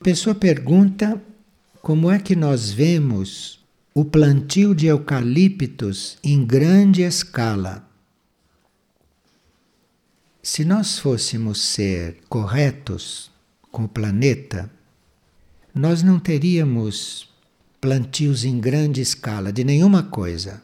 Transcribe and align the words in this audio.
A 0.00 0.04
pessoa 0.04 0.34
pergunta 0.34 1.22
como 1.82 2.10
é 2.10 2.18
que 2.18 2.34
nós 2.34 2.70
vemos 2.70 3.60
o 3.94 4.02
plantio 4.02 4.74
de 4.74 4.86
eucaliptos 4.86 6.16
em 6.24 6.42
grande 6.42 7.02
escala. 7.02 7.86
Se 10.42 10.64
nós 10.64 10.98
fôssemos 10.98 11.60
ser 11.60 12.16
corretos 12.30 13.30
com 13.70 13.84
o 13.84 13.88
planeta, 13.88 14.70
nós 15.74 16.02
não 16.02 16.18
teríamos 16.18 17.28
plantios 17.78 18.42
em 18.42 18.58
grande 18.58 19.02
escala 19.02 19.52
de 19.52 19.62
nenhuma 19.62 20.02
coisa. 20.02 20.62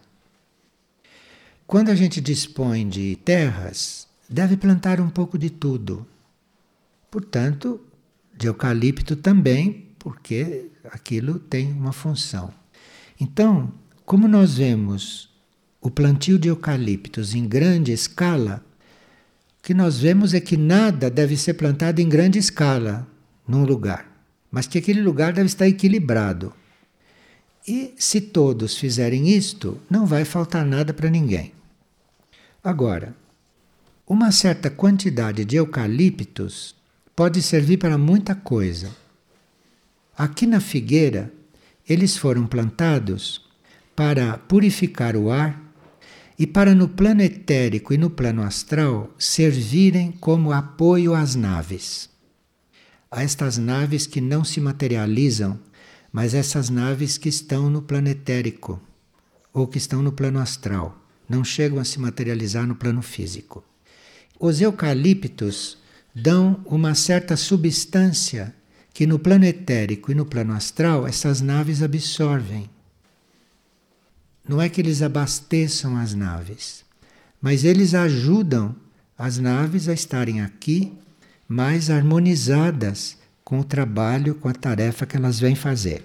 Quando 1.67 1.91
a 1.91 1.95
gente 1.95 2.23
dispõe 2.23 2.89
de 2.89 3.17
terras, 3.17 4.09
deve 4.31 4.57
plantar 4.57 4.99
um 4.99 5.11
pouco 5.11 5.37
de 5.37 5.51
tudo. 5.51 6.07
Portanto, 7.11 7.79
de 8.37 8.47
eucalipto 8.47 9.17
também, 9.17 9.87
porque 9.99 10.67
aquilo 10.85 11.39
tem 11.39 11.73
uma 11.73 11.93
função. 11.93 12.53
Então, 13.21 13.73
como 14.05 14.29
nós 14.29 14.59
vemos 14.59 15.31
o 15.81 15.91
plantio 15.91 16.39
de 16.39 16.49
eucaliptos 16.49 17.35
em 17.35 17.47
grande 17.49 17.93
escala, 17.93 18.65
o 19.59 19.63
que 19.63 19.75
nós 19.75 19.99
vemos 19.99 20.35
é 20.35 20.41
que 20.41 20.57
nada 20.57 21.11
deve 21.11 21.37
ser 21.37 21.55
plantado 21.55 22.01
em 22.01 22.09
grande 22.09 22.39
escala 22.39 23.07
num 23.49 23.65
lugar, 23.65 24.07
mas 24.51 24.67
que 24.67 24.79
aquele 24.79 25.03
lugar 25.03 25.33
deve 25.33 25.47
estar 25.47 25.67
equilibrado. 25.67 26.53
E 27.67 27.95
se 27.97 28.21
todos 28.21 28.77
fizerem 28.77 29.29
isto, 29.29 29.81
não 29.91 30.07
vai 30.07 30.25
faltar 30.25 30.65
nada 30.65 30.95
para 30.95 31.11
ninguém. 31.11 31.53
Agora, 32.63 33.17
uma 34.07 34.31
certa 34.31 34.71
quantidade 34.71 35.45
de 35.45 35.57
eucaliptos 35.57 36.76
pode 37.17 37.43
servir 37.43 37.79
para 37.79 37.99
muita 37.99 38.35
coisa. 38.35 38.95
Aqui 40.17 40.47
na 40.47 40.61
figueira, 40.61 41.33
eles 41.89 42.17
foram 42.17 42.47
plantados 42.47 43.45
para 43.97 44.39
purificar 44.39 45.17
o 45.17 45.31
ar 45.31 45.61
e 46.39 46.47
para 46.47 46.75
no 46.75 46.89
plano 46.89 47.23
etérico 47.23 47.95
e 47.95 47.99
no 47.99 48.11
plano 48.11 48.43
astral 48.43 49.11
servirem 49.19 50.13
como 50.13 50.53
apoio 50.53 51.15
às 51.15 51.35
naves. 51.35 52.11
A 53.11 53.23
estas 53.23 53.57
naves 53.57 54.07
que 54.07 54.21
não 54.21 54.45
se 54.45 54.61
materializam 54.61 55.59
mas 56.17 56.33
essas 56.33 56.71
naves 56.71 57.19
que 57.19 57.29
estão 57.29 57.69
no 57.69 57.83
plano 57.83 58.09
etérico 58.09 58.81
ou 59.53 59.67
que 59.67 59.77
estão 59.77 60.01
no 60.01 60.11
plano 60.11 60.39
astral, 60.39 60.99
não 61.29 61.45
chegam 61.45 61.79
a 61.79 61.85
se 61.85 62.01
materializar 62.01 62.67
no 62.67 62.75
plano 62.75 63.03
físico. 63.03 63.63
Os 64.41 64.63
eucaliptos 64.63 65.77
dão 66.19 66.59
uma 66.65 66.95
certa 66.95 67.37
substância 67.37 68.55
que 68.95 69.07
no 69.07 69.19
plano 69.19 69.45
etérico 69.45 70.11
e 70.11 70.15
no 70.15 70.25
plano 70.25 70.55
astral 70.55 71.07
essas 71.07 71.43
naves 71.43 71.83
absorvem. 71.83 72.71
Não 74.49 74.63
é 74.63 74.71
que 74.71 74.81
eles 74.81 75.03
abasteçam 75.03 75.95
as 75.95 76.15
naves, 76.15 76.87
mas 77.39 77.65
eles 77.65 77.93
ajudam 77.93 78.75
as 79.19 79.37
naves 79.37 79.91
a 79.91 79.93
estarem 79.93 80.41
aqui 80.41 80.91
mais 81.47 81.91
harmonizadas 81.91 83.19
com 83.45 83.61
o 83.61 83.65
trabalho, 83.65 84.37
com 84.37 84.49
a 84.49 84.55
tarefa 84.55 85.05
que 85.05 85.19
elas 85.19 85.39
vêm 85.39 85.55
fazer. 85.55 86.03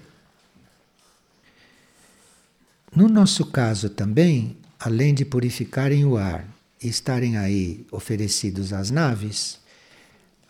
No 2.94 3.08
nosso 3.08 3.46
caso 3.46 3.88
também, 3.88 4.58
além 4.78 5.14
de 5.14 5.24
purificarem 5.24 6.04
o 6.04 6.18
ar 6.18 6.46
e 6.82 6.88
estarem 6.88 7.38
aí 7.38 7.86
oferecidos 7.90 8.74
às 8.74 8.90
naves, 8.90 9.61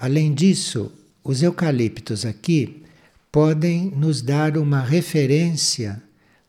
além 0.02 0.34
disso, 0.34 0.90
os 1.22 1.44
eucaliptos 1.44 2.26
aqui 2.26 2.82
podem 3.30 3.88
nos 3.92 4.20
dar 4.20 4.58
uma 4.58 4.80
referência 4.80 6.02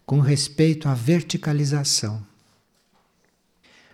com 0.07 0.19
respeito 0.19 0.89
à 0.89 0.95
verticalização. 0.95 2.25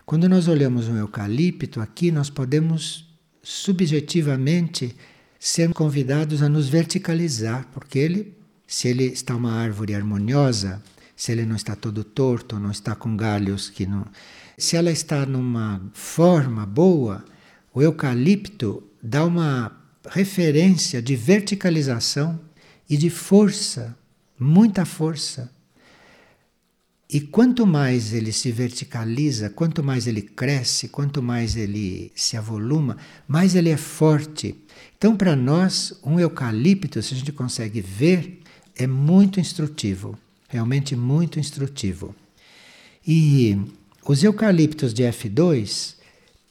Quando 0.06 0.30
nós 0.30 0.48
olhamos 0.48 0.88
um 0.88 0.96
eucalipto 0.96 1.82
aqui, 1.82 2.10
nós 2.10 2.30
podemos 2.30 3.06
subjetivamente 3.44 4.96
ser 5.38 5.74
convidados 5.74 6.42
a 6.42 6.48
nos 6.48 6.70
verticalizar, 6.70 7.68
porque 7.74 8.00
ele, 8.00 8.34
se 8.66 8.88
ele 8.88 9.08
está 9.08 9.36
uma 9.36 9.52
árvore 9.52 9.94
harmoniosa, 9.94 10.82
se 11.18 11.34
ele 11.34 11.46
não 11.46 11.58
está 11.58 11.76
todo 11.76 12.06
torto, 12.06 12.58
não 12.58 12.72
está 12.72 12.96
com 12.96 13.18
galhos 13.18 13.70
que 13.70 13.86
não. 13.86 14.06
Se 14.58 14.78
ela 14.78 14.90
está 14.90 15.26
numa 15.26 15.82
forma 15.94 16.66
boa, 16.66 17.26
o 17.74 17.82
eucalipto 17.82 18.89
dá 19.02 19.26
uma 19.26 19.76
referência 20.10 21.02
de 21.02 21.16
verticalização 21.16 22.40
e 22.90 22.98
de 22.98 23.10
força, 23.10 23.98
muita 24.40 24.86
força. 24.86 25.52
E 27.12 27.20
quanto 27.20 27.66
mais 27.66 28.14
ele 28.14 28.32
se 28.32 28.52
verticaliza, 28.52 29.50
quanto 29.50 29.84
mais 29.84 30.06
ele 30.06 30.22
cresce, 30.22 30.90
quanto 30.90 31.24
mais 31.24 31.56
ele 31.56 32.12
se 32.14 32.38
avoluma, 32.38 32.98
mais 33.28 33.56
ele 33.56 33.70
é 33.70 33.78
forte. 33.78 34.56
Então, 34.96 35.18
para 35.18 35.36
nós, 35.36 36.00
um 36.04 36.20
eucalipto, 36.20 37.02
se 37.02 37.16
a 37.16 37.18
gente 37.18 37.32
consegue 37.32 37.82
ver, 37.82 38.42
é 38.76 38.86
muito 38.86 39.40
instrutivo, 39.40 40.18
realmente 40.48 40.96
muito 40.96 41.40
instrutivo. 41.40 42.16
E 43.06 43.58
os 44.06 44.24
eucaliptos 44.24 44.94
de 44.94 45.02
F2 45.04 45.96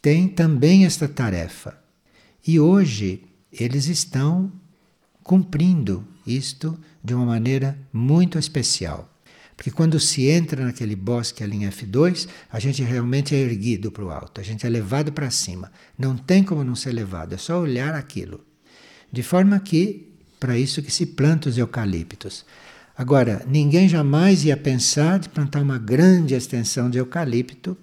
têm 0.03 0.27
também 0.27 0.85
esta 0.85 1.07
tarefa. 1.07 1.79
E 2.47 2.59
hoje 2.59 3.23
eles 3.53 3.87
estão 3.87 4.53
cumprindo 5.23 6.07
isto 6.27 6.79
de 7.03 7.15
uma 7.15 7.27
maneira 7.27 7.79
muito 7.93 8.39
especial. 8.39 9.13
Porque 9.57 9.73
quando 9.73 9.99
se 9.99 10.29
entra 10.29 10.65
naquele 10.65 10.95
bosque 10.95 11.43
ali 11.43 11.57
em 11.57 11.69
F2, 11.69 12.29
a 12.51 12.61
gente 12.61 12.81
realmente 12.83 13.35
é 13.35 13.39
erguido 13.39 13.91
para 13.91 14.05
o 14.05 14.11
alto, 14.11 14.41
a 14.41 14.45
gente 14.45 14.65
é 14.65 14.69
levado 14.69 15.13
para 15.13 15.31
cima. 15.31 15.73
Não 15.99 16.17
tem 16.17 16.45
como 16.45 16.63
não 16.63 16.77
ser 16.77 16.93
levado, 16.93 17.35
é 17.35 17.37
só 17.37 17.61
olhar 17.61 17.95
aquilo. 17.95 18.41
De 19.11 19.23
forma 19.23 19.59
que, 19.59 20.13
para 20.39 20.57
isso 20.57 20.81
que 20.81 20.93
se 20.93 21.07
planta 21.07 21.49
os 21.49 21.59
eucaliptos. 21.59 22.47
Agora, 22.97 23.45
ninguém 23.49 23.89
jamais 23.89 24.45
ia 24.45 24.57
pensar 24.57 25.19
de 25.19 25.29
plantar 25.29 25.61
uma 25.61 25.79
grande 25.79 26.35
extensão 26.35 26.89
de 26.89 26.99
eucalipto, 26.99 27.77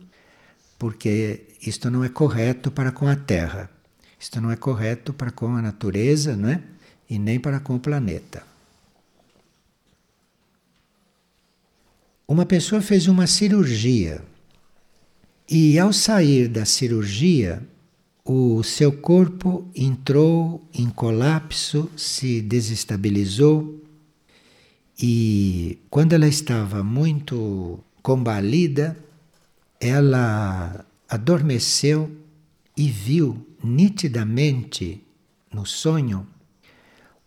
porque 0.80 1.48
isto 1.62 1.92
não 1.92 2.06
é 2.06 2.10
correto 2.10 2.72
para 2.72 2.92
com 2.92 3.06
a 3.06 3.18
Terra. 3.18 3.70
Isto 4.20 4.42
não 4.42 4.52
é 4.52 4.56
correto 4.56 5.14
para 5.14 5.31
com 5.31 5.56
a 5.56 5.62
natureza, 5.62 6.36
não 6.36 6.50
é? 6.50 6.62
E 7.09 7.20
nem 7.20 7.40
para 7.40 7.59
com 7.59 7.76
o 7.76 7.80
planeta. 7.80 8.44
Uma 12.28 12.46
pessoa 12.46 12.81
fez 12.81 13.08
uma 13.08 13.28
cirurgia 13.28 14.24
e, 15.48 15.78
ao 15.78 15.94
sair 15.94 16.48
da 16.48 16.66
cirurgia, 16.66 17.62
o 18.24 18.64
seu 18.64 18.92
corpo 18.92 19.70
entrou 19.76 20.68
em 20.74 20.90
colapso, 20.90 21.88
se 21.96 22.42
desestabilizou 22.42 23.80
e, 25.00 25.78
quando 25.90 26.14
ela 26.14 26.28
estava 26.28 26.84
muito 26.84 27.80
combalida, 28.02 28.97
ela 29.80 30.84
adormeceu 31.08 32.09
e 32.78 32.90
viu 32.90 33.46
nitidamente 33.63 35.02
no 35.52 35.66
sonho 35.66 36.28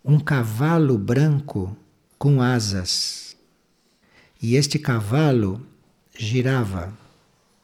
um 0.03 0.19
cavalo 0.19 0.97
branco 0.97 1.75
com 2.17 2.41
asas 2.41 3.35
e 4.41 4.55
este 4.55 4.79
cavalo 4.79 5.65
girava 6.17 6.93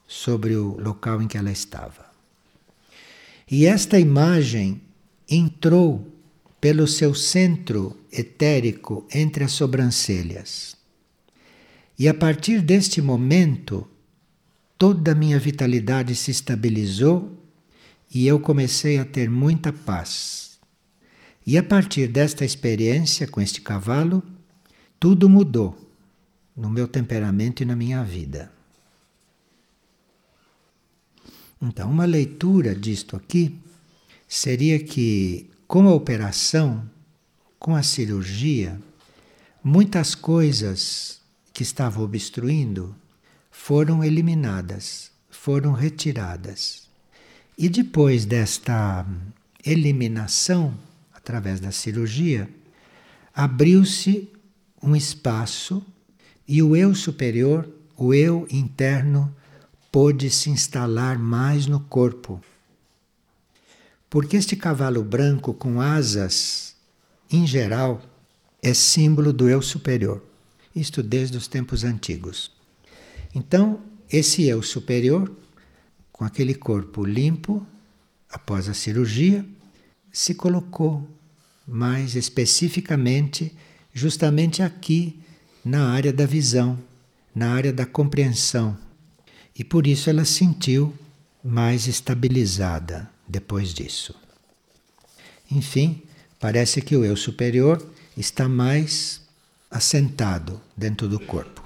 sobre 0.08 0.56
o 0.56 0.78
local 0.80 1.22
em 1.22 1.28
que 1.28 1.38
ela 1.38 1.52
estava. 1.52 2.06
E 3.50 3.66
esta 3.66 4.00
imagem 4.00 4.82
entrou 5.30 6.12
pelo 6.60 6.88
seu 6.88 7.14
centro 7.14 7.96
etérico 8.12 9.08
entre 9.14 9.44
as 9.44 9.52
sobrancelhas. 9.52 10.76
E 11.98 12.08
a 12.08 12.14
partir 12.14 12.62
deste 12.62 13.02
momento, 13.02 13.88
toda 14.78 15.12
a 15.12 15.16
minha 15.16 15.40
vitalidade 15.40 16.16
se 16.16 16.32
estabilizou 16.32 17.45
e 18.16 18.26
eu 18.26 18.40
comecei 18.40 18.98
a 18.98 19.04
ter 19.04 19.30
muita 19.30 19.74
paz. 19.74 20.58
E 21.46 21.58
a 21.58 21.64
partir 21.64 22.08
desta 22.08 22.46
experiência 22.46 23.28
com 23.28 23.42
este 23.42 23.60
cavalo, 23.60 24.24
tudo 24.98 25.28
mudou 25.28 25.78
no 26.56 26.70
meu 26.70 26.88
temperamento 26.88 27.62
e 27.62 27.66
na 27.66 27.76
minha 27.76 28.02
vida. 28.06 28.50
Então, 31.62 31.92
uma 31.92 32.06
leitura 32.06 32.74
disto 32.74 33.18
aqui 33.18 33.60
seria 34.26 34.80
que, 34.80 35.50
com 35.68 35.86
a 35.86 35.94
operação, 35.94 36.90
com 37.60 37.76
a 37.76 37.84
cirurgia, 37.84 38.80
muitas 39.62 40.16
coisas 40.16 41.20
que 41.54 41.64
estavam 41.64 42.06
obstruindo 42.06 42.96
foram 43.52 44.02
eliminadas, 44.02 45.12
foram 45.30 45.74
retiradas. 45.74 46.85
E 47.58 47.70
depois 47.70 48.26
desta 48.26 49.06
eliminação, 49.66 50.78
através 51.14 51.60
da 51.60 51.72
cirurgia, 51.72 52.50
abriu-se 53.34 54.30
um 54.82 54.96
espaço 54.96 55.86
e 56.48 56.62
o 56.62 56.76
eu 56.76 56.94
superior, 56.94 57.68
o 57.98 58.14
eu 58.14 58.46
interno, 58.52 59.34
pôde 59.92 60.30
se 60.30 60.50
instalar 60.50 61.18
mais 61.18 61.66
no 61.66 61.80
corpo. 61.80 62.42
Porque 64.10 64.36
este 64.38 64.56
cavalo 64.56 65.04
branco 65.04 65.54
com 65.54 65.80
asas, 65.80 66.76
em 67.32 67.48
geral, 67.48 68.02
é 68.62 68.74
símbolo 68.74 69.32
do 69.32 69.50
eu 69.50 69.62
superior. 69.62 70.22
Isto 70.76 71.02
desde 71.02 71.38
os 71.38 71.48
tempos 71.48 71.84
antigos. 71.84 72.52
Então, 73.34 73.80
esse 74.12 74.44
eu 74.44 74.62
superior, 74.62 75.32
com 76.16 76.24
aquele 76.24 76.56
corpo 76.56 77.04
limpo, 77.04 77.68
após 78.30 78.70
a 78.70 78.74
cirurgia, 78.74 79.46
se 80.14 80.34
colocou 80.34 81.06
mais 81.68 82.16
especificamente 82.16 83.54
justamente 83.94 84.64
aqui 84.64 85.20
na 85.64 85.90
área 85.90 86.14
da 86.14 86.26
visão, 86.26 86.80
na 87.36 87.54
área 87.54 87.74
da 87.74 87.86
compreensão. 87.86 88.78
E 89.54 89.62
por 89.62 89.86
isso 89.86 90.10
ela 90.10 90.24
sentiu 90.24 90.94
mais 91.44 91.86
estabilizada 91.86 93.12
depois 93.28 93.74
disso. 93.74 94.16
Enfim, 95.52 96.02
parece 96.40 96.82
que 96.82 96.96
o 96.96 97.04
eu 97.04 97.18
superior 97.18 97.86
está 98.16 98.48
mais 98.48 99.20
assentado 99.70 100.62
dentro 100.78 101.10
do 101.10 101.20
corpo. 101.20 101.65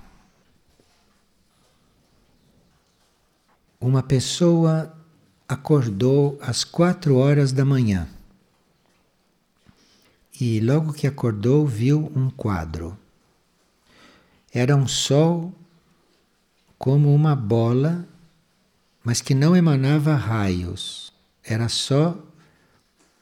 Uma 3.81 4.03
pessoa 4.03 4.93
acordou 5.47 6.37
às 6.41 6.65
quatro 6.65 7.15
horas 7.15 7.53
da 7.53 7.63
manhã 7.63 8.09
e, 10.37 10.59
logo 10.59 10.91
que 10.91 11.07
acordou, 11.07 11.65
viu 11.65 12.11
um 12.13 12.29
quadro. 12.29 12.97
Era 14.53 14.75
um 14.75 14.85
sol 14.85 15.53
como 16.77 17.15
uma 17.15 17.33
bola, 17.37 18.05
mas 19.01 19.21
que 19.21 19.33
não 19.33 19.55
emanava 19.55 20.13
raios, 20.13 21.13
era 21.41 21.69
só 21.69 22.17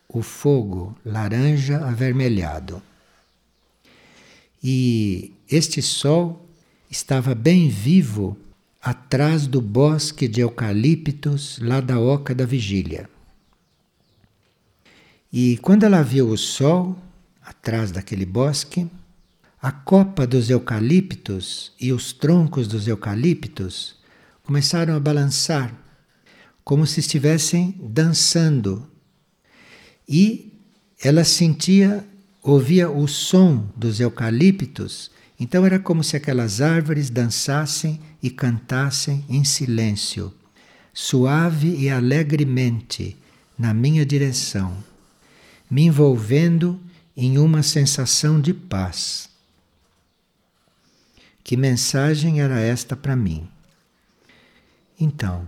o 0.09 0.23
fogo 0.23 0.97
laranja 1.05 1.85
avermelhado. 1.85 2.81
E 4.63 5.35
este 5.47 5.83
sol 5.83 6.49
estava 6.89 7.35
bem 7.35 7.69
vivo 7.69 8.35
atrás 8.81 9.47
do 9.47 9.61
bosque 9.61 10.27
de 10.27 10.41
eucaliptos 10.41 11.59
lá 11.61 11.81
da 11.81 11.99
Oca 11.99 12.33
da 12.33 12.45
Vigília. 12.45 13.09
E 15.31 15.57
quando 15.57 15.83
ela 15.83 16.01
viu 16.01 16.29
o 16.29 16.37
sol 16.37 16.97
atrás 17.41 17.91
daquele 17.91 18.25
bosque, 18.25 18.89
a 19.61 19.71
copa 19.71 20.25
dos 20.25 20.49
eucaliptos 20.49 21.73
e 21.79 21.91
os 21.91 22.13
troncos 22.13 22.67
dos 22.67 22.87
eucaliptos 22.87 23.95
começaram 24.43 24.95
a 24.95 24.99
balançar, 24.99 25.73
como 26.63 26.85
se 26.85 26.99
estivessem 26.99 27.75
dançando. 27.81 28.87
E 30.07 30.53
ela 31.03 31.23
sentia, 31.23 32.07
ouvia 32.41 32.89
o 32.89 33.07
som 33.07 33.69
dos 33.75 33.99
eucaliptos, 33.99 35.11
então 35.39 35.65
era 35.65 35.79
como 35.79 36.03
se 36.03 36.15
aquelas 36.15 36.61
árvores 36.61 37.09
dançassem 37.09 37.99
e 38.21 38.29
cantassem 38.29 39.23
em 39.29 39.43
silêncio, 39.43 40.33
suave 40.93 41.75
e 41.75 41.89
alegremente, 41.89 43.15
na 43.57 43.73
minha 43.73 44.05
direção, 44.05 44.75
me 45.69 45.83
envolvendo 45.83 46.79
em 47.15 47.37
uma 47.37 47.61
sensação 47.61 48.39
de 48.41 48.53
paz. 48.53 49.29
Que 51.43 51.55
mensagem 51.55 52.41
era 52.41 52.59
esta 52.59 52.95
para 52.95 53.15
mim? 53.15 53.47
Então, 54.99 55.47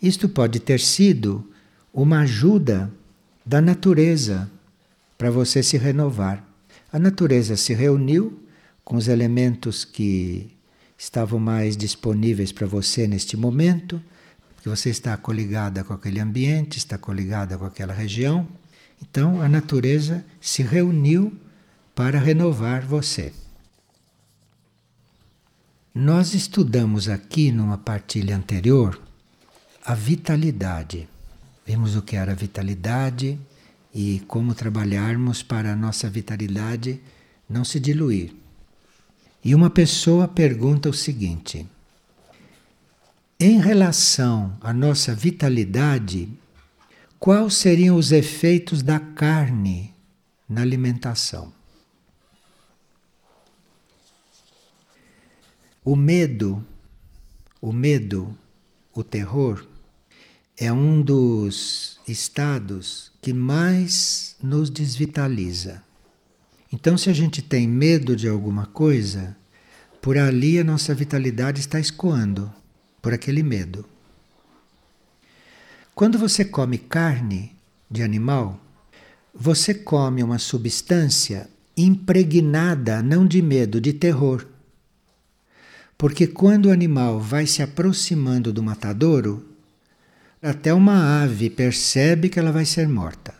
isto 0.00 0.28
pode 0.28 0.58
ter 0.58 0.80
sido 0.80 1.48
uma 1.92 2.20
ajuda 2.20 2.92
da 3.44 3.60
natureza 3.60 4.50
para 5.16 5.30
você 5.30 5.62
se 5.62 5.76
renovar. 5.76 6.44
A 6.92 6.98
natureza 6.98 7.56
se 7.56 7.74
reuniu 7.74 8.42
com 8.88 8.96
os 8.96 9.06
elementos 9.06 9.84
que 9.84 10.56
estavam 10.96 11.38
mais 11.38 11.76
disponíveis 11.76 12.52
para 12.52 12.66
você 12.66 13.06
neste 13.06 13.36
momento, 13.36 14.02
porque 14.54 14.66
você 14.66 14.88
está 14.88 15.14
coligada 15.14 15.84
com 15.84 15.92
aquele 15.92 16.18
ambiente, 16.18 16.78
está 16.78 16.96
coligada 16.96 17.58
com 17.58 17.66
aquela 17.66 17.92
região. 17.92 18.48
Então 19.02 19.42
a 19.42 19.48
natureza 19.48 20.24
se 20.40 20.62
reuniu 20.62 21.38
para 21.94 22.18
renovar 22.18 22.80
você. 22.80 23.34
Nós 25.94 26.32
estudamos 26.32 27.10
aqui 27.10 27.52
numa 27.52 27.76
partilha 27.76 28.34
anterior 28.34 28.98
a 29.84 29.94
vitalidade. 29.94 31.06
Vimos 31.66 31.94
o 31.94 32.00
que 32.00 32.16
era 32.16 32.32
a 32.32 32.34
vitalidade 32.34 33.38
e 33.94 34.22
como 34.26 34.54
trabalharmos 34.54 35.42
para 35.42 35.74
a 35.74 35.76
nossa 35.76 36.08
vitalidade 36.08 36.98
não 37.46 37.66
se 37.66 37.78
diluir. 37.78 38.47
E 39.44 39.54
uma 39.54 39.70
pessoa 39.70 40.26
pergunta 40.26 40.88
o 40.88 40.94
seguinte: 40.94 41.66
em 43.40 43.60
relação 43.60 44.56
à 44.60 44.72
nossa 44.72 45.14
vitalidade, 45.14 46.28
quais 47.20 47.54
seriam 47.54 47.96
os 47.96 48.10
efeitos 48.10 48.82
da 48.82 48.98
carne 48.98 49.94
na 50.48 50.62
alimentação? 50.62 51.52
O 55.84 55.94
medo, 55.94 56.66
o 57.60 57.72
medo, 57.72 58.36
o 58.92 59.04
terror, 59.04 59.64
é 60.56 60.72
um 60.72 61.00
dos 61.00 62.00
estados 62.08 63.12
que 63.22 63.32
mais 63.32 64.36
nos 64.42 64.68
desvitaliza. 64.68 65.82
Então, 66.72 66.98
se 66.98 67.08
a 67.08 67.12
gente 67.12 67.40
tem 67.40 67.66
medo 67.66 68.14
de 68.14 68.28
alguma 68.28 68.66
coisa, 68.66 69.36
por 70.02 70.18
ali 70.18 70.58
a 70.58 70.64
nossa 70.64 70.94
vitalidade 70.94 71.60
está 71.60 71.80
escoando, 71.80 72.52
por 73.00 73.12
aquele 73.12 73.42
medo. 73.42 73.84
Quando 75.94 76.18
você 76.18 76.44
come 76.44 76.78
carne 76.78 77.56
de 77.90 78.02
animal, 78.02 78.60
você 79.34 79.72
come 79.74 80.22
uma 80.22 80.38
substância 80.38 81.48
impregnada 81.76 83.02
não 83.02 83.26
de 83.26 83.40
medo, 83.40 83.80
de 83.80 83.92
terror. 83.92 84.46
Porque 85.96 86.26
quando 86.26 86.66
o 86.66 86.70
animal 86.70 87.18
vai 87.18 87.46
se 87.46 87.62
aproximando 87.62 88.52
do 88.52 88.62
matadouro, 88.62 89.48
até 90.40 90.72
uma 90.72 91.22
ave 91.22 91.50
percebe 91.50 92.28
que 92.28 92.38
ela 92.38 92.52
vai 92.52 92.64
ser 92.64 92.88
morta. 92.88 93.34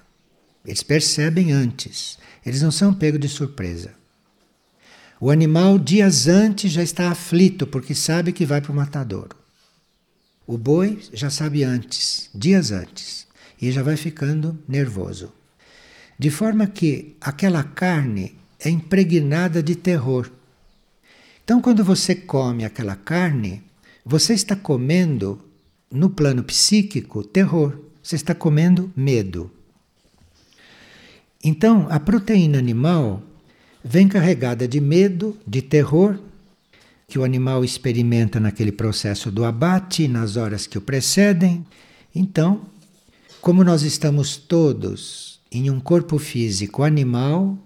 Eles 0.65 0.83
percebem 0.83 1.53
antes, 1.53 2.19
eles 2.45 2.63
não 2.63 2.71
são 2.71 2.95
pegos 2.95 3.21
de 3.21 3.29
surpresa. 3.29 3.93
O 5.21 5.31
animal, 5.31 5.79
dias 5.79 6.29
antes, 6.29 6.71
já 6.71 6.83
está 6.83 7.11
aflito 7.11 7.67
porque 7.67 7.95
sabe 7.95 8.33
que 8.33 8.47
vai 8.47 8.61
para 8.61 8.73
o 8.73 8.75
matadouro. 8.75 9.37
O 10.47 10.57
boi 10.57 11.01
já 11.13 11.29
sabe 11.29 11.65
antes, 11.65 12.31
dias 12.35 12.71
antes, 12.71 13.27
e 13.61 13.71
já 13.71 13.83
vai 13.83 13.97
ficando 13.97 14.59
nervoso. 14.67 15.33
De 16.19 16.31
forma 16.31 16.67
que 16.67 17.17
aquela 17.21 17.63
carne 17.63 18.37
é 18.59 18.71
impregnada 18.71 19.63
de 19.63 19.75
terror. 19.75 20.31
Então, 21.45 21.61
quando 21.61 21.85
você 21.85 22.15
come 22.15 22.65
aquela 22.65 22.97
carne, 22.97 23.63
você 24.05 24.35
está 24.35 24.57
comendo, 24.57 25.43
no 25.91 26.11
plano 26.11 26.43
psíquico, 26.43 27.25
terror. 27.25 27.79
Você 28.03 28.17
está 28.17 28.35
comendo 28.35 28.93
medo. 28.97 29.51
Então, 31.43 31.87
a 31.89 32.01
proteína 32.01 32.59
animal 32.59 33.23
vem 33.85 34.09
carregada 34.09 34.67
de 34.67 34.81
medo, 34.81 35.37
de 35.47 35.63
terror, 35.63 36.19
que 37.07 37.19
o 37.19 37.25
animal 37.25 37.65
experimenta 37.65 38.39
naquele 38.39 38.73
processo 38.73 39.31
do 39.31 39.45
abate, 39.45 40.09
nas 40.09 40.37
horas 40.37 40.67
que 40.67 40.77
o 40.77 40.81
precedem. 40.81 41.65
Então, 42.15 42.63
como 43.41 43.65
nós 43.65 43.83
estamos 43.83 44.37
todos 44.37 45.41
em 45.51 45.71
um 45.71 45.81
corpo 45.81 46.19
físico 46.19 46.83
animal, 46.83 47.57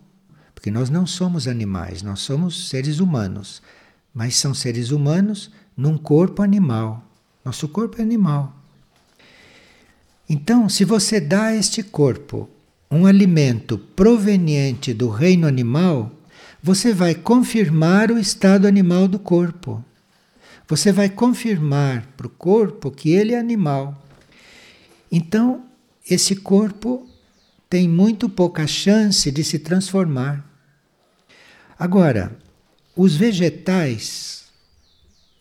porque 0.55 0.71
nós 0.71 0.91
não 0.91 1.07
somos 1.07 1.49
animais, 1.49 2.03
nós 2.03 2.21
somos 2.21 2.69
seres 2.69 3.01
humanos, 3.01 3.61
mas 4.15 4.37
são 4.37 4.55
seres 4.55 4.91
humanos 4.91 5.51
num 5.77 5.99
corpo 5.99 6.43
animal. 6.43 7.05
Nosso 7.45 7.67
corpo 7.67 7.99
é 8.01 8.03
animal. 8.05 8.55
Então, 10.29 10.69
se 10.69 10.85
você 10.85 11.21
dá 11.21 11.53
este 11.55 11.83
corpo 11.83 12.49
um 12.93 13.07
alimento 13.07 13.79
proveniente 13.79 14.93
do 14.93 15.09
reino 15.09 15.47
animal, 15.47 16.13
você 16.63 16.93
vai 16.93 17.15
confirmar 17.15 18.11
o 18.11 18.19
estado 18.19 18.69
animal 18.69 19.09
do 19.09 19.19
corpo. 19.19 19.83
Você 20.69 20.93
vai 20.93 21.09
confirmar 21.09 22.07
para 22.19 22.27
o 22.27 22.31
corpo 22.31 22.91
que 22.91 23.11
ele 23.11 23.33
é 23.33 23.39
animal. 23.39 24.07
Então, 25.11 25.65
esse 26.09 26.37
corpo 26.37 27.09
tem 27.69 27.89
muito 27.89 28.29
pouca 28.29 28.67
chance 28.67 29.31
de 29.31 29.43
se 29.43 29.59
transformar. 29.59 30.47
Agora, 31.79 32.37
os 32.95 33.17
vegetais 33.17 34.45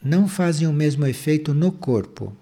não 0.01 0.25
fazem 0.25 0.70
o 0.70 0.74
mesmo 0.74 1.05
efeito 1.05 1.53
no 1.53 1.70
corpo. 1.70 2.34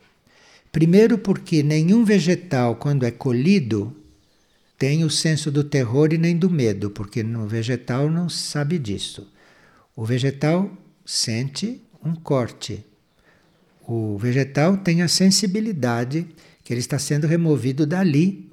Primeiro, 0.71 1.17
porque 1.17 1.63
nenhum 1.63 2.05
vegetal, 2.05 2.75
quando 2.75 3.07
é 3.07 3.11
colhido, 3.11 3.95
tem 4.79 5.03
o 5.03 5.09
senso 5.09 5.51
do 5.51 5.61
terror 5.61 6.13
e 6.13 6.17
nem 6.17 6.37
do 6.37 6.49
medo, 6.49 6.89
porque 6.89 7.21
no 7.21 7.45
vegetal 7.45 8.09
não 8.09 8.29
sabe 8.29 8.79
disso. 8.79 9.27
O 9.93 10.05
vegetal 10.05 10.71
sente 11.05 11.81
um 12.03 12.15
corte. 12.15 12.85
O 13.85 14.17
vegetal 14.17 14.77
tem 14.77 15.01
a 15.01 15.09
sensibilidade 15.09 16.25
que 16.63 16.71
ele 16.71 16.79
está 16.79 16.97
sendo 16.97 17.27
removido 17.27 17.85
dali, 17.85 18.49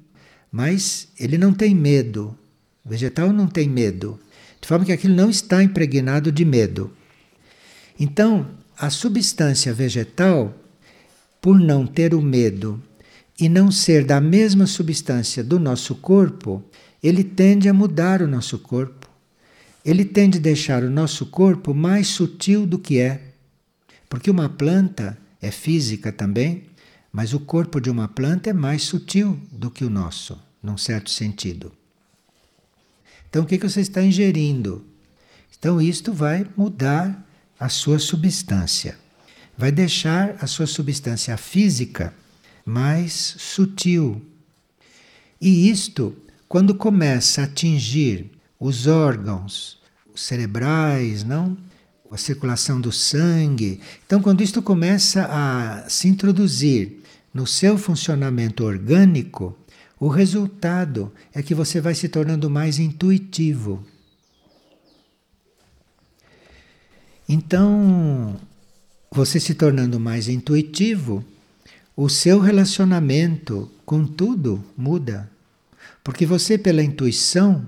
mas 0.51 1.07
ele 1.17 1.37
não 1.37 1.53
tem 1.53 1.73
medo. 1.73 2.37
O 2.83 2.89
vegetal 2.89 3.31
não 3.31 3.47
tem 3.47 3.69
medo, 3.69 4.19
de 4.59 4.67
forma 4.67 4.83
que 4.83 4.91
aquilo 4.91 5.15
não 5.15 5.29
está 5.29 5.63
impregnado 5.63 6.29
de 6.29 6.43
medo. 6.43 6.91
Então, 7.97 8.47
a 8.77 8.89
substância 8.89 9.73
vegetal, 9.73 10.53
por 11.39 11.57
não 11.57 11.87
ter 11.87 12.13
o 12.13 12.21
medo 12.21 12.83
e 13.39 13.47
não 13.47 13.71
ser 13.71 14.03
da 14.03 14.19
mesma 14.19 14.65
substância 14.65 15.43
do 15.43 15.59
nosso 15.59 15.95
corpo, 15.95 16.63
ele 17.01 17.23
tende 17.23 17.69
a 17.69 17.73
mudar 17.73 18.21
o 18.21 18.27
nosso 18.27 18.57
corpo. 18.57 19.07
Ele 19.85 20.03
tende 20.03 20.39
a 20.39 20.41
deixar 20.41 20.83
o 20.83 20.89
nosso 20.89 21.27
corpo 21.27 21.73
mais 21.73 22.07
sutil 22.07 22.65
do 22.65 22.79
que 22.79 22.99
é. 22.99 23.33
Porque 24.09 24.31
uma 24.31 24.49
planta 24.49 25.17
é 25.41 25.51
física 25.51 26.11
também, 26.11 26.63
mas 27.11 27.33
o 27.33 27.39
corpo 27.39 27.79
de 27.79 27.89
uma 27.89 28.07
planta 28.07 28.49
é 28.49 28.53
mais 28.53 28.83
sutil 28.83 29.39
do 29.51 29.69
que 29.69 29.85
o 29.85 29.89
nosso, 29.89 30.37
num 30.61 30.77
certo 30.77 31.09
sentido. 31.09 31.71
Então, 33.29 33.43
o 33.43 33.45
que, 33.45 33.57
você 33.57 33.81
está 33.81 34.01
ingerindo? 34.01 34.85
Então, 35.57 35.81
isto 35.81 36.11
vai 36.11 36.45
mudar 36.55 37.25
a 37.59 37.69
sua 37.69 37.99
substância. 37.99 38.97
Vai 39.57 39.71
deixar 39.71 40.35
a 40.39 40.47
sua 40.47 40.65
substância 40.65 41.35
física 41.37 42.13
mais 42.67 43.13
sutil. 43.13 44.21
E 45.39 45.69
isto, 45.69 46.13
quando 46.49 46.75
começa 46.75 47.41
a 47.41 47.43
atingir 47.45 48.29
os 48.59 48.87
órgãos 48.87 49.81
cerebrais, 50.13 51.23
não? 51.23 51.57
A 52.11 52.17
circulação 52.17 52.81
do 52.81 52.91
sangue. 52.91 53.79
Então, 54.05 54.21
quando 54.21 54.41
isto 54.41 54.61
começa 54.61 55.27
a 55.29 55.89
se 55.89 56.09
introduzir 56.09 57.01
no 57.33 57.47
seu 57.47 57.77
funcionamento 57.77 58.65
orgânico, 58.65 59.57
o 59.97 60.09
resultado 60.09 61.13
é 61.33 61.41
que 61.41 61.55
você 61.55 61.79
vai 61.79 61.95
se 61.95 62.09
tornando 62.09 62.49
mais 62.49 62.79
intuitivo. 62.79 63.85
Então, 67.29 68.39
você 69.11 69.39
se 69.39 69.53
tornando 69.53 69.99
mais 69.99 70.27
intuitivo, 70.27 71.23
o 71.99 72.07
seu 72.09 72.39
relacionamento 72.39 73.71
com 73.83 74.05
tudo 74.05 74.63
muda. 74.77 75.31
Porque 76.03 76.27
você, 76.27 76.55
pela 76.55 76.83
intuição, 76.83 77.65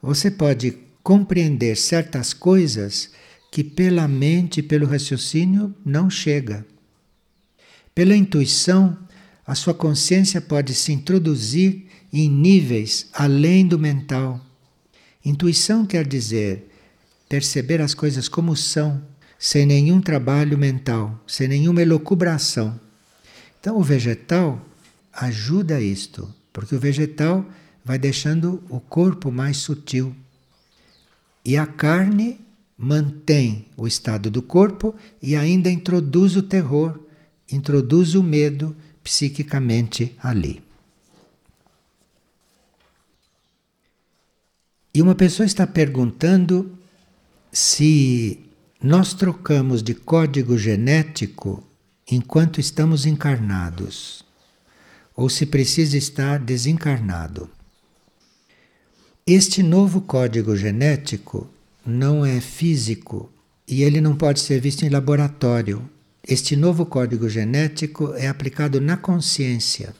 você 0.00 0.30
pode 0.30 0.78
compreender 1.02 1.76
certas 1.76 2.32
coisas 2.32 3.10
que 3.52 3.62
pela 3.62 4.08
mente, 4.08 4.62
pelo 4.62 4.86
raciocínio, 4.86 5.74
não 5.84 6.08
chega. 6.08 6.64
Pela 7.94 8.16
intuição, 8.16 8.96
a 9.46 9.54
sua 9.54 9.74
consciência 9.74 10.40
pode 10.40 10.74
se 10.74 10.90
introduzir 10.92 11.84
em 12.10 12.30
níveis 12.30 13.10
além 13.12 13.66
do 13.66 13.78
mental. 13.78 14.40
Intuição 15.22 15.84
quer 15.84 16.06
dizer 16.06 16.72
perceber 17.28 17.82
as 17.82 17.92
coisas 17.92 18.26
como 18.26 18.56
são, 18.56 19.02
sem 19.38 19.66
nenhum 19.66 20.00
trabalho 20.00 20.56
mental, 20.56 21.22
sem 21.26 21.46
nenhuma 21.46 21.82
elucubração. 21.82 22.85
Então, 23.66 23.78
o 23.78 23.82
vegetal 23.82 24.64
ajuda 25.12 25.80
isto, 25.80 26.32
porque 26.52 26.72
o 26.72 26.78
vegetal 26.78 27.44
vai 27.84 27.98
deixando 27.98 28.62
o 28.68 28.78
corpo 28.78 29.32
mais 29.32 29.56
sutil. 29.56 30.14
E 31.44 31.56
a 31.56 31.66
carne 31.66 32.38
mantém 32.78 33.66
o 33.76 33.84
estado 33.84 34.30
do 34.30 34.40
corpo 34.40 34.94
e 35.20 35.34
ainda 35.34 35.68
introduz 35.68 36.36
o 36.36 36.44
terror, 36.44 36.96
introduz 37.50 38.14
o 38.14 38.22
medo 38.22 38.76
psiquicamente 39.02 40.16
ali. 40.22 40.62
E 44.94 45.02
uma 45.02 45.16
pessoa 45.16 45.44
está 45.44 45.66
perguntando 45.66 46.78
se 47.50 48.38
nós 48.80 49.12
trocamos 49.12 49.82
de 49.82 49.92
código 49.92 50.56
genético 50.56 51.65
enquanto 52.08 52.60
estamos 52.60 53.04
encarnados, 53.04 54.24
ou 55.16 55.28
se 55.28 55.44
precisa 55.44 55.96
estar 55.96 56.38
desencarnado. 56.38 57.50
Este 59.26 59.60
novo 59.60 60.00
código 60.00 60.54
genético 60.56 61.50
não 61.84 62.24
é 62.24 62.40
físico 62.40 63.28
e 63.66 63.82
ele 63.82 64.00
não 64.00 64.14
pode 64.14 64.38
ser 64.38 64.60
visto 64.60 64.84
em 64.84 64.88
laboratório. 64.88 65.82
Este 66.26 66.54
novo 66.54 66.86
código 66.86 67.28
genético 67.28 68.14
é 68.14 68.28
aplicado 68.28 68.80
na 68.80 68.96
consciência. 68.96 69.92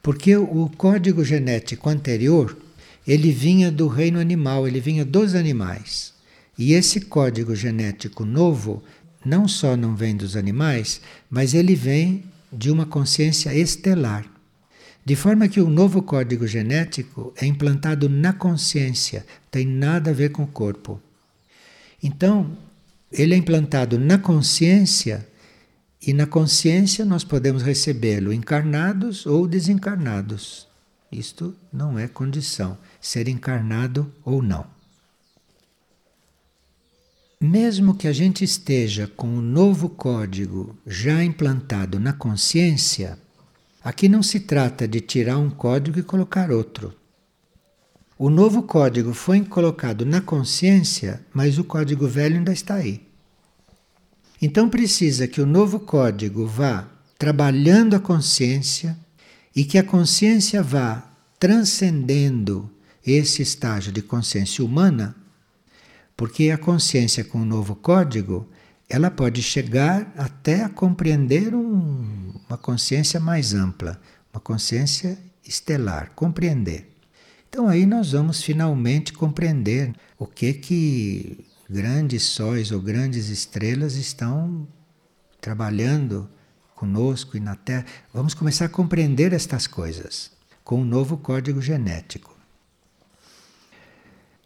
Porque 0.00 0.36
o 0.36 0.70
código 0.76 1.24
genético 1.24 1.88
anterior, 1.88 2.56
ele 3.04 3.32
vinha 3.32 3.70
do 3.70 3.88
reino 3.88 4.20
animal, 4.20 4.68
ele 4.68 4.80
vinha 4.80 5.04
dos 5.04 5.34
animais. 5.34 6.12
E 6.56 6.72
esse 6.74 7.00
código 7.00 7.54
genético 7.56 8.24
novo 8.24 8.82
não 9.24 9.46
só 9.46 9.76
não 9.76 9.94
vem 9.94 10.16
dos 10.16 10.36
animais, 10.36 11.00
mas 11.28 11.54
ele 11.54 11.74
vem 11.74 12.24
de 12.52 12.70
uma 12.70 12.86
consciência 12.86 13.54
estelar. 13.54 14.26
De 15.04 15.16
forma 15.16 15.48
que 15.48 15.60
o 15.60 15.70
novo 15.70 16.02
código 16.02 16.46
genético 16.46 17.32
é 17.36 17.46
implantado 17.46 18.08
na 18.08 18.32
consciência, 18.32 19.24
tem 19.50 19.66
nada 19.66 20.10
a 20.10 20.14
ver 20.14 20.30
com 20.30 20.42
o 20.42 20.46
corpo. 20.46 21.00
Então, 22.02 22.56
ele 23.10 23.34
é 23.34 23.36
implantado 23.36 23.98
na 23.98 24.18
consciência 24.18 25.26
e 26.00 26.12
na 26.12 26.26
consciência 26.26 27.04
nós 27.04 27.24
podemos 27.24 27.62
recebê-lo 27.62 28.32
encarnados 28.32 29.26
ou 29.26 29.46
desencarnados. 29.46 30.66
Isto 31.10 31.54
não 31.72 31.98
é 31.98 32.06
condição, 32.06 32.78
ser 33.00 33.28
encarnado 33.28 34.10
ou 34.24 34.40
não. 34.40 34.79
Mesmo 37.42 37.94
que 37.94 38.06
a 38.06 38.12
gente 38.12 38.44
esteja 38.44 39.06
com 39.06 39.26
o 39.28 39.38
um 39.38 39.40
novo 39.40 39.88
código 39.88 40.76
já 40.86 41.24
implantado 41.24 41.98
na 41.98 42.12
consciência, 42.12 43.18
aqui 43.82 44.10
não 44.10 44.22
se 44.22 44.40
trata 44.40 44.86
de 44.86 45.00
tirar 45.00 45.38
um 45.38 45.48
código 45.48 45.98
e 45.98 46.02
colocar 46.02 46.50
outro. 46.50 46.94
O 48.18 48.28
novo 48.28 48.64
código 48.64 49.14
foi 49.14 49.42
colocado 49.42 50.04
na 50.04 50.20
consciência, 50.20 51.24
mas 51.32 51.56
o 51.56 51.64
código 51.64 52.06
velho 52.06 52.36
ainda 52.36 52.52
está 52.52 52.74
aí. 52.74 53.06
Então 54.42 54.68
precisa 54.68 55.26
que 55.26 55.40
o 55.40 55.46
novo 55.46 55.80
código 55.80 56.46
vá 56.46 56.90
trabalhando 57.18 57.96
a 57.96 58.00
consciência 58.00 58.94
e 59.56 59.64
que 59.64 59.78
a 59.78 59.82
consciência 59.82 60.62
vá 60.62 61.10
transcendendo 61.38 62.70
esse 63.04 63.40
estágio 63.40 63.90
de 63.90 64.02
consciência 64.02 64.62
humana, 64.62 65.16
porque 66.20 66.50
a 66.50 66.58
consciência 66.58 67.24
com 67.24 67.40
o 67.40 67.46
novo 67.46 67.74
código, 67.74 68.46
ela 68.90 69.10
pode 69.10 69.42
chegar 69.42 70.12
até 70.18 70.62
a 70.62 70.68
compreender 70.68 71.54
um, 71.54 72.34
uma 72.46 72.58
consciência 72.58 73.18
mais 73.18 73.54
ampla, 73.54 73.98
uma 74.30 74.38
consciência 74.38 75.16
estelar, 75.42 76.12
compreender. 76.14 76.94
Então 77.48 77.66
aí 77.66 77.86
nós 77.86 78.12
vamos 78.12 78.42
finalmente 78.42 79.14
compreender 79.14 79.94
o 80.18 80.26
que 80.26 80.52
que 80.52 81.42
grandes 81.70 82.24
sóis 82.24 82.70
ou 82.70 82.82
grandes 82.82 83.30
estrelas 83.30 83.94
estão 83.94 84.68
trabalhando 85.40 86.28
conosco 86.74 87.34
e 87.34 87.40
na 87.40 87.56
Terra. 87.56 87.86
Vamos 88.12 88.34
começar 88.34 88.66
a 88.66 88.68
compreender 88.68 89.32
estas 89.32 89.66
coisas 89.66 90.30
com 90.62 90.82
o 90.82 90.84
novo 90.84 91.16
código 91.16 91.62
genético. 91.62 92.29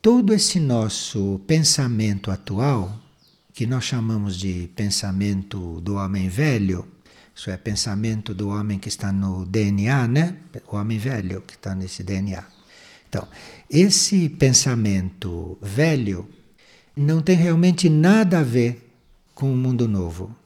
Todo 0.04 0.34
esse 0.34 0.60
nosso 0.60 1.40
pensamento 1.46 2.30
atual, 2.30 2.94
que 3.54 3.66
nós 3.66 3.84
chamamos 3.84 4.36
de 4.36 4.68
pensamento 4.76 5.80
do 5.80 5.94
homem 5.94 6.28
velho, 6.28 6.86
isso 7.34 7.50
é 7.50 7.56
pensamento 7.56 8.34
do 8.34 8.50
homem 8.50 8.78
que 8.78 8.90
está 8.90 9.10
no 9.10 9.46
DNA, 9.46 10.06
né? 10.06 10.36
O 10.70 10.76
homem 10.76 10.98
velho 10.98 11.40
que 11.40 11.54
está 11.54 11.74
nesse 11.74 12.02
DNA. 12.02 12.44
Então, 13.08 13.26
esse 13.70 14.28
pensamento 14.28 15.56
velho 15.62 16.28
não 16.94 17.22
tem 17.22 17.34
realmente 17.34 17.88
nada 17.88 18.40
a 18.40 18.42
ver 18.42 18.94
com 19.34 19.50
o 19.50 19.56
mundo 19.56 19.88
novo. 19.88 20.36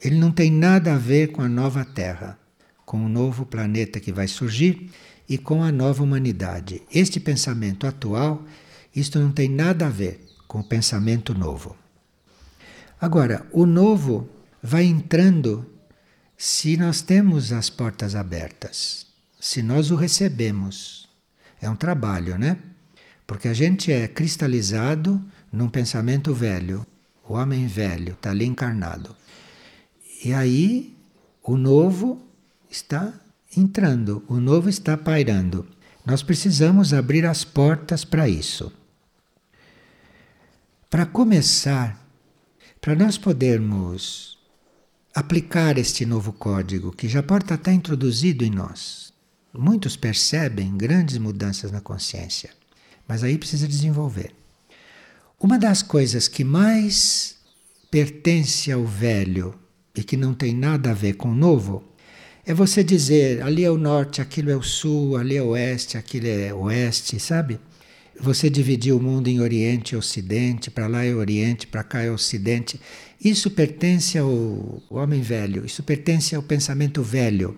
Ele 0.00 0.16
não 0.16 0.32
tem 0.32 0.50
nada 0.50 0.94
a 0.94 0.98
ver 0.98 1.30
com 1.30 1.42
a 1.42 1.48
nova 1.48 1.84
Terra, 1.84 2.38
com 2.86 3.04
o 3.04 3.08
novo 3.10 3.44
planeta 3.44 4.00
que 4.00 4.10
vai 4.10 4.26
surgir 4.26 4.90
e 5.28 5.36
com 5.36 5.62
a 5.62 5.70
nova 5.70 6.02
humanidade. 6.02 6.80
Este 6.90 7.20
pensamento 7.20 7.86
atual, 7.86 8.42
isto 8.94 9.18
não 9.18 9.32
tem 9.32 9.48
nada 9.48 9.86
a 9.86 9.90
ver 9.90 10.26
com 10.46 10.60
o 10.60 10.64
pensamento 10.64 11.34
novo. 11.34 11.76
Agora, 13.00 13.46
o 13.52 13.66
novo 13.66 14.28
vai 14.62 14.84
entrando 14.84 15.66
se 16.36 16.76
nós 16.76 17.02
temos 17.02 17.52
as 17.52 17.68
portas 17.68 18.14
abertas, 18.14 19.06
se 19.40 19.62
nós 19.62 19.90
o 19.90 19.96
recebemos. 19.96 21.08
É 21.60 21.68
um 21.68 21.76
trabalho, 21.76 22.38
né? 22.38 22.58
Porque 23.26 23.48
a 23.48 23.54
gente 23.54 23.90
é 23.92 24.06
cristalizado 24.06 25.22
num 25.50 25.68
pensamento 25.68 26.34
velho. 26.34 26.86
O 27.26 27.34
homem 27.34 27.66
velho 27.66 28.12
está 28.12 28.30
ali 28.30 28.44
encarnado. 28.44 29.16
E 30.24 30.32
aí 30.32 30.96
o 31.42 31.56
novo 31.56 32.22
está 32.70 33.12
entrando, 33.56 34.24
o 34.28 34.36
novo 34.36 34.68
está 34.68 34.96
pairando. 34.96 35.66
Nós 36.04 36.22
precisamos 36.22 36.92
abrir 36.92 37.24
as 37.24 37.44
portas 37.44 38.04
para 38.04 38.28
isso. 38.28 38.72
Para 40.94 41.06
começar, 41.06 42.08
para 42.80 42.94
nós 42.94 43.18
podermos 43.18 44.38
aplicar 45.12 45.76
este 45.76 46.06
novo 46.06 46.32
código, 46.32 46.92
que 46.92 47.08
já 47.08 47.20
pode 47.20 47.52
estar 47.52 47.72
introduzido 47.72 48.44
em 48.44 48.50
nós, 48.50 49.12
muitos 49.52 49.96
percebem 49.96 50.76
grandes 50.76 51.18
mudanças 51.18 51.72
na 51.72 51.80
consciência, 51.80 52.50
mas 53.08 53.24
aí 53.24 53.36
precisa 53.36 53.66
desenvolver. 53.66 54.32
Uma 55.40 55.58
das 55.58 55.82
coisas 55.82 56.28
que 56.28 56.44
mais 56.44 57.38
pertence 57.90 58.70
ao 58.70 58.86
velho 58.86 59.52
e 59.96 60.04
que 60.04 60.16
não 60.16 60.32
tem 60.32 60.54
nada 60.54 60.92
a 60.92 60.94
ver 60.94 61.14
com 61.14 61.30
o 61.30 61.34
novo 61.34 61.82
é 62.46 62.54
você 62.54 62.84
dizer 62.84 63.42
ali 63.42 63.64
é 63.64 63.70
o 63.72 63.76
norte, 63.76 64.20
aquilo 64.20 64.48
é 64.48 64.56
o 64.56 64.62
sul, 64.62 65.16
ali 65.16 65.36
é 65.36 65.42
o 65.42 65.48
oeste, 65.48 65.98
aquilo 65.98 66.28
é 66.28 66.54
oeste, 66.54 67.18
sabe? 67.18 67.58
Você 68.20 68.48
dividir 68.48 68.92
o 68.92 69.00
mundo 69.00 69.28
em 69.28 69.40
Oriente 69.40 69.94
e 69.94 69.96
Ocidente, 69.96 70.70
para 70.70 70.86
lá 70.86 71.04
é 71.04 71.14
Oriente, 71.14 71.66
para 71.66 71.82
cá 71.82 72.00
é 72.00 72.10
Ocidente. 72.10 72.80
Isso 73.22 73.50
pertence 73.50 74.16
ao 74.16 74.82
homem 74.88 75.20
velho, 75.20 75.66
isso 75.66 75.82
pertence 75.82 76.34
ao 76.34 76.42
pensamento 76.42 77.02
velho. 77.02 77.56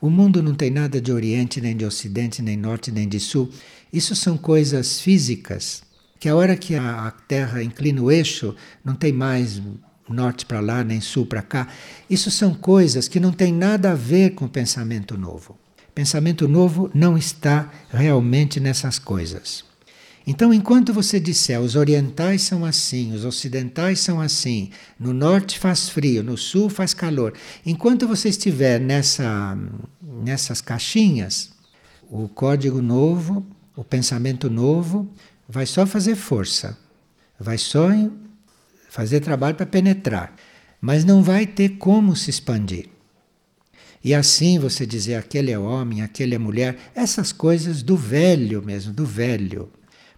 O 0.00 0.10
mundo 0.10 0.42
não 0.42 0.54
tem 0.54 0.70
nada 0.70 1.00
de 1.00 1.12
Oriente, 1.12 1.60
nem 1.60 1.76
de 1.76 1.84
Ocidente, 1.84 2.42
nem 2.42 2.56
Norte, 2.56 2.90
nem 2.90 3.08
de 3.08 3.20
Sul. 3.20 3.50
Isso 3.92 4.14
são 4.14 4.36
coisas 4.36 5.00
físicas, 5.00 5.82
que 6.18 6.28
a 6.28 6.36
hora 6.36 6.56
que 6.56 6.74
a 6.74 7.12
Terra 7.28 7.62
inclina 7.62 8.02
o 8.02 8.10
eixo, 8.10 8.54
não 8.84 8.94
tem 8.94 9.12
mais 9.12 9.62
norte 10.08 10.44
para 10.44 10.60
lá, 10.60 10.84
nem 10.84 11.00
sul 11.00 11.24
para 11.26 11.42
cá. 11.42 11.68
Isso 12.10 12.30
são 12.30 12.54
coisas 12.54 13.08
que 13.08 13.20
não 13.20 13.32
têm 13.32 13.52
nada 13.52 13.92
a 13.92 13.94
ver 13.94 14.30
com 14.30 14.44
o 14.44 14.48
pensamento 14.48 15.16
novo. 15.16 15.56
Pensamento 15.94 16.48
novo 16.48 16.90
não 16.92 17.16
está 17.16 17.70
realmente 17.90 18.58
nessas 18.58 18.98
coisas. 18.98 19.64
Então, 20.26 20.54
enquanto 20.54 20.92
você 20.92 21.20
disser 21.20 21.60
os 21.60 21.76
orientais 21.76 22.42
são 22.42 22.64
assim, 22.64 23.12
os 23.12 23.24
ocidentais 23.24 24.00
são 24.00 24.20
assim, 24.20 24.70
no 24.98 25.12
norte 25.12 25.58
faz 25.58 25.88
frio, 25.88 26.22
no 26.22 26.38
sul 26.38 26.70
faz 26.70 26.94
calor, 26.94 27.34
enquanto 27.64 28.08
você 28.08 28.30
estiver 28.30 28.80
nessa, 28.80 29.58
nessas 30.02 30.62
caixinhas, 30.62 31.50
o 32.10 32.26
código 32.26 32.80
novo, 32.80 33.46
o 33.76 33.84
pensamento 33.84 34.48
novo, 34.48 35.10
vai 35.46 35.66
só 35.66 35.86
fazer 35.86 36.16
força, 36.16 36.78
vai 37.38 37.58
só 37.58 37.88
fazer 38.88 39.20
trabalho 39.20 39.56
para 39.56 39.66
penetrar, 39.66 40.34
mas 40.80 41.04
não 41.04 41.22
vai 41.22 41.46
ter 41.46 41.70
como 41.76 42.16
se 42.16 42.30
expandir. 42.30 42.88
E 44.02 44.14
assim 44.14 44.58
você 44.58 44.86
dizer 44.86 45.16
aquele 45.16 45.50
é 45.50 45.58
homem, 45.58 46.02
aquele 46.02 46.34
é 46.34 46.38
mulher, 46.38 46.78
essas 46.94 47.32
coisas 47.32 47.82
do 47.82 47.96
velho 47.96 48.62
mesmo, 48.62 48.92
do 48.92 49.04
velho. 49.04 49.70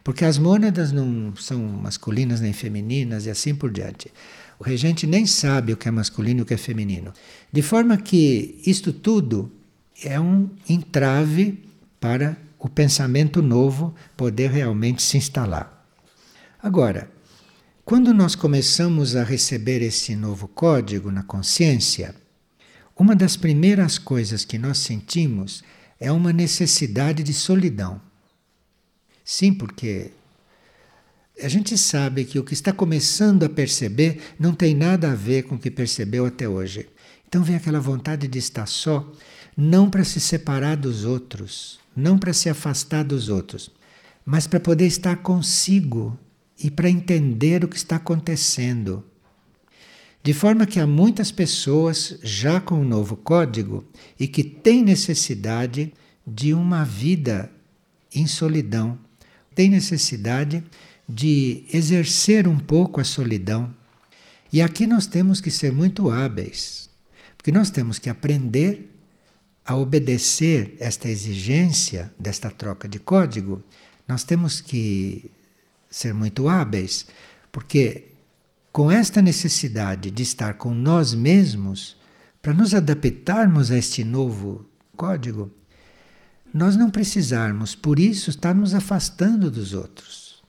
Porque 0.07 0.25
as 0.25 0.39
mônadas 0.39 0.93
não 0.93 1.35
são 1.35 1.59
masculinas 1.59 2.41
nem 2.41 2.53
femininas 2.53 3.27
e 3.27 3.31
assim 3.31 3.57
por 3.57 3.73
diante. 3.73 4.09
O 4.57 4.63
regente 4.63 5.05
nem 5.05 5.27
sabe 5.27 5.73
o 5.73 5.77
que 5.77 5.89
é 5.89 5.91
masculino 5.91 6.39
e 6.39 6.43
o 6.43 6.47
que 6.47 6.55
é 6.55 6.57
feminino. 6.57 7.13
De 7.53 7.61
forma 7.61 7.97
que 7.97 8.63
isto 8.65 8.93
tudo 8.93 9.51
é 10.05 10.21
um 10.21 10.49
entrave 10.69 11.61
para 11.99 12.37
o 12.57 12.69
pensamento 12.69 13.43
novo 13.43 13.97
poder 14.17 14.53
realmente 14.53 15.03
se 15.03 15.17
instalar. 15.17 15.85
Agora, 16.63 17.11
quando 17.85 18.15
nós 18.15 18.37
começamos 18.37 19.17
a 19.17 19.25
receber 19.25 19.83
esse 19.83 20.15
novo 20.15 20.47
código 20.47 21.11
na 21.11 21.25
consciência, 21.25 22.15
uma 22.97 23.17
das 23.17 23.37
primeiras 23.37 23.99
coisas 23.99 24.45
que 24.45 24.57
nós 24.57 24.79
sentimos 24.79 25.65
é 25.99 26.13
uma 26.13 26.33
necessidade 26.33 27.25
de 27.25 27.35
solidão. 27.35 28.06
Sim, 29.27 29.53
porque 29.53 30.13
a 31.43 31.49
gente 31.49 31.77
sabe 31.77 32.25
que 32.25 32.39
o 32.39 32.45
que 32.45 32.55
está 32.55 32.73
começando 32.73 33.43
a 33.43 33.49
perceber 33.49 34.21
não 34.39 34.55
tem 34.55 34.73
nada 34.73 35.11
a 35.11 35.15
ver 35.17 35.43
com 35.43 35.57
o 35.57 35.59
que 35.59 35.69
percebeu 35.69 36.25
até 36.25 36.49
hoje. 36.49 36.89
Então 37.27 37.43
vem 37.43 37.57
aquela 37.57 37.81
vontade 37.81 38.29
de 38.29 38.39
estar 38.39 38.67
só, 38.67 39.13
não 39.57 39.91
para 39.91 40.05
se 40.05 40.21
separar 40.21 40.77
dos 40.77 41.05
outros, 41.05 41.81
não 41.95 42.17
para 42.17 42.33
se 42.33 42.49
afastar 42.49 43.03
dos 43.03 43.29
outros, 43.29 43.69
mas 44.25 44.47
para 44.47 44.61
poder 44.61 44.87
estar 44.87 45.17
consigo 45.17 46.17
e 46.57 46.71
para 46.71 46.89
entender 46.89 47.65
o 47.65 47.69
que 47.69 47.77
está 47.77 47.97
acontecendo. 47.97 49.05
De 50.23 50.33
forma 50.33 50.67
que 50.67 50.79
há 50.79 50.87
muitas 50.87 51.33
pessoas 51.33 52.17
já 52.23 52.61
com 52.61 52.81
o 52.81 52.85
novo 52.85 53.17
código 53.17 53.85
e 54.21 54.29
que 54.29 54.45
têm 54.45 54.85
necessidade 54.85 55.93
de 56.25 56.55
uma 56.55 56.85
vida 56.85 57.51
em 58.15 58.27
solidão, 58.29 59.05
tem 59.57 59.71
necessidade 59.71 60.63
de 61.09 61.65
exercer 61.73 62.47
um 62.47 62.59
pouco 62.59 63.01
a 63.01 63.05
solidão. 63.05 63.75
E 64.53 64.61
aqui 64.61 64.87
nós 64.87 65.07
temos 65.07 65.41
que 65.41 65.51
ser 65.51 65.73
muito 65.73 66.11
hábeis, 66.11 66.91
porque 67.39 67.51
nós 67.51 67.71
temos 67.71 67.99
que 67.99 68.11
aprender 68.11 68.93
a 69.65 69.75
obedecer 69.75 70.77
esta 70.79 71.09
exigência 71.09 72.13
desta 72.19 72.51
troca 72.51 72.87
de 72.87 72.99
código. 72.99 73.65
Nós 74.07 74.23
temos 74.23 74.61
que 74.61 75.31
ser 75.91 76.13
muito 76.13 76.49
hábeis, 76.49 77.07
porque 77.51 78.09
com 78.71 78.91
esta 78.91 79.23
necessidade 79.23 80.11
de 80.11 80.23
estar 80.23 80.55
com 80.55 80.75
nós 80.75 81.15
mesmos, 81.15 81.97
para 82.43 82.53
nos 82.53 82.75
adaptarmos 82.75 83.71
a 83.71 83.79
este 83.79 84.05
novo 84.05 84.67
código, 84.95 85.51
nós 86.57 86.75
não 86.75 86.89
precisarmos, 86.89 87.75
por 87.75 87.99
isso, 87.99 88.31
estar 88.31 88.55
nos 88.55 88.73
afastando 88.73 89.51
dos 89.51 89.75
outros. 89.75 90.43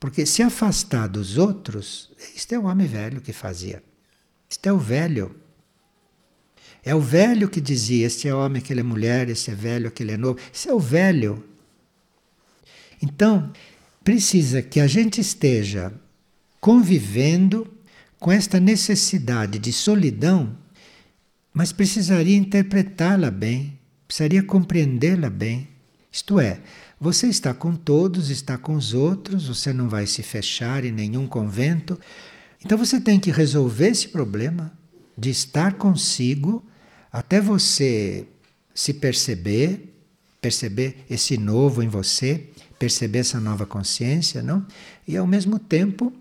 Porque 0.00 0.26
se 0.26 0.42
afastar 0.42 1.08
dos 1.08 1.38
outros, 1.38 2.10
isto 2.34 2.52
é 2.54 2.58
o 2.58 2.64
homem 2.64 2.88
velho 2.88 3.20
que 3.20 3.32
fazia. 3.32 3.80
Isto 4.50 4.66
é 4.66 4.72
o 4.72 4.78
velho. 4.78 5.34
É 6.84 6.92
o 6.92 7.00
velho 7.00 7.48
que 7.48 7.60
dizia: 7.60 8.04
este 8.04 8.26
é 8.26 8.34
homem, 8.34 8.60
aquele 8.60 8.80
é 8.80 8.82
mulher, 8.82 9.28
este 9.28 9.52
é 9.52 9.54
velho, 9.54 9.86
aquele 9.86 10.12
é 10.12 10.16
novo. 10.16 10.40
Isso 10.52 10.68
é 10.68 10.74
o 10.74 10.80
velho. 10.80 11.44
Então, 13.00 13.52
precisa 14.02 14.60
que 14.60 14.80
a 14.80 14.88
gente 14.88 15.20
esteja 15.20 15.92
convivendo 16.60 17.72
com 18.18 18.32
esta 18.32 18.58
necessidade 18.58 19.60
de 19.60 19.72
solidão, 19.72 20.58
mas 21.54 21.70
precisaria 21.70 22.36
interpretá-la 22.36 23.30
bem 23.30 23.77
precisaria 24.08 24.42
compreendê-la 24.42 25.28
bem. 25.28 25.68
Isto 26.10 26.40
é, 26.40 26.60
você 26.98 27.28
está 27.28 27.52
com 27.52 27.76
todos, 27.76 28.30
está 28.30 28.56
com 28.56 28.74
os 28.74 28.94
outros, 28.94 29.46
você 29.46 29.72
não 29.72 29.88
vai 29.88 30.06
se 30.06 30.22
fechar 30.22 30.84
em 30.84 30.90
nenhum 30.90 31.28
convento. 31.28 32.00
Então 32.64 32.76
você 32.78 32.98
tem 32.98 33.20
que 33.20 33.30
resolver 33.30 33.88
esse 33.88 34.08
problema 34.08 34.72
de 35.16 35.30
estar 35.30 35.74
consigo 35.74 36.64
até 37.12 37.40
você 37.40 38.26
se 38.74 38.94
perceber, 38.94 39.94
perceber 40.40 41.04
esse 41.10 41.36
novo 41.36 41.82
em 41.82 41.88
você, 41.88 42.48
perceber 42.78 43.18
essa 43.18 43.38
nova 43.38 43.66
consciência, 43.66 44.42
não? 44.42 44.66
E 45.06 45.16
ao 45.16 45.26
mesmo 45.26 45.58
tempo 45.58 46.12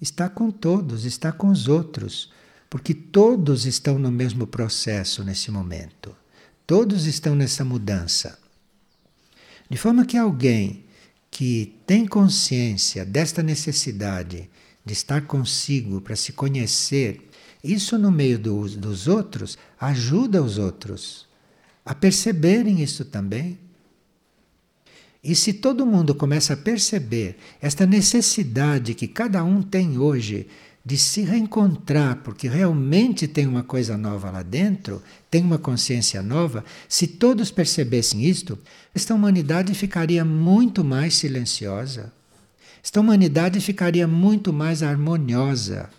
estar 0.00 0.28
com 0.28 0.50
todos, 0.50 1.04
estar 1.04 1.32
com 1.32 1.48
os 1.48 1.68
outros, 1.68 2.30
porque 2.70 2.94
todos 2.94 3.66
estão 3.66 3.98
no 3.98 4.12
mesmo 4.12 4.46
processo 4.46 5.24
nesse 5.24 5.50
momento. 5.50 6.14
Todos 6.66 7.06
estão 7.06 7.34
nessa 7.34 7.64
mudança. 7.64 8.38
De 9.70 9.76
forma 9.76 10.04
que 10.04 10.16
alguém 10.16 10.84
que 11.30 11.76
tem 11.86 12.06
consciência 12.06 13.04
desta 13.04 13.42
necessidade 13.42 14.50
de 14.84 14.92
estar 14.92 15.22
consigo 15.22 16.00
para 16.00 16.16
se 16.16 16.32
conhecer, 16.32 17.28
isso 17.62 17.98
no 17.98 18.10
meio 18.10 18.38
do, 18.38 18.68
dos 18.68 19.06
outros 19.06 19.58
ajuda 19.78 20.42
os 20.42 20.58
outros 20.58 21.26
a 21.84 21.94
perceberem 21.94 22.82
isso 22.82 23.04
também. 23.04 23.58
E 25.22 25.34
se 25.34 25.52
todo 25.52 25.86
mundo 25.86 26.14
começa 26.14 26.54
a 26.54 26.56
perceber 26.56 27.36
esta 27.60 27.86
necessidade 27.86 28.94
que 28.94 29.06
cada 29.06 29.42
um 29.44 29.62
tem 29.62 29.98
hoje 29.98 30.48
de 30.86 30.96
se 30.96 31.22
reencontrar, 31.22 32.22
porque 32.22 32.46
realmente 32.46 33.26
tem 33.26 33.44
uma 33.44 33.64
coisa 33.64 33.98
nova 33.98 34.30
lá 34.30 34.44
dentro, 34.44 35.02
tem 35.28 35.42
uma 35.42 35.58
consciência 35.58 36.22
nova, 36.22 36.64
se 36.88 37.08
todos 37.08 37.50
percebessem 37.50 38.24
isto, 38.24 38.56
esta 38.94 39.12
humanidade 39.12 39.74
ficaria 39.74 40.24
muito 40.24 40.84
mais 40.84 41.16
silenciosa. 41.16 42.12
esta 42.80 43.00
humanidade 43.00 43.60
ficaria 43.60 44.06
muito 44.06 44.52
mais 44.52 44.80
harmoniosa. 44.80 45.90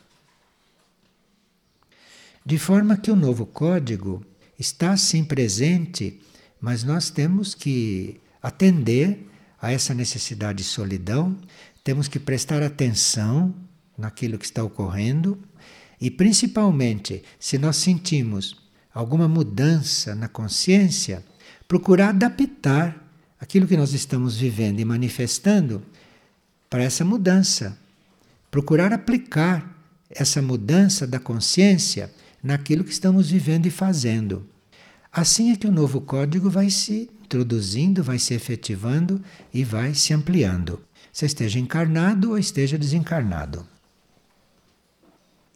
De 2.46 2.58
forma 2.58 2.96
que 2.96 3.12
o 3.12 3.16
novo 3.16 3.46
código 3.46 4.26
está 4.58 4.96
sim 4.96 5.22
presente, 5.26 6.22
mas 6.62 6.86
nós 6.86 7.10
temos 7.10 7.54
que 7.54 8.22
atender 8.42 9.28
a 9.62 9.70
essa 9.70 9.94
necessidade 9.94 10.60
de 10.60 10.64
solidão, 10.64 11.38
temos 11.84 12.08
que 12.08 12.20
prestar 12.20 12.64
atenção 12.64 13.54
naquilo 13.98 14.38
que 14.38 14.46
está 14.46 14.64
ocorrendo 14.64 15.38
e, 16.00 16.12
principalmente, 16.12 17.24
se 17.40 17.58
nós 17.58 17.78
sentimos 17.78 18.56
alguma 18.94 19.28
mudança 19.28 20.14
na 20.16 20.28
consciência, 20.28 21.24
procurar 21.68 22.10
adaptar 22.10 23.06
aquilo 23.40 23.68
que 23.68 23.78
nós 23.78 23.94
estamos 23.94 24.38
vivendo 24.38 24.80
e 24.80 24.86
manifestando 24.86 25.84
para 26.70 26.84
essa 26.84 27.04
mudança. 27.04 27.78
Procurar 28.50 28.94
aplicar 28.94 29.76
essa 30.10 30.42
mudança 30.42 31.06
da 31.06 31.20
consciência 31.20 32.12
naquilo 32.42 32.84
que 32.84 32.92
estamos 32.92 33.30
vivendo 33.30 33.66
e 33.66 33.72
fazendo. 33.72 34.48
Assim 35.12 35.52
é 35.52 35.56
que 35.56 35.68
o 35.68 35.72
novo 35.72 36.02
código 36.02 36.50
vai 36.50 36.70
se 36.70 37.10
introduzindo, 37.24 38.04
vai 38.04 38.20
se 38.20 38.34
efetivando 38.34 39.22
e 39.54 39.64
vai 39.64 39.94
se 39.94 40.14
ampliando. 40.14 40.82
Você 41.12 41.26
esteja 41.26 41.60
encarnado 41.60 42.32
ou 42.32 42.38
esteja 42.38 42.78
desencarnado. 42.78 43.66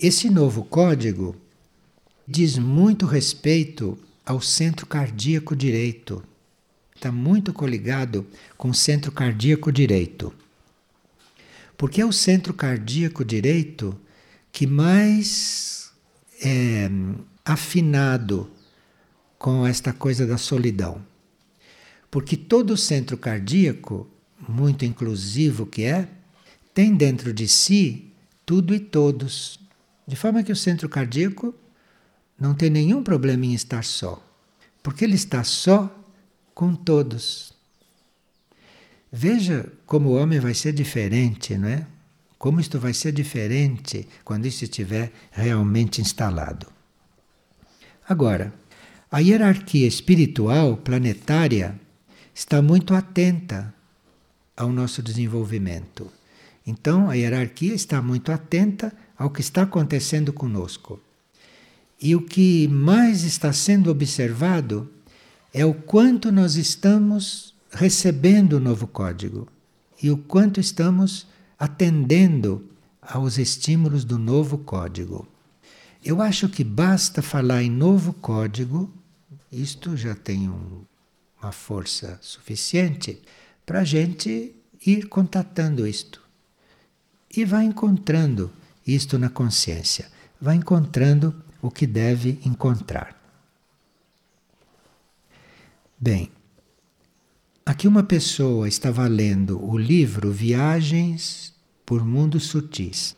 Esse 0.02 0.32
novo 0.32 0.64
código 0.64 1.36
diz 2.28 2.58
muito 2.58 3.06
respeito 3.06 3.96
ao 4.26 4.42
centro 4.42 4.88
cardíaco 4.88 5.56
direito. 5.56 6.24
Está 6.96 7.12
muito 7.12 7.54
coligado 7.54 8.26
com 8.58 8.72
o 8.72 8.74
centro 8.74 9.12
cardíaco 9.12 9.72
direito. 9.72 10.34
Porque 11.78 12.02
é 12.02 12.06
o 12.06 12.12
centro 12.12 12.52
cardíaco 12.52 13.24
direito 13.24 13.96
que 14.52 14.66
mais 14.66 15.92
é 16.44 16.90
afinado 17.46 18.50
com 19.38 19.68
esta 19.68 19.94
coisa 19.94 20.26
da 20.26 20.40
solidão. 20.40 21.00
Porque 22.10 22.36
todo 22.36 22.76
centro 22.76 23.20
cardíaco, 23.20 24.10
muito 24.50 24.84
inclusivo 24.84 25.68
que 25.68 25.84
é, 25.84 26.10
tem 26.74 26.96
dentro 26.96 27.32
de 27.32 27.48
si 27.48 28.12
tudo 28.48 28.74
e 28.74 28.80
todos. 28.80 29.61
De 30.12 30.18
forma 30.18 30.44
que 30.44 30.52
o 30.52 30.56
centro 30.58 30.90
cardíaco 30.90 31.56
não 32.38 32.54
tem 32.54 32.70
nenhum 32.70 33.02
problema 33.02 33.46
em 33.46 33.54
estar 33.54 33.82
só, 33.82 34.22
porque 34.84 35.06
ele 35.06 35.16
está 35.16 35.42
só 35.42 35.90
com 36.54 36.76
todos. 36.76 37.54
Veja 39.10 39.72
como 39.86 40.10
o 40.10 40.16
homem 40.22 40.38
vai 40.38 40.54
ser 40.54 40.74
diferente, 40.74 41.58
não 41.58 41.70
é? 41.70 41.88
Como 42.38 42.60
isto 42.60 42.78
vai 42.78 42.94
ser 42.94 43.14
diferente 43.14 44.06
quando 44.26 44.48
isso 44.48 44.66
estiver 44.66 45.14
realmente 45.32 46.02
instalado. 46.02 46.68
Agora, 48.06 48.54
a 49.10 49.20
hierarquia 49.20 49.88
espiritual 49.88 50.76
planetária 50.76 51.80
está 52.36 52.62
muito 52.62 52.94
atenta 52.94 53.74
ao 54.58 54.74
nosso 54.74 55.02
desenvolvimento. 55.02 56.12
Então, 56.68 57.10
a 57.10 57.14
hierarquia 57.14 57.74
está 57.74 58.02
muito 58.02 58.30
atenta 58.30 58.94
ao 59.22 59.30
que 59.30 59.40
está 59.40 59.62
acontecendo 59.62 60.34
conosco. 60.34 61.00
E 62.02 62.16
o 62.16 62.22
que 62.24 62.68
mais 62.68 63.24
está 63.24 63.54
sendo 63.54 63.92
observado 63.92 64.92
é 65.54 65.64
o 65.64 65.76
quanto 65.76 66.32
nós 66.32 66.56
estamos 66.56 67.54
recebendo 67.72 68.54
o 68.54 68.60
novo 68.60 68.88
código 68.88 69.48
e 70.02 70.10
o 70.10 70.18
quanto 70.18 70.60
estamos 70.60 71.28
atendendo 71.60 72.66
aos 73.00 73.38
estímulos 73.38 74.04
do 74.04 74.18
novo 74.18 74.58
código. 74.58 75.28
Eu 76.04 76.20
acho 76.20 76.50
que 76.50 76.64
basta 76.64 77.22
falar 77.22 77.62
em 77.62 77.70
novo 77.70 78.14
código 78.14 78.92
isto 79.52 79.96
já 79.96 80.16
tem 80.16 80.50
um, 80.50 80.82
uma 81.40 81.52
força 81.52 82.18
suficiente 82.24 83.22
para 83.68 83.82
a 83.82 83.84
gente 83.84 84.56
ir 84.84 85.08
contatando 85.10 85.86
isto. 85.86 86.20
E 87.38 87.46
vai 87.46 87.66
encontrando 87.66 88.52
isto 88.86 89.18
na 89.18 89.30
consciência, 89.30 90.10
vai 90.40 90.56
encontrando 90.56 91.36
o 91.62 91.70
que 91.70 91.86
deve 91.86 92.40
encontrar. 92.46 93.16
Bem, 96.00 96.32
aqui 97.66 97.88
uma 97.88 98.04
pessoa 98.04 98.68
estava 98.68 99.08
lendo 99.08 99.64
o 99.64 99.78
livro 99.78 100.32
Viagens 100.32 101.54
por 101.86 102.04
Mundos 102.04 102.48
Sutis. 102.48 103.16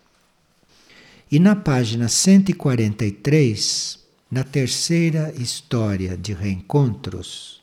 E 1.31 1.39
na 1.39 1.55
página 1.55 2.07
143 2.09 4.03
na 4.33 4.43
terceira 4.43 5.31
história 5.37 6.17
de 6.17 6.33
reencontros, 6.33 7.61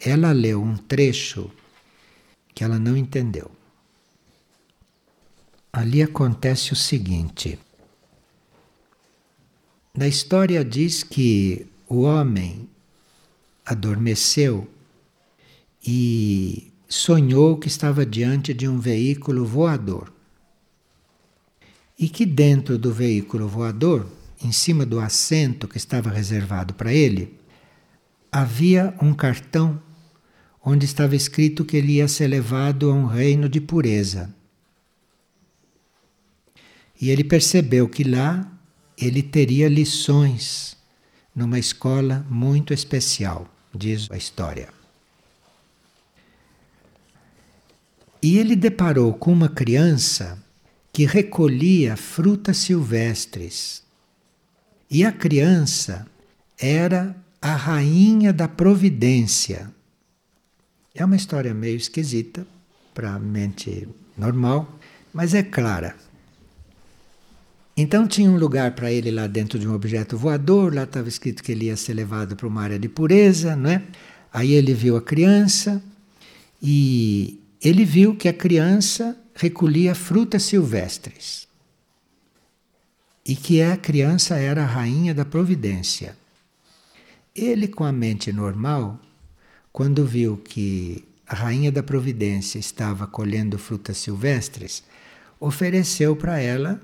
ela 0.00 0.32
leu 0.32 0.60
um 0.60 0.76
trecho 0.76 1.48
que 2.52 2.64
ela 2.64 2.80
não 2.80 2.96
entendeu. 2.96 3.48
Ali 5.76 6.04
acontece 6.04 6.72
o 6.72 6.76
seguinte: 6.76 7.58
na 9.92 10.06
história 10.06 10.64
diz 10.64 11.02
que 11.02 11.66
o 11.88 12.02
homem 12.02 12.68
adormeceu 13.66 14.70
e 15.84 16.72
sonhou 16.88 17.58
que 17.58 17.66
estava 17.66 18.06
diante 18.06 18.54
de 18.54 18.68
um 18.68 18.78
veículo 18.78 19.44
voador. 19.44 20.12
E 21.98 22.08
que 22.08 22.24
dentro 22.24 22.78
do 22.78 22.92
veículo 22.92 23.48
voador 23.48 24.06
em 24.40 24.52
cima 24.52 24.86
do 24.86 25.00
assento 25.00 25.66
que 25.66 25.76
estava 25.76 26.08
reservado 26.08 26.72
para 26.74 26.94
ele, 26.94 27.36
havia 28.30 28.94
um 29.02 29.12
cartão 29.12 29.82
onde 30.64 30.84
estava 30.84 31.16
escrito 31.16 31.64
que 31.64 31.76
ele 31.76 31.94
ia 31.94 32.06
ser 32.06 32.28
levado 32.28 32.92
a 32.92 32.94
um 32.94 33.06
reino 33.06 33.48
de 33.48 33.60
pureza. 33.60 34.32
E 37.04 37.10
ele 37.10 37.22
percebeu 37.22 37.86
que 37.86 38.02
lá 38.02 38.50
ele 38.96 39.22
teria 39.22 39.68
lições 39.68 40.74
numa 41.36 41.58
escola 41.58 42.24
muito 42.30 42.72
especial, 42.72 43.46
diz 43.74 44.10
a 44.10 44.16
história. 44.16 44.70
E 48.22 48.38
ele 48.38 48.56
deparou 48.56 49.12
com 49.12 49.34
uma 49.34 49.50
criança 49.50 50.42
que 50.90 51.04
recolhia 51.04 51.94
frutas 51.94 52.56
silvestres 52.56 53.82
e 54.90 55.04
a 55.04 55.12
criança 55.12 56.06
era 56.58 57.14
a 57.38 57.54
rainha 57.54 58.32
da 58.32 58.48
providência. 58.48 59.70
É 60.94 61.04
uma 61.04 61.16
história 61.16 61.52
meio 61.52 61.76
esquisita 61.76 62.46
para 62.94 63.12
a 63.12 63.18
mente 63.18 63.86
normal, 64.16 64.78
mas 65.12 65.34
é 65.34 65.42
clara. 65.42 66.02
Então 67.76 68.06
tinha 68.06 68.30
um 68.30 68.36
lugar 68.36 68.74
para 68.74 68.92
ele 68.92 69.10
lá 69.10 69.26
dentro 69.26 69.58
de 69.58 69.66
um 69.66 69.74
objeto 69.74 70.16
voador, 70.16 70.72
lá 70.72 70.84
estava 70.84 71.08
escrito 71.08 71.42
que 71.42 71.50
ele 71.50 71.66
ia 71.66 71.76
ser 71.76 71.94
levado 71.94 72.36
para 72.36 72.46
uma 72.46 72.62
área 72.62 72.78
de 72.78 72.88
pureza, 72.88 73.56
não 73.56 73.70
é? 73.70 73.82
Aí 74.32 74.52
ele 74.52 74.72
viu 74.72 74.96
a 74.96 75.02
criança 75.02 75.82
e 76.62 77.40
ele 77.60 77.84
viu 77.84 78.14
que 78.14 78.28
a 78.28 78.32
criança 78.32 79.16
recolhia 79.34 79.94
frutas 79.94 80.44
silvestres 80.44 81.48
e 83.26 83.34
que 83.34 83.60
a 83.60 83.76
criança 83.76 84.36
era 84.36 84.62
a 84.62 84.66
rainha 84.66 85.12
da 85.12 85.24
providência. 85.24 86.16
Ele, 87.34 87.66
com 87.66 87.82
a 87.82 87.90
mente 87.90 88.32
normal, 88.32 89.00
quando 89.72 90.06
viu 90.06 90.36
que 90.36 91.04
a 91.26 91.34
rainha 91.34 91.72
da 91.72 91.82
providência 91.82 92.58
estava 92.58 93.06
colhendo 93.06 93.58
frutas 93.58 93.96
silvestres, 93.96 94.84
ofereceu 95.40 96.14
para 96.14 96.38
ela 96.38 96.80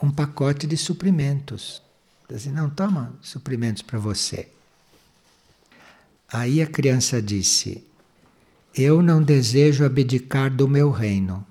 um 0.00 0.10
pacote 0.10 0.66
de 0.66 0.76
suprimentos. 0.76 1.82
Disse, 2.28 2.50
não, 2.50 2.68
toma 2.68 3.14
suprimentos 3.22 3.82
para 3.82 3.98
você. 3.98 4.48
Aí 6.30 6.60
a 6.60 6.66
criança 6.66 7.22
disse: 7.22 7.84
Eu 8.74 9.02
não 9.02 9.22
desejo 9.22 9.84
abdicar 9.84 10.54
do 10.54 10.68
meu 10.68 10.90
reino. 10.90 11.46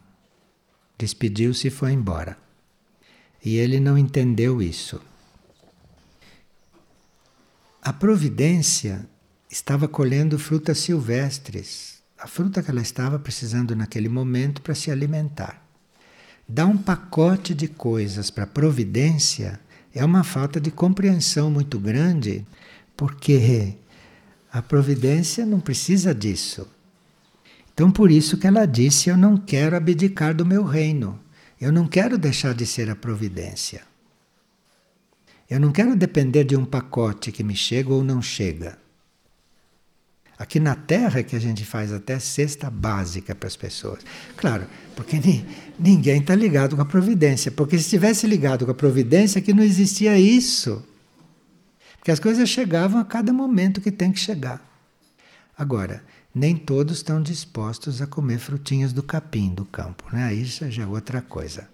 Despediu-se 0.98 1.68
e 1.68 1.72
foi 1.72 1.94
embora. 1.94 2.38
E 3.44 3.58
ele 3.58 3.80
não 3.80 3.98
entendeu 3.98 4.62
isso. 4.62 5.02
A 7.82 7.94
providência 7.94 9.08
estava 9.50 9.88
colhendo 9.88 10.38
frutas 10.38 10.80
silvestres, 10.80 12.04
a 12.20 12.28
fruta 12.28 12.62
que 12.62 12.70
ela 12.70 12.82
estava 12.82 13.18
precisando 13.18 13.76
naquele 13.76 14.10
momento 14.10 14.62
para 14.62 14.76
se 14.76 14.92
alimentar. 14.92 15.67
Dar 16.48 16.66
um 16.66 16.78
pacote 16.78 17.54
de 17.54 17.68
coisas 17.68 18.30
para 18.30 18.46
a 18.46 18.48
providência 18.48 19.60
é 19.94 20.06
uma 20.06 20.24
falta 20.24 20.62
de 20.62 20.72
compreensão 20.72 21.52
muito 21.52 21.78
grande, 21.78 22.46
porque 22.96 23.76
a 24.52 24.62
providência 24.62 25.46
não 25.46 25.60
precisa 25.60 26.16
disso. 26.16 26.68
Então, 27.74 27.92
por 27.92 28.10
isso 28.10 28.38
que 28.38 28.48
ela 28.48 28.66
disse: 28.66 29.10
Eu 29.10 29.18
não 29.18 29.38
quero 29.38 29.76
abdicar 29.76 30.34
do 30.34 30.46
meu 30.46 30.64
reino. 30.64 31.20
Eu 31.60 31.72
não 31.72 31.88
quero 31.88 32.18
deixar 32.18 32.54
de 32.54 32.66
ser 32.66 32.90
a 32.90 32.96
providência. 32.96 33.82
Eu 35.50 35.60
não 35.60 35.72
quero 35.72 35.96
depender 35.96 36.44
de 36.44 36.56
um 36.56 36.66
pacote 36.66 37.32
que 37.32 37.44
me 37.44 37.56
chega 37.56 37.94
ou 37.94 38.04
não 38.04 38.22
chega. 38.22 38.78
Aqui 40.40 40.60
na 40.60 40.76
Terra 40.76 41.20
é 41.20 41.24
que 41.24 41.36
a 41.36 41.40
gente 41.40 41.66
faz 41.66 41.92
até 41.92 42.20
cesta 42.20 42.70
básica 42.70 43.34
para 43.34 43.48
as 43.48 43.56
pessoas. 43.56 44.04
Claro, 44.36 44.68
porque 44.96 45.18
ni, 45.20 45.44
ninguém 45.80 46.22
está 46.22 46.36
ligado 46.36 46.76
com 46.76 46.82
a 46.82 46.86
providência. 46.86 47.52
Porque 47.52 47.78
se 47.78 47.86
estivesse 47.86 48.28
ligado 48.28 48.64
com 48.64 48.72
a 48.72 48.76
providência, 48.76 49.42
que 49.42 49.54
não 49.54 49.64
existia 49.64 50.18
isso. 50.20 50.84
Porque 51.98 52.12
as 52.12 52.20
coisas 52.20 52.48
chegavam 52.48 53.02
a 53.02 53.06
cada 53.06 53.34
momento 53.34 53.82
que 53.82 53.92
tem 53.92 54.12
que 54.12 54.20
chegar. 54.20 54.64
Agora, 55.58 56.04
nem 56.34 56.56
todos 56.56 56.98
estão 56.98 57.20
dispostos 57.20 58.00
a 58.00 58.06
comer 58.06 58.38
frutinhas 58.38 58.94
do 58.94 59.02
capim 59.02 59.50
do 59.50 59.66
campo, 59.66 60.04
né? 60.14 60.32
Isso 60.36 60.70
já 60.70 60.84
é 60.84 60.86
outra 60.86 61.20
coisa. 61.20 61.68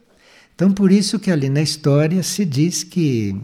Então, 0.56 0.72
por 0.72 0.90
isso 0.90 1.20
que 1.20 1.30
ali 1.30 1.50
na 1.50 1.62
história 1.62 2.24
se 2.24 2.46
diz 2.46 2.82
que 2.82 3.36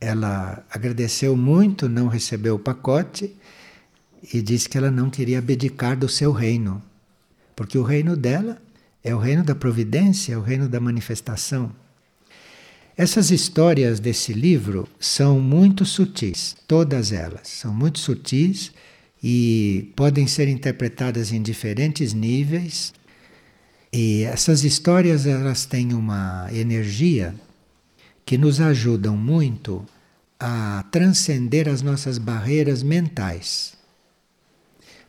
ela 0.00 0.64
agradeceu 0.70 1.36
muito, 1.36 1.86
não 1.86 2.08
recebeu 2.08 2.54
o 2.54 2.58
pacote 2.58 3.36
e 4.32 4.42
disse 4.42 4.68
que 4.68 4.76
ela 4.76 4.90
não 4.90 5.10
queria 5.10 5.38
abdicar 5.38 5.96
do 5.96 6.08
seu 6.08 6.32
reino, 6.32 6.82
porque 7.54 7.78
o 7.78 7.82
reino 7.82 8.16
dela 8.16 8.60
é 9.02 9.14
o 9.14 9.18
reino 9.18 9.44
da 9.44 9.54
providência, 9.54 10.34
é 10.34 10.36
o 10.36 10.42
reino 10.42 10.68
da 10.68 10.80
manifestação. 10.80 11.72
Essas 12.96 13.30
histórias 13.30 14.00
desse 14.00 14.32
livro 14.32 14.88
são 14.98 15.40
muito 15.40 15.84
sutis, 15.84 16.56
todas 16.66 17.12
elas 17.12 17.46
são 17.46 17.72
muito 17.72 18.00
sutis 18.00 18.72
e 19.22 19.92
podem 19.94 20.26
ser 20.26 20.48
interpretadas 20.48 21.32
em 21.32 21.40
diferentes 21.40 22.12
níveis. 22.12 22.92
E 23.92 24.24
essas 24.24 24.64
histórias 24.64 25.26
elas 25.26 25.64
têm 25.64 25.94
uma 25.94 26.48
energia 26.52 27.34
que 28.26 28.36
nos 28.36 28.60
ajudam 28.60 29.16
muito 29.16 29.86
a 30.38 30.84
transcender 30.90 31.68
as 31.68 31.82
nossas 31.82 32.18
barreiras 32.18 32.82
mentais. 32.82 33.77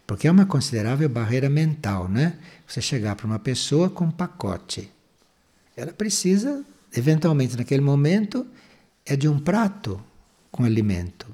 Porque 0.09 0.27
é 0.27 0.31
uma 0.31 0.47
considerável 0.47 1.07
barreira 1.07 1.47
mental, 1.51 2.09
né? 2.09 2.33
Você 2.67 2.81
chegar 2.81 3.15
para 3.15 3.27
uma 3.27 3.37
pessoa 3.37 3.91
com 3.91 4.05
um 4.05 4.11
pacote. 4.11 4.89
Ela 5.77 5.93
precisa, 5.93 6.65
eventualmente 6.97 7.55
naquele 7.55 7.81
momento, 7.81 8.43
é 9.05 9.15
de 9.15 9.27
um 9.27 9.37
prato 9.37 10.01
com 10.49 10.63
alimento, 10.63 11.27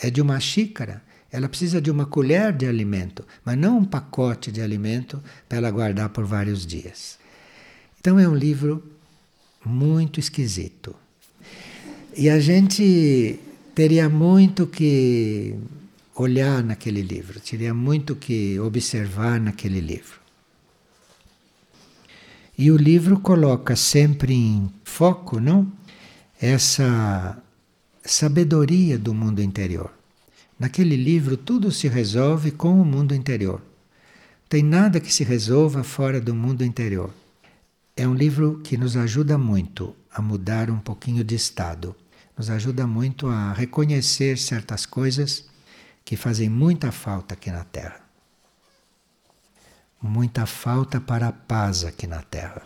é 0.00 0.08
de 0.08 0.22
uma 0.22 0.40
xícara, 0.40 1.02
ela 1.30 1.50
precisa 1.50 1.82
de 1.82 1.90
uma 1.90 2.06
colher 2.06 2.50
de 2.54 2.66
alimento, 2.66 3.26
mas 3.44 3.58
não 3.58 3.76
um 3.76 3.84
pacote 3.84 4.50
de 4.50 4.62
alimento 4.62 5.22
para 5.46 5.58
ela 5.58 5.70
guardar 5.70 6.08
por 6.08 6.24
vários 6.24 6.66
dias. 6.66 7.18
Então 8.00 8.18
é 8.18 8.26
um 8.26 8.34
livro 8.34 8.82
muito 9.62 10.18
esquisito. 10.18 10.96
E 12.16 12.30
a 12.30 12.40
gente 12.40 13.38
teria 13.74 14.08
muito 14.08 14.66
que 14.66 15.54
olhar 16.22 16.64
naquele 16.64 17.00
livro, 17.00 17.40
teria 17.40 17.72
muito 17.72 18.16
que 18.16 18.58
observar 18.58 19.40
naquele 19.40 19.80
livro. 19.80 20.18
E 22.56 22.72
o 22.72 22.76
livro 22.76 23.20
coloca 23.20 23.76
sempre 23.76 24.34
em 24.34 24.68
foco, 24.82 25.38
não? 25.38 25.70
Essa 26.40 27.40
sabedoria 28.04 28.98
do 28.98 29.14
mundo 29.14 29.40
interior. 29.40 29.92
Naquele 30.58 30.96
livro 30.96 31.36
tudo 31.36 31.70
se 31.70 31.86
resolve 31.86 32.50
com 32.50 32.80
o 32.80 32.84
mundo 32.84 33.14
interior. 33.14 33.62
Tem 34.48 34.62
nada 34.62 34.98
que 34.98 35.12
se 35.12 35.22
resolva 35.22 35.84
fora 35.84 36.20
do 36.20 36.34
mundo 36.34 36.64
interior. 36.64 37.10
É 37.96 38.08
um 38.08 38.14
livro 38.14 38.60
que 38.64 38.76
nos 38.76 38.96
ajuda 38.96 39.38
muito 39.38 39.94
a 40.12 40.20
mudar 40.20 40.68
um 40.68 40.80
pouquinho 40.80 41.22
de 41.22 41.36
estado. 41.36 41.94
Nos 42.36 42.50
ajuda 42.50 42.88
muito 42.88 43.28
a 43.28 43.52
reconhecer 43.52 44.36
certas 44.36 44.84
coisas 44.84 45.44
que 46.08 46.16
fazem 46.16 46.48
muita 46.48 46.90
falta 46.90 47.34
aqui 47.34 47.50
na 47.50 47.64
Terra. 47.64 48.00
Muita 50.00 50.46
falta 50.46 50.98
para 50.98 51.28
a 51.28 51.32
paz 51.32 51.84
aqui 51.84 52.06
na 52.06 52.22
Terra. 52.22 52.62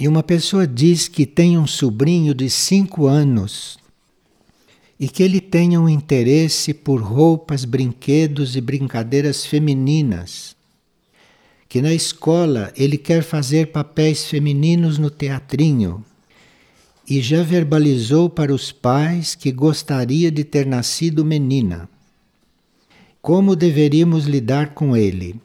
E 0.00 0.08
uma 0.08 0.24
pessoa 0.24 0.66
diz 0.66 1.06
que 1.06 1.24
tem 1.24 1.56
um 1.56 1.64
sobrinho 1.64 2.34
de 2.34 2.50
cinco 2.50 3.06
anos 3.06 3.78
e 4.98 5.08
que 5.08 5.22
ele 5.22 5.40
tenha 5.40 5.80
um 5.80 5.88
interesse 5.88 6.74
por 6.74 7.00
roupas, 7.00 7.64
brinquedos 7.64 8.56
e 8.56 8.60
brincadeiras 8.60 9.46
femininas. 9.46 10.56
Que 11.68 11.80
na 11.80 11.94
escola 11.94 12.72
ele 12.76 12.98
quer 12.98 13.22
fazer 13.22 13.70
papéis 13.70 14.26
femininos 14.26 14.98
no 14.98 15.08
teatrinho 15.08 16.04
e 17.08 17.22
já 17.22 17.42
verbalizou 17.42 18.28
para 18.28 18.52
os 18.52 18.70
pais 18.70 19.34
que 19.34 19.50
gostaria 19.50 20.30
de 20.30 20.44
ter 20.44 20.66
nascido 20.66 21.24
menina. 21.24 21.88
Como 23.22 23.56
deveríamos 23.56 24.26
lidar 24.26 24.74
com 24.74 24.94
ele? 24.94 25.40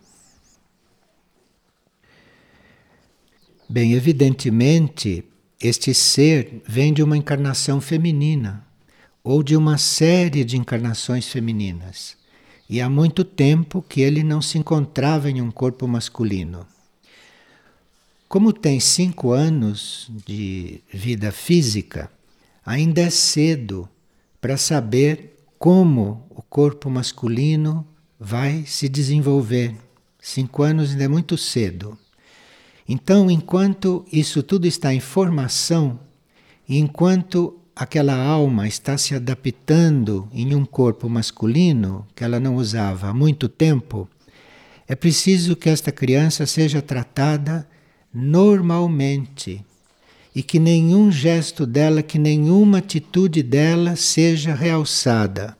Bem, 3.70 3.94
evidentemente, 3.94 5.24
este 5.60 5.94
ser 5.94 6.62
vem 6.68 6.94
de 6.94 7.02
uma 7.02 7.16
encarnação 7.16 7.80
feminina 7.80 8.68
ou 9.24 9.42
de 9.42 9.56
uma 9.56 9.78
série 9.78 10.44
de 10.44 10.58
encarnações 10.58 11.30
femininas. 11.30 12.18
E 12.70 12.82
há 12.82 12.90
muito 12.90 13.24
tempo 13.24 13.82
que 13.82 14.02
ele 14.02 14.22
não 14.22 14.42
se 14.42 14.58
encontrava 14.58 15.30
em 15.30 15.42
um 15.42 15.50
corpo 15.50 15.88
masculino. 15.88 16.68
Como 18.34 18.52
tem 18.52 18.80
cinco 18.80 19.32
anos 19.32 20.10
de 20.26 20.82
vida 20.92 21.32
física, 21.32 22.10
ainda 22.66 23.02
é 23.02 23.12
cedo 23.12 23.88
para 24.42 24.58
saber 24.58 25.38
como 25.60 26.26
o 26.32 26.42
corpo 26.42 26.90
masculino 26.90 27.86
vai 28.20 28.64
se 28.66 28.90
desenvolver. 28.90 29.76
Cinco 30.20 30.64
anos 30.64 30.90
ainda 30.90 31.04
é 31.04 31.08
muito 31.08 31.38
cedo. 31.38 31.96
Então, 32.90 33.30
enquanto 33.30 34.04
isso 34.12 34.42
tudo 34.42 34.66
está 34.66 34.92
em 34.92 35.00
formação, 35.00 36.00
enquanto 36.68 37.60
aquela 37.76 38.16
alma 38.16 38.68
está 38.68 38.98
se 38.98 39.14
adaptando 39.14 40.28
em 40.34 40.56
um 40.56 40.66
corpo 40.66 41.08
masculino 41.08 42.08
que 42.16 42.24
ela 42.24 42.40
não 42.40 42.56
usava 42.56 43.10
há 43.10 43.14
muito 43.14 43.48
tempo, 43.48 44.10
é 44.88 44.96
preciso 44.96 45.56
que 45.56 45.70
esta 45.70 45.92
criança 45.92 46.48
seja 46.48 46.82
tratada 46.82 47.72
normalmente 48.14 49.66
e 50.36 50.42
que 50.42 50.60
nenhum 50.60 51.12
gesto 51.12 51.66
dela, 51.66 52.02
que 52.02 52.18
nenhuma 52.18 52.80
atitude 52.80 53.44
dela 53.44 53.96
seja 53.96 54.54
realçada. 54.54 55.56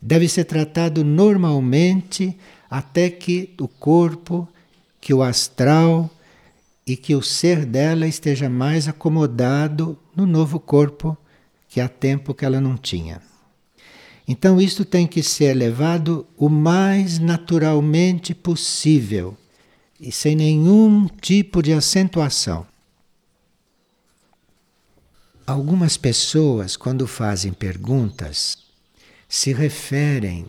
Deve 0.00 0.28
ser 0.28 0.44
tratado 0.44 1.04
normalmente 1.04 2.36
até 2.68 3.08
que 3.08 3.54
o 3.60 3.68
corpo, 3.68 4.48
que 5.00 5.14
o 5.14 5.22
astral, 5.22 6.10
e 6.86 6.96
que 6.96 7.14
o 7.16 7.22
ser 7.22 7.66
dela 7.66 8.06
esteja 8.06 8.48
mais 8.48 8.86
acomodado 8.86 9.98
no 10.14 10.24
novo 10.24 10.60
corpo 10.60 11.18
que 11.68 11.80
há 11.80 11.88
tempo 11.88 12.32
que 12.32 12.44
ela 12.44 12.60
não 12.60 12.76
tinha. 12.76 13.20
Então, 14.28 14.60
isto 14.60 14.84
tem 14.84 15.06
que 15.06 15.22
ser 15.22 15.54
levado 15.54 16.26
o 16.36 16.48
mais 16.48 17.18
naturalmente 17.18 18.34
possível 18.34 19.36
e 20.00 20.12
sem 20.12 20.36
nenhum 20.36 21.06
tipo 21.06 21.62
de 21.62 21.72
acentuação. 21.72 22.66
Algumas 25.46 25.96
pessoas, 25.96 26.76
quando 26.76 27.06
fazem 27.06 27.52
perguntas, 27.52 28.58
se 29.28 29.52
referem 29.52 30.46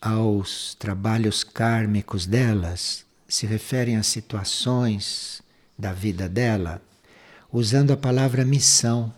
aos 0.00 0.74
trabalhos 0.74 1.44
kármicos 1.44 2.26
delas, 2.26 3.04
se 3.28 3.46
referem 3.46 3.96
a 3.96 4.02
situações 4.02 5.40
da 5.78 5.92
vida 5.92 6.28
dela 6.28 6.82
usando 7.52 7.92
a 7.92 7.96
palavra 7.96 8.44
missão. 8.44 9.12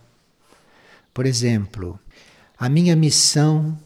Por 1.12 1.26
exemplo, 1.26 1.98
a 2.58 2.68
minha 2.68 2.96
missão 2.96 3.78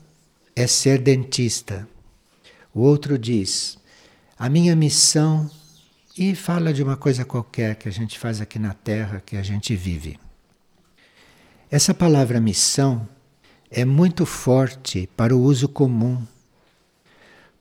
é 0.54 0.66
ser 0.66 0.98
dentista. 1.00 1.88
O 2.72 2.80
outro 2.80 3.18
diz, 3.18 3.78
a 4.38 4.48
minha 4.48 4.76
missão, 4.76 5.50
e 6.16 6.35
fala 6.35 6.72
de 6.72 6.83
uma 6.83 6.96
coisa 6.96 7.26
qualquer 7.26 7.76
que 7.76 7.88
a 7.88 7.92
gente 7.92 8.18
faz 8.18 8.40
aqui 8.40 8.59
na 8.59 8.72
Terra, 8.72 9.22
que 9.24 9.37
a 9.37 9.42
gente 9.42 9.76
vive. 9.76 10.18
Essa 11.70 11.92
palavra 11.92 12.40
missão 12.40 13.07
é 13.70 13.85
muito 13.85 14.24
forte 14.24 15.09
para 15.14 15.37
o 15.37 15.42
uso 15.42 15.68
comum, 15.68 16.24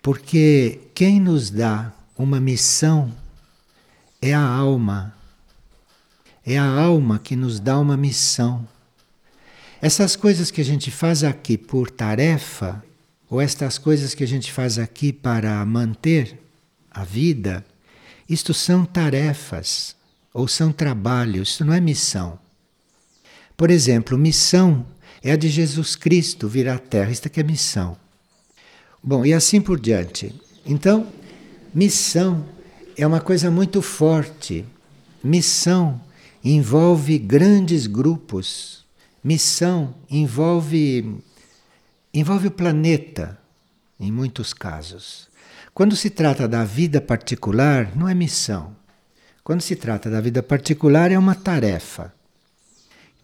porque 0.01 0.79
quem 0.93 1.19
nos 1.19 1.49
dá 1.49 1.91
uma 2.17 2.39
missão 2.39 3.13
é 4.21 4.33
a 4.33 4.45
alma. 4.45 5.13
É 6.45 6.57
a 6.57 6.65
alma 6.65 7.19
que 7.19 7.35
nos 7.35 7.59
dá 7.59 7.77
uma 7.77 7.97
missão. 7.97 8.65
Essas 9.81 10.15
coisas 10.15 10.49
que 10.49 10.61
a 10.61 10.65
gente 10.65 10.91
faz 10.91 11.23
aqui 11.23 11.57
por 11.57 11.89
tarefa 11.89 12.81
ou 13.29 13.41
estas 13.41 13.77
coisas 13.77 14.13
que 14.13 14.23
a 14.23 14.27
gente 14.27 14.51
faz 14.51 14.79
aqui 14.79 15.11
para 15.11 15.65
manter 15.65 16.39
a 16.89 17.03
vida, 17.03 17.65
isto 18.27 18.53
são 18.53 18.85
tarefas 18.85 19.95
ou 20.33 20.47
são 20.47 20.71
trabalhos, 20.71 21.49
isso 21.49 21.65
não 21.65 21.73
é 21.73 21.79
missão. 21.79 22.37
Por 23.55 23.71
exemplo, 23.71 24.17
missão 24.17 24.85
é 25.23 25.31
a 25.31 25.35
de 25.35 25.49
Jesus 25.49 25.95
Cristo 25.95 26.47
vir 26.47 26.67
à 26.67 26.77
Terra, 26.77 27.11
isto 27.11 27.27
aqui 27.27 27.39
é 27.39 27.43
missão. 27.43 27.97
Bom, 29.01 29.25
e 29.25 29.33
assim 29.33 29.61
por 29.61 29.79
diante. 29.79 30.33
Então, 30.65 31.07
missão 31.73 32.45
é 32.97 33.05
uma 33.05 33.21
coisa 33.21 33.51
muito 33.51 33.81
forte. 33.81 34.65
Missão 35.23 36.01
envolve 36.43 37.17
grandes 37.17 37.87
grupos. 37.87 38.83
Missão 39.23 39.95
envolve 40.09 41.21
envolve 42.13 42.47
o 42.47 42.51
planeta 42.51 43.37
em 43.99 44.11
muitos 44.11 44.53
casos. 44.53 45.27
Quando 45.75 45.93
se 45.93 46.09
trata 46.09 46.47
da 46.47 46.63
vida 46.63 47.01
particular, 47.01 47.93
não 47.97 48.07
é 48.07 48.13
missão. 48.13 48.73
Quando 49.43 49.59
se 49.59 49.75
trata 49.75 50.09
da 50.09 50.21
vida 50.21 50.41
particular, 50.41 51.11
é 51.11 51.19
uma 51.19 51.35
tarefa. 51.35 52.13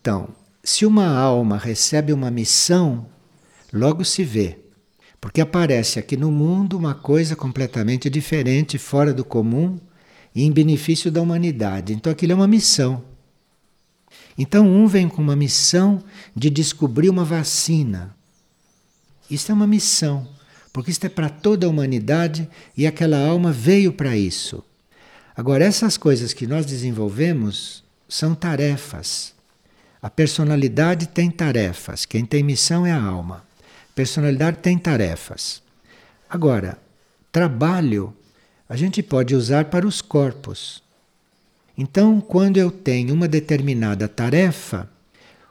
Então, 0.01 0.27
se 0.61 0.85
uma 0.85 1.07
alma 1.07 1.57
recebe 1.57 2.11
uma 2.11 2.29
missão, 2.29 3.05
logo 3.71 4.03
se 4.03 4.25
vê. 4.25 4.59
Porque 5.21 5.39
aparece 5.39 5.97
aqui 5.97 6.17
no 6.17 6.29
mundo 6.29 6.77
uma 6.77 6.93
coisa 6.93 7.37
completamente 7.37 8.09
diferente, 8.09 8.77
fora 8.77 9.13
do 9.13 9.23
comum 9.23 9.79
e 10.35 10.43
em 10.43 10.51
benefício 10.51 11.09
da 11.09 11.21
humanidade. 11.21 11.93
Então 11.93 12.11
aquilo 12.11 12.33
é 12.33 12.35
uma 12.35 12.49
missão. 12.49 13.01
Então 14.37 14.67
um 14.67 14.87
vem 14.87 15.07
com 15.07 15.21
uma 15.21 15.37
missão 15.37 16.03
de 16.35 16.49
descobrir 16.49 17.09
uma 17.09 17.23
vacina. 17.23 18.13
Isso 19.29 19.53
é 19.53 19.55
uma 19.55 19.67
missão, 19.67 20.27
porque 20.73 20.91
isso 20.91 21.05
é 21.05 21.09
para 21.09 21.29
toda 21.29 21.65
a 21.65 21.69
humanidade 21.69 22.47
e 22.75 22.87
aquela 22.87 23.17
alma 23.17 23.51
veio 23.51 23.91
para 23.91 24.15
isso. 24.15 24.63
Agora, 25.35 25.65
essas 25.65 25.97
coisas 25.97 26.33
que 26.33 26.47
nós 26.47 26.65
desenvolvemos 26.65 27.83
são 28.07 28.35
tarefas. 28.35 29.33
A 30.01 30.09
personalidade 30.09 31.07
tem 31.07 31.29
tarefas, 31.29 32.05
quem 32.05 32.25
tem 32.25 32.43
missão 32.43 32.85
é 32.85 32.91
a 32.91 33.01
alma. 33.01 33.43
Personalidade 33.93 34.57
tem 34.57 34.77
tarefas. 34.77 35.61
Agora, 36.29 36.77
trabalho 37.31 38.13
a 38.67 38.75
gente 38.77 39.03
pode 39.03 39.35
usar 39.35 39.65
para 39.65 39.85
os 39.85 40.01
corpos. 40.01 40.81
Então, 41.77 42.21
quando 42.21 42.55
eu 42.55 42.71
tenho 42.71 43.13
uma 43.13 43.27
determinada 43.27 44.07
tarefa, 44.07 44.89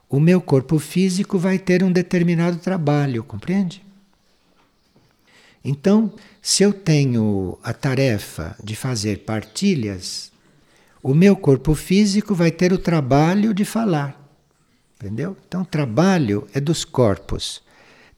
o 0.09 0.19
meu 0.19 0.41
corpo 0.41 0.79
físico 0.79 1.39
vai 1.39 1.59
ter 1.59 1.85
um 1.85 1.93
determinado 1.93 2.57
trabalho, 2.57 3.23
compreende? 3.23 3.83
Então, 5.65 6.13
se 6.41 6.63
eu 6.63 6.73
tenho 6.73 7.59
a 7.63 7.73
tarefa 7.73 8.57
de 8.63 8.75
fazer 8.75 9.25
partilhas, 9.25 10.33
o 11.03 11.15
meu 11.15 11.37
corpo 11.37 11.75
físico 11.75 12.35
vai 12.35 12.51
ter 12.51 12.73
o 12.73 12.79
trabalho 12.79 13.53
de 13.53 13.65
falar. 13.65 14.19
Entendeu? 14.97 15.37
Então, 15.47 15.65
trabalho 15.65 16.47
é 16.53 16.61
dos 16.61 16.85
corpos, 16.85 17.63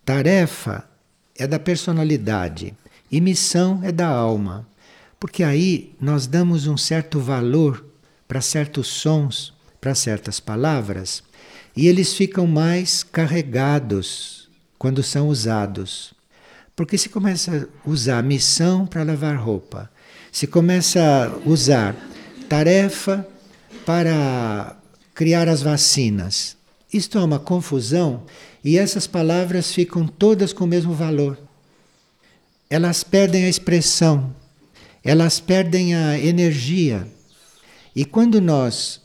tarefa 0.05 0.89
é 1.37 1.47
da 1.47 1.59
personalidade 1.59 2.75
e 3.11 3.21
missão 3.21 3.81
é 3.83 3.93
da 3.93 4.09
alma. 4.09 4.67
Porque 5.19 5.45
aí 5.45 5.95
nós 6.01 6.27
damos 6.27 6.67
um 6.67 6.77
certo 6.77 7.21
valor 7.21 7.85
para 8.27 8.41
certos 8.41 8.89
sons, 8.89 9.53
para 9.81 9.95
certas 9.95 10.41
palavras, 10.41 11.23
e 11.77 11.87
eles 11.87 12.15
ficam 12.15 12.47
mais 12.47 13.03
carregados 13.03 14.49
quando 14.79 15.03
são 15.03 15.29
usados. 15.29 16.13
Porque 16.75 16.97
se 16.97 17.09
começa 17.09 17.69
a 17.85 17.89
usar 17.89 18.23
missão 18.23 18.87
para 18.87 19.03
lavar 19.03 19.37
roupa, 19.37 19.91
se 20.31 20.47
começa 20.47 21.01
a 21.01 21.49
usar 21.49 21.95
tarefa 22.49 23.27
para 23.85 24.77
criar 25.15 25.49
as 25.49 25.63
vacinas, 25.63 26.57
isto 26.93 27.19
é 27.19 27.25
uma 27.25 27.39
confusão 27.39 28.23
e 28.63 28.77
essas 28.77 29.07
palavras 29.07 29.73
ficam 29.73 30.07
todas 30.07 30.53
com 30.53 30.65
o 30.65 30.69
mesmo 30.69 30.93
valor. 30.93 31.39
Elas 32.69 33.03
perdem 33.03 33.45
a 33.45 33.49
expressão, 33.49 34.35
elas 35.03 35.41
perdem 35.41 35.95
a 35.95 36.19
energia. 36.19 37.07
E 37.95 38.05
quando 38.05 38.41
nós 38.41 39.01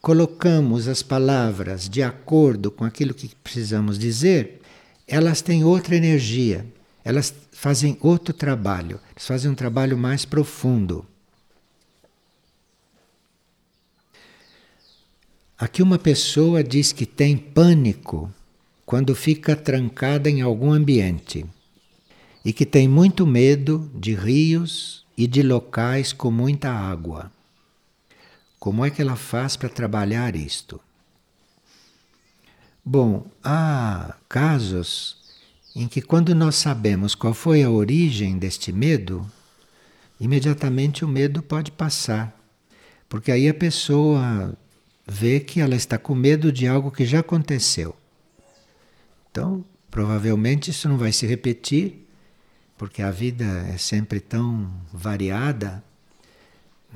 colocamos 0.00 0.88
as 0.88 1.02
palavras 1.02 1.88
de 1.88 2.02
acordo 2.02 2.70
com 2.70 2.84
aquilo 2.84 3.14
que 3.14 3.34
precisamos 3.42 3.98
dizer, 3.98 4.60
elas 5.06 5.40
têm 5.40 5.64
outra 5.64 5.96
energia, 5.96 6.66
elas 7.06 7.32
fazem 7.52 7.96
outro 8.00 8.34
trabalho, 8.34 8.98
elas 9.10 9.24
fazem 9.28 9.48
um 9.48 9.54
trabalho 9.54 9.96
mais 9.96 10.24
profundo. 10.24 11.06
Aqui 15.56 15.84
uma 15.84 16.00
pessoa 16.00 16.64
diz 16.64 16.90
que 16.90 17.06
tem 17.06 17.36
pânico 17.36 18.28
quando 18.84 19.14
fica 19.14 19.54
trancada 19.54 20.28
em 20.28 20.40
algum 20.40 20.72
ambiente 20.72 21.46
e 22.44 22.52
que 22.52 22.66
tem 22.66 22.88
muito 22.88 23.24
medo 23.24 23.88
de 23.94 24.12
rios 24.12 25.06
e 25.16 25.28
de 25.28 25.44
locais 25.44 26.12
com 26.12 26.32
muita 26.32 26.72
água. 26.72 27.30
Como 28.58 28.84
é 28.84 28.90
que 28.90 29.00
ela 29.00 29.14
faz 29.14 29.56
para 29.56 29.68
trabalhar 29.68 30.34
isto? 30.34 30.80
Bom, 32.84 33.24
há 33.44 34.16
casos 34.28 35.15
em 35.82 35.86
que, 35.86 36.00
quando 36.00 36.34
nós 36.34 36.56
sabemos 36.56 37.14
qual 37.14 37.34
foi 37.34 37.62
a 37.62 37.70
origem 37.70 38.38
deste 38.38 38.72
medo, 38.72 39.24
imediatamente 40.18 41.04
o 41.04 41.08
medo 41.08 41.42
pode 41.42 41.70
passar, 41.70 42.36
porque 43.08 43.30
aí 43.30 43.48
a 43.48 43.54
pessoa 43.54 44.56
vê 45.06 45.38
que 45.38 45.60
ela 45.60 45.76
está 45.76 45.96
com 45.98 46.14
medo 46.14 46.50
de 46.50 46.66
algo 46.66 46.90
que 46.90 47.04
já 47.04 47.20
aconteceu. 47.20 47.94
Então, 49.30 49.64
provavelmente 49.90 50.70
isso 50.70 50.88
não 50.88 50.96
vai 50.96 51.12
se 51.12 51.26
repetir, 51.26 52.08
porque 52.76 53.02
a 53.02 53.10
vida 53.10 53.44
é 53.72 53.78
sempre 53.78 54.18
tão 54.18 54.68
variada 54.92 55.84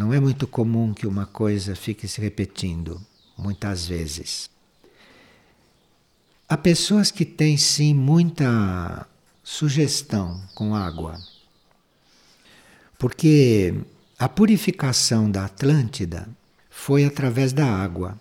não 0.00 0.14
é 0.14 0.18
muito 0.18 0.46
comum 0.46 0.94
que 0.94 1.06
uma 1.06 1.26
coisa 1.26 1.76
fique 1.76 2.08
se 2.08 2.22
repetindo, 2.22 2.98
muitas 3.36 3.86
vezes. 3.86 4.50
Há 6.50 6.56
pessoas 6.56 7.12
que 7.12 7.24
têm 7.24 7.56
sim 7.56 7.94
muita 7.94 9.06
sugestão 9.40 10.42
com 10.52 10.74
água, 10.74 11.16
porque 12.98 13.72
a 14.18 14.28
purificação 14.28 15.30
da 15.30 15.44
Atlântida 15.44 16.28
foi 16.68 17.04
através 17.04 17.52
da 17.52 17.64
água. 17.64 18.18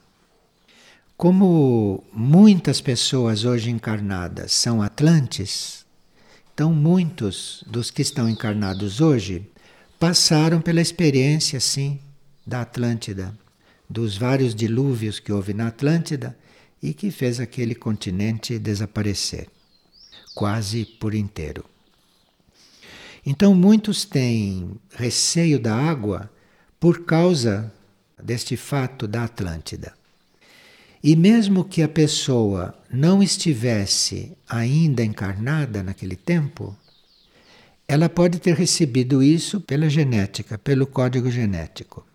Como 1.17 2.03
muitas 2.13 2.79
pessoas 2.79 3.45
hoje 3.45 3.71
encarnadas 3.71 4.51
são 4.51 4.79
atlantes, 4.79 5.83
então 6.53 6.71
muitos 6.71 7.63
dos 7.65 7.89
que 7.89 8.03
estão 8.03 8.29
encarnados 8.29 9.01
hoje 9.01 9.49
passaram 9.99 10.61
pela 10.61 10.81
experiência, 10.81 11.59
sim, 11.59 11.99
da 12.45 12.61
Atlântida, 12.61 13.35
dos 13.89 14.15
vários 14.15 14.53
dilúvios 14.53 15.19
que 15.19 15.33
houve 15.33 15.51
na 15.51 15.69
Atlântida 15.69 16.37
e 16.81 16.93
que 16.93 17.11
fez 17.11 17.39
aquele 17.39 17.75
continente 17.75 18.57
desaparecer, 18.57 19.47
quase 20.33 20.85
por 20.85 21.13
inteiro. 21.13 21.65
Então, 23.25 23.53
muitos 23.53 24.05
têm 24.05 24.71
receio 24.95 25.59
da 25.59 25.75
água 25.75 26.31
por 26.79 27.05
causa 27.05 27.71
deste 28.21 28.55
fato 28.55 29.07
da 29.07 29.25
Atlântida. 29.25 29.93
E 31.03 31.15
mesmo 31.15 31.63
que 31.63 31.81
a 31.81 31.87
pessoa 31.87 32.73
não 32.91 33.23
estivesse 33.23 34.37
ainda 34.47 35.03
encarnada 35.03 35.81
naquele 35.81 36.15
tempo, 36.15 36.75
ela 37.87 38.09
pode 38.09 38.39
ter 38.39 38.53
recebido 38.53 39.23
isso 39.23 39.61
pela 39.61 39.89
genética, 39.89 40.57
pelo 40.57 40.85
código 40.85 41.31
genético. 41.31 42.05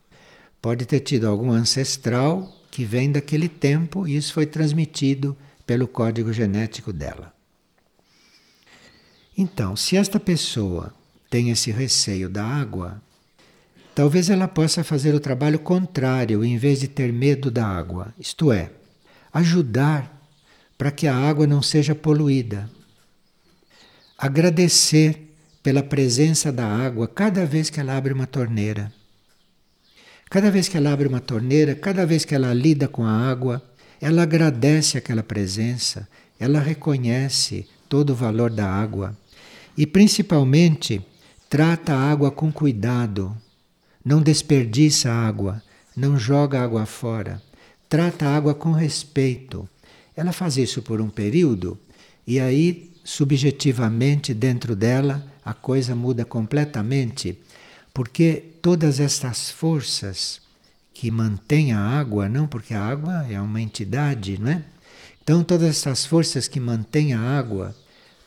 Pode 0.60 0.86
ter 0.86 1.00
tido 1.00 1.26
algum 1.26 1.50
ancestral 1.50 2.52
que 2.74 2.84
vem 2.84 3.12
daquele 3.12 3.48
tempo 3.48 4.04
e 4.04 4.16
isso 4.16 4.32
foi 4.32 4.46
transmitido 4.46 5.36
pelo 5.64 5.86
código 5.86 6.32
genético 6.32 6.92
dela. 6.92 7.32
Então, 9.38 9.76
se 9.76 9.96
esta 9.96 10.18
pessoa 10.18 10.92
tem 11.30 11.50
esse 11.50 11.70
receio 11.70 12.28
da 12.28 12.44
água, 12.44 13.00
talvez 13.94 14.28
ela 14.28 14.48
possa 14.48 14.82
fazer 14.82 15.14
o 15.14 15.20
trabalho 15.20 15.60
contrário 15.60 16.44
em 16.44 16.58
vez 16.58 16.80
de 16.80 16.88
ter 16.88 17.12
medo 17.12 17.48
da 17.48 17.64
água, 17.64 18.12
isto 18.18 18.50
é, 18.50 18.72
ajudar 19.32 20.20
para 20.76 20.90
que 20.90 21.06
a 21.06 21.14
água 21.14 21.46
não 21.46 21.62
seja 21.62 21.94
poluída. 21.94 22.68
Agradecer 24.18 25.32
pela 25.62 25.80
presença 25.80 26.50
da 26.50 26.66
água 26.66 27.06
cada 27.06 27.46
vez 27.46 27.70
que 27.70 27.78
ela 27.78 27.96
abre 27.96 28.12
uma 28.12 28.26
torneira. 28.26 28.92
Cada 30.34 30.50
vez 30.50 30.66
que 30.66 30.76
ela 30.76 30.92
abre 30.92 31.06
uma 31.06 31.20
torneira, 31.20 31.76
cada 31.76 32.04
vez 32.04 32.24
que 32.24 32.34
ela 32.34 32.52
lida 32.52 32.88
com 32.88 33.04
a 33.04 33.30
água, 33.30 33.62
ela 34.00 34.24
agradece 34.24 34.98
aquela 34.98 35.22
presença, 35.22 36.08
ela 36.40 36.58
reconhece 36.58 37.68
todo 37.88 38.10
o 38.10 38.16
valor 38.16 38.50
da 38.50 38.68
água 38.68 39.16
E 39.78 39.86
principalmente, 39.86 41.00
trata 41.48 41.94
a 41.94 42.10
água 42.10 42.32
com 42.32 42.50
cuidado. 42.50 43.32
Não 44.04 44.20
desperdiça 44.20 45.08
água, 45.08 45.62
não 45.96 46.18
joga 46.18 46.60
água 46.60 46.84
fora. 46.84 47.40
Trata 47.88 48.26
a 48.26 48.36
água 48.36 48.56
com 48.56 48.72
respeito. 48.72 49.68
Ela 50.16 50.32
faz 50.32 50.56
isso 50.56 50.82
por 50.82 51.00
um 51.00 51.08
período 51.08 51.78
e 52.26 52.40
aí, 52.40 52.90
subjetivamente, 53.04 54.34
dentro 54.34 54.74
dela, 54.74 55.24
a 55.44 55.54
coisa 55.54 55.94
muda 55.94 56.24
completamente, 56.24 57.38
porque 57.94 58.42
todas 58.60 58.98
estas 58.98 59.52
forças 59.52 60.42
que 60.92 61.12
mantêm 61.12 61.72
a 61.72 61.78
água, 61.78 62.28
não 62.28 62.46
porque 62.46 62.74
a 62.74 62.84
água 62.84 63.24
é 63.30 63.40
uma 63.40 63.60
entidade, 63.60 64.36
não 64.36 64.50
é? 64.50 64.64
Então, 65.22 65.44
todas 65.44 65.68
essas 65.70 66.04
forças 66.04 66.48
que 66.48 66.58
mantêm 66.58 67.14
a 67.14 67.20
água, 67.20 67.74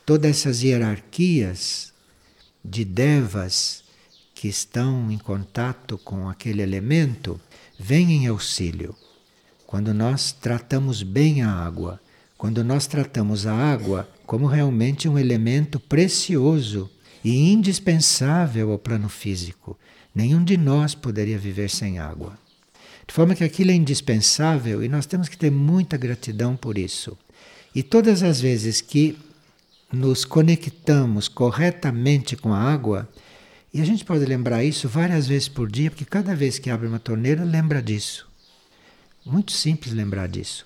todas 0.05 0.31
essas 0.31 0.63
hierarquias 0.63 1.93
de 2.63 2.83
devas 2.85 3.83
que 4.33 4.47
estão 4.47 5.11
em 5.11 5.17
contato 5.17 5.97
com 5.97 6.29
aquele 6.29 6.61
elemento, 6.61 7.39
vêm 7.77 8.13
em 8.13 8.27
auxílio. 8.27 8.95
Quando 9.65 9.93
nós 9.93 10.31
tratamos 10.31 11.03
bem 11.03 11.41
a 11.41 11.51
água, 11.51 11.99
quando 12.37 12.63
nós 12.63 12.87
tratamos 12.87 13.45
a 13.45 13.53
água 13.53 14.09
como 14.25 14.45
realmente 14.45 15.09
um 15.09 15.19
elemento 15.19 15.79
precioso 15.79 16.89
e 17.27 17.51
indispensável 17.51 18.71
ao 18.71 18.79
plano 18.79 19.09
físico, 19.09 19.77
nenhum 20.15 20.41
de 20.41 20.55
nós 20.55 20.95
poderia 20.95 21.37
viver 21.37 21.69
sem 21.69 21.99
água. 21.99 22.39
De 23.05 23.13
forma 23.13 23.35
que 23.35 23.43
aquilo 23.43 23.69
é 23.69 23.73
indispensável 23.73 24.81
e 24.81 24.87
nós 24.87 25.05
temos 25.05 25.27
que 25.27 25.37
ter 25.37 25.51
muita 25.51 25.97
gratidão 25.97 26.55
por 26.55 26.77
isso. 26.77 27.17
E 27.75 27.83
todas 27.83 28.23
as 28.23 28.39
vezes 28.39 28.79
que 28.79 29.17
nos 29.91 30.23
conectamos 30.23 31.27
corretamente 31.27 32.37
com 32.37 32.53
a 32.53 32.61
água, 32.61 33.09
e 33.73 33.81
a 33.81 33.85
gente 33.85 34.05
pode 34.05 34.23
lembrar 34.23 34.63
isso 34.63 34.87
várias 34.87 35.27
vezes 35.27 35.49
por 35.49 35.69
dia, 35.69 35.91
porque 35.91 36.05
cada 36.05 36.33
vez 36.33 36.57
que 36.57 36.69
abre 36.69 36.87
uma 36.87 36.97
torneira, 36.97 37.43
lembra 37.43 37.81
disso. 37.81 38.25
Muito 39.25 39.51
simples 39.51 39.93
lembrar 39.93 40.29
disso. 40.29 40.65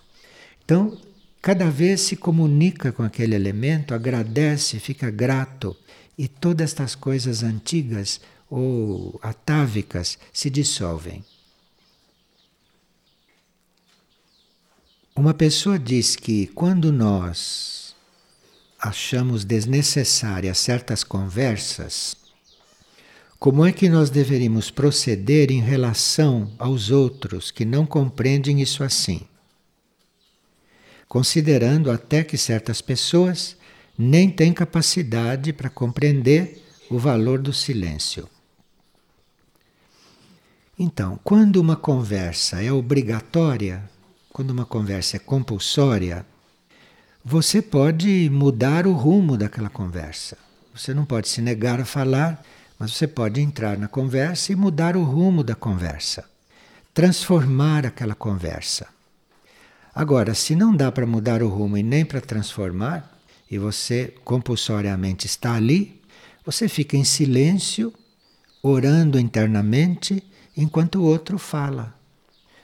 Então, 0.63 0.95
cada 1.41 1.71
vez 1.71 2.01
se 2.01 2.15
comunica 2.15 2.91
com 2.91 3.01
aquele 3.01 3.33
elemento, 3.33 3.95
agradece, 3.95 4.79
fica 4.79 5.09
grato, 5.09 5.75
e 6.17 6.27
todas 6.27 6.71
estas 6.71 6.95
coisas 6.95 7.43
antigas 7.43 8.19
ou 8.49 9.19
atávicas 9.23 10.19
se 10.33 10.49
dissolvem. 10.49 11.23
Uma 15.15 15.33
pessoa 15.33 15.77
diz 15.77 16.15
que 16.15 16.47
quando 16.47 16.91
nós 16.91 17.95
achamos 18.79 19.45
desnecessárias 19.45 20.57
certas 20.57 21.03
conversas, 21.03 22.15
como 23.37 23.65
é 23.65 23.71
que 23.71 23.89
nós 23.89 24.09
deveríamos 24.09 24.69
proceder 24.69 25.51
em 25.51 25.61
relação 25.61 26.53
aos 26.59 26.91
outros 26.91 27.51
que 27.51 27.65
não 27.65 27.85
compreendem 27.85 28.61
isso 28.61 28.83
assim? 28.83 29.21
Considerando 31.07 31.89
até 31.89 32.23
que 32.23 32.37
certas 32.37 32.81
pessoas 32.81 33.57
nem 33.97 34.29
têm 34.29 34.53
capacidade 34.53 35.53
para 35.53 35.69
compreender 35.69 36.63
o 36.89 36.97
valor 36.97 37.39
do 37.39 37.53
silêncio. 37.53 38.27
Então, 40.77 41.19
quando 41.23 41.57
uma 41.57 41.75
conversa 41.75 42.61
é 42.61 42.71
obrigatória, 42.71 43.89
quando 44.33 44.51
uma 44.51 44.65
conversa 44.65 45.17
é 45.17 45.19
compulsória, 45.19 46.25
você 47.23 47.61
pode 47.61 48.29
mudar 48.31 48.87
o 48.87 48.93
rumo 48.93 49.37
daquela 49.37 49.69
conversa. 49.69 50.37
Você 50.73 50.93
não 50.93 51.05
pode 51.05 51.27
se 51.27 51.41
negar 51.41 51.79
a 51.79 51.85
falar, 51.85 52.43
mas 52.79 52.93
você 52.93 53.07
pode 53.07 53.39
entrar 53.39 53.77
na 53.77 53.87
conversa 53.87 54.51
e 54.51 54.55
mudar 54.55 54.97
o 54.97 55.03
rumo 55.03 55.43
da 55.43 55.53
conversa, 55.53 56.25
transformar 56.93 57.85
aquela 57.85 58.15
conversa. 58.15 58.87
Agora, 59.93 60.33
se 60.33 60.55
não 60.55 60.75
dá 60.75 60.91
para 60.91 61.05
mudar 61.05 61.43
o 61.43 61.47
rumo 61.47 61.77
e 61.77 61.83
nem 61.83 62.03
para 62.03 62.21
transformar, 62.21 63.20
e 63.51 63.57
você 63.57 64.13
compulsoriamente 64.23 65.25
está 65.25 65.55
ali, 65.55 65.99
você 66.45 66.69
fica 66.69 66.95
em 66.95 67.03
silêncio, 67.03 67.93
orando 68.63 69.19
internamente, 69.19 70.23
enquanto 70.55 70.95
o 70.95 71.03
outro 71.03 71.37
fala. 71.37 71.93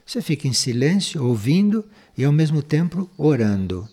Você 0.06 0.22
fica 0.22 0.48
em 0.48 0.54
silêncio, 0.54 1.22
ouvindo 1.26 1.84
e 2.18 2.24
ao 2.24 2.32
mesmo 2.32 2.64
tempo 2.64 3.10
orando. 3.18 3.88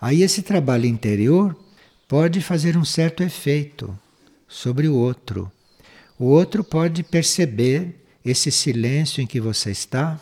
Aí 0.00 0.22
esse 0.22 0.42
trabalho 0.42 0.86
interior 0.86 1.56
pode 2.08 2.40
fazer 2.40 2.76
um 2.76 2.84
certo 2.84 3.22
efeito 3.22 3.96
sobre 4.48 4.88
o 4.88 4.96
outro. 4.96 5.50
O 6.18 6.24
outro 6.24 6.64
pode 6.64 7.04
perceber 7.04 7.94
esse 8.24 8.50
silêncio 8.50 9.22
em 9.22 9.26
que 9.26 9.40
você 9.40 9.70
está, 9.70 10.20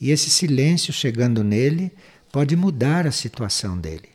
e 0.00 0.10
esse 0.10 0.30
silêncio 0.30 0.92
chegando 0.92 1.44
nele 1.44 1.92
pode 2.32 2.56
mudar 2.56 3.06
a 3.06 3.12
situação 3.12 3.78
dele. 3.78 4.11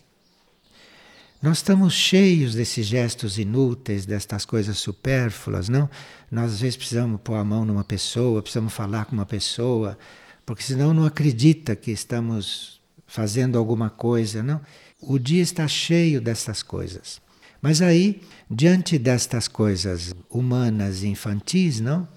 Nós 1.42 1.58
estamos 1.58 1.94
cheios 1.94 2.56
desses 2.56 2.88
gestos 2.88 3.38
inúteis, 3.38 4.08
destas 4.08 4.44
coisas 4.44 4.80
supérfluas, 4.80 5.70
não? 5.70 5.88
Nós 6.32 6.54
às 6.54 6.60
vezes 6.62 6.76
precisamos 6.76 7.22
pôr 7.24 7.36
a 7.36 7.44
mão 7.44 7.64
numa 7.64 7.84
pessoa, 7.84 8.42
precisamos 8.42 8.74
falar 8.74 9.06
com 9.06 9.14
uma 9.14 9.26
pessoa, 9.26 9.98
porque 10.46 10.64
senão 10.64 10.96
não 10.96 11.06
acredita 11.06 11.76
que 11.76 11.92
estamos 11.92 12.82
fazendo 13.06 13.56
alguma 13.58 13.90
coisa, 13.90 14.42
não? 14.42 14.60
O 15.00 15.20
dia 15.20 15.44
está 15.44 15.68
cheio 15.68 16.20
dessas 16.20 16.64
coisas. 16.64 17.22
Mas 17.62 17.84
aí, 17.84 18.22
diante 18.50 18.98
destas 18.98 19.48
coisas 19.48 20.16
humanas 20.30 21.04
e 21.04 21.08
infantis, 21.08 21.80
não? 21.80 22.08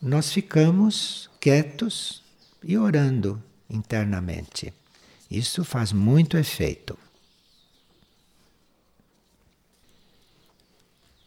Nós 0.00 0.30
ficamos 0.30 1.30
quietos 1.40 2.22
e 2.62 2.76
orando 2.76 3.42
internamente. 3.70 4.74
Isso 5.30 5.64
faz 5.64 5.90
muito 5.92 6.36
efeito. 6.36 6.98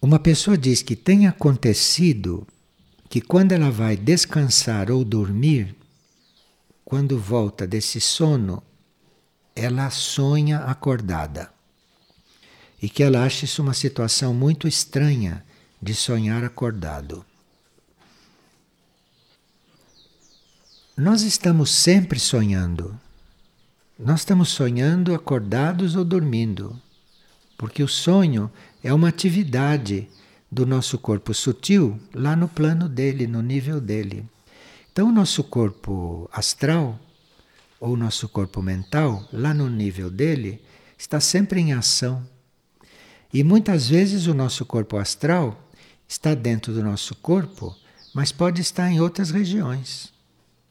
Uma 0.06 0.20
pessoa 0.20 0.56
diz 0.56 0.84
que 0.84 0.96
tem 0.96 1.26
acontecido 1.26 2.46
que 3.10 3.20
quando 3.20 3.54
ela 3.54 3.72
vai 3.72 3.98
descansar 3.98 4.92
ou 4.92 5.04
dormir, 5.04 5.76
quando 6.86 7.18
volta 7.18 7.66
desse 7.66 8.00
sono, 8.00 8.62
ela 9.56 9.90
sonha 9.90 10.60
acordada. 10.60 11.52
E 12.80 12.88
que 12.88 13.02
ela 13.02 13.26
acha 13.26 13.46
isso 13.46 13.64
uma 13.64 13.74
situação 13.74 14.32
muito 14.32 14.68
estranha 14.68 15.44
de 15.82 15.96
sonhar 15.96 16.44
acordado. 16.44 17.26
Nós 20.96 21.24
estamos 21.24 21.72
sempre 21.72 22.20
sonhando. 22.20 22.96
Nós 23.98 24.20
estamos 24.20 24.50
sonhando 24.50 25.16
acordados 25.16 25.96
ou 25.96 26.06
dormindo. 26.06 26.80
Porque 27.58 27.82
o 27.82 27.88
sonho 27.88 28.52
é 28.86 28.94
uma 28.94 29.08
atividade 29.10 30.08
do 30.52 30.64
nosso 30.64 31.00
corpo 31.00 31.34
sutil 31.34 32.00
lá 32.14 32.36
no 32.36 32.48
plano 32.48 32.88
dele, 32.88 33.26
no 33.26 33.42
nível 33.42 33.82
dele. 33.82 34.24
Então, 34.92 35.10
o 35.10 35.12
nosso 35.12 35.44
corpo 35.44 36.30
astral, 36.32 37.00
ou 37.80 37.94
o 37.94 37.98
nosso 37.98 38.30
corpo 38.30 38.62
mental, 38.62 39.28
lá 39.34 39.56
no 39.56 39.68
nível 39.72 40.12
dele, 40.12 40.62
está 41.00 41.20
sempre 41.20 41.60
em 41.60 41.74
ação. 41.74 42.24
E 43.34 43.44
muitas 43.44 43.90
vezes 43.90 44.28
o 44.28 44.36
nosso 44.36 44.64
corpo 44.68 44.98
astral 44.98 45.68
está 46.08 46.36
dentro 46.36 46.72
do 46.72 46.84
nosso 46.84 47.16
corpo, 47.16 47.76
mas 48.14 48.32
pode 48.32 48.62
estar 48.62 48.92
em 48.92 49.02
outras 49.02 49.32
regiões, 49.32 50.14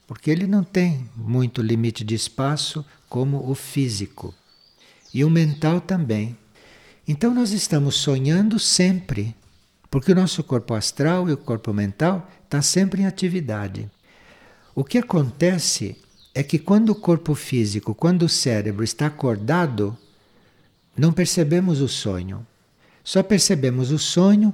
porque 0.07 0.31
ele 0.31 0.47
não 0.47 0.63
tem 0.63 1.11
muito 1.17 1.61
limite 1.61 2.05
de 2.05 2.15
espaço 2.15 2.87
como 3.09 3.51
o 3.51 3.57
físico. 3.57 4.33
E 5.13 5.25
o 5.25 5.31
mental 5.31 5.81
também. 5.81 6.39
Então 7.07 7.35
nós 7.35 7.51
estamos 7.51 7.97
sonhando 7.97 8.59
sempre, 8.59 9.35
porque 9.91 10.13
o 10.13 10.15
nosso 10.15 10.43
corpo 10.43 10.75
astral 10.75 11.29
e 11.29 11.33
o 11.33 11.37
corpo 11.37 11.73
mental 11.73 12.31
está 12.45 12.63
sempre 12.63 13.03
em 13.03 13.07
atividade. 13.07 13.91
O 14.75 14.83
que 14.83 14.99
acontece 14.99 15.97
é 16.35 16.43
que 16.43 16.59
quando 16.59 16.91
o 16.91 16.95
corpo 16.95 17.35
físico, 17.35 17.95
quando 17.95 18.23
o 18.23 18.29
cérebro 18.29 18.83
está 18.83 19.07
acordado, 19.07 19.97
não 20.97 21.13
percebemos 21.13 21.81
o 21.81 21.89
sonho. 21.89 22.45
Só 23.05 23.23
percebemos 23.23 23.91
o 23.91 23.99
sonho 23.99 24.53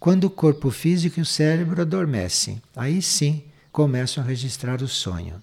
quando 0.00 0.24
o 0.24 0.30
corpo 0.30 0.70
físico 0.70 1.20
e 1.20 1.22
o 1.22 1.26
cérebro 1.26 1.80
adormecem. 1.80 2.60
Aí 2.74 3.00
sim 3.00 3.44
começam 3.70 4.22
a 4.22 4.26
registrar 4.26 4.82
o 4.82 4.88
sonho. 4.88 5.42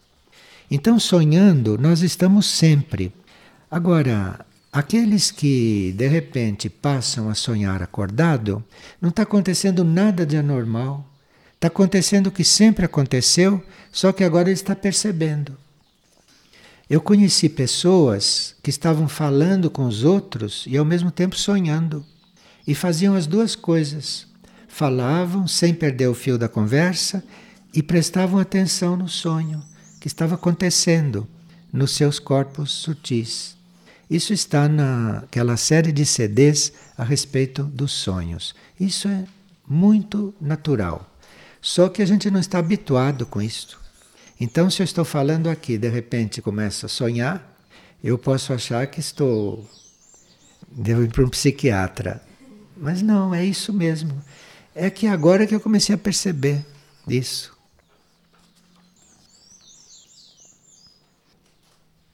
Então, 0.70 1.00
sonhando, 1.00 1.78
nós 1.78 2.02
estamos 2.02 2.46
sempre. 2.46 3.12
Agora, 3.72 4.46
aqueles 4.72 5.32
que 5.32 5.94
de 5.98 6.08
repente 6.08 6.70
passam 6.70 7.30
a 7.30 7.36
sonhar 7.36 7.82
acordado, 7.82 8.64
não 9.02 9.10
está 9.10 9.24
acontecendo 9.24 9.84
nada 9.84 10.26
de 10.26 10.38
anormal. 10.38 11.06
Está 11.56 11.68
acontecendo 11.68 12.28
o 12.28 12.32
que 12.32 12.44
sempre 12.44 12.86
aconteceu, 12.86 13.62
só 13.92 14.14
que 14.14 14.24
agora 14.24 14.48
ele 14.50 14.54
está 14.54 14.76
percebendo. 14.76 15.58
Eu 16.90 17.02
conheci 17.02 17.50
pessoas 17.50 18.56
que 18.64 18.70
estavam 18.70 19.08
falando 19.08 19.70
com 19.70 19.86
os 19.86 20.04
outros 20.04 20.64
e 20.68 20.78
ao 20.78 20.86
mesmo 20.86 21.12
tempo 21.12 21.36
sonhando. 21.36 22.06
e 22.68 22.76
faziam 22.76 23.16
as 23.16 23.26
duas 23.26 23.56
coisas. 23.56 24.28
Falavam 24.68 25.48
sem 25.48 25.74
perder 25.74 26.08
o 26.08 26.14
fio 26.14 26.38
da 26.38 26.48
conversa 26.48 27.24
e 27.74 27.82
prestavam 27.82 28.40
atenção 28.40 28.96
no 28.96 29.10
sonho 29.10 29.64
que 30.00 30.08
estava 30.08 30.36
acontecendo 30.36 31.28
nos 31.74 31.92
seus 31.92 32.20
corpos 32.20 32.72
sutis. 32.72 33.59
Isso 34.10 34.34
está 34.34 34.68
naquela 34.68 35.56
série 35.56 35.92
de 35.92 36.06
CDs 36.06 36.74
a 36.98 37.04
respeito 37.04 37.64
dos 37.64 37.92
sonhos. 37.92 38.56
Isso 38.80 39.08
é 39.08 39.26
muito 39.68 40.34
natural. 40.42 41.16
Só 41.62 41.90
que 41.90 42.02
a 42.02 42.06
gente 42.06 42.32
não 42.32 42.40
está 42.40 42.58
habituado 42.58 43.26
com 43.26 43.42
isso. 43.42 43.80
Então, 44.40 44.70
se 44.70 44.82
eu 44.82 44.86
estou 44.86 45.06
falando 45.06 45.50
aqui, 45.50 45.78
de 45.78 45.90
repente 45.90 46.42
começo 46.42 46.86
a 46.86 46.90
sonhar, 46.90 47.56
eu 48.04 48.18
posso 48.18 48.52
achar 48.54 48.88
que 48.88 49.00
estou. 49.00 49.70
Devo 50.72 51.04
ir 51.04 51.12
para 51.12 51.26
um 51.26 51.30
psiquiatra. 51.30 52.22
Mas 52.76 53.02
não, 53.02 53.36
é 53.36 53.46
isso 53.46 53.74
mesmo. 53.74 54.20
É 54.74 54.90
que 54.90 55.06
agora 55.06 55.46
que 55.46 55.54
eu 55.54 55.60
comecei 55.60 55.94
a 55.94 55.98
perceber 55.98 56.66
isso. 57.08 57.56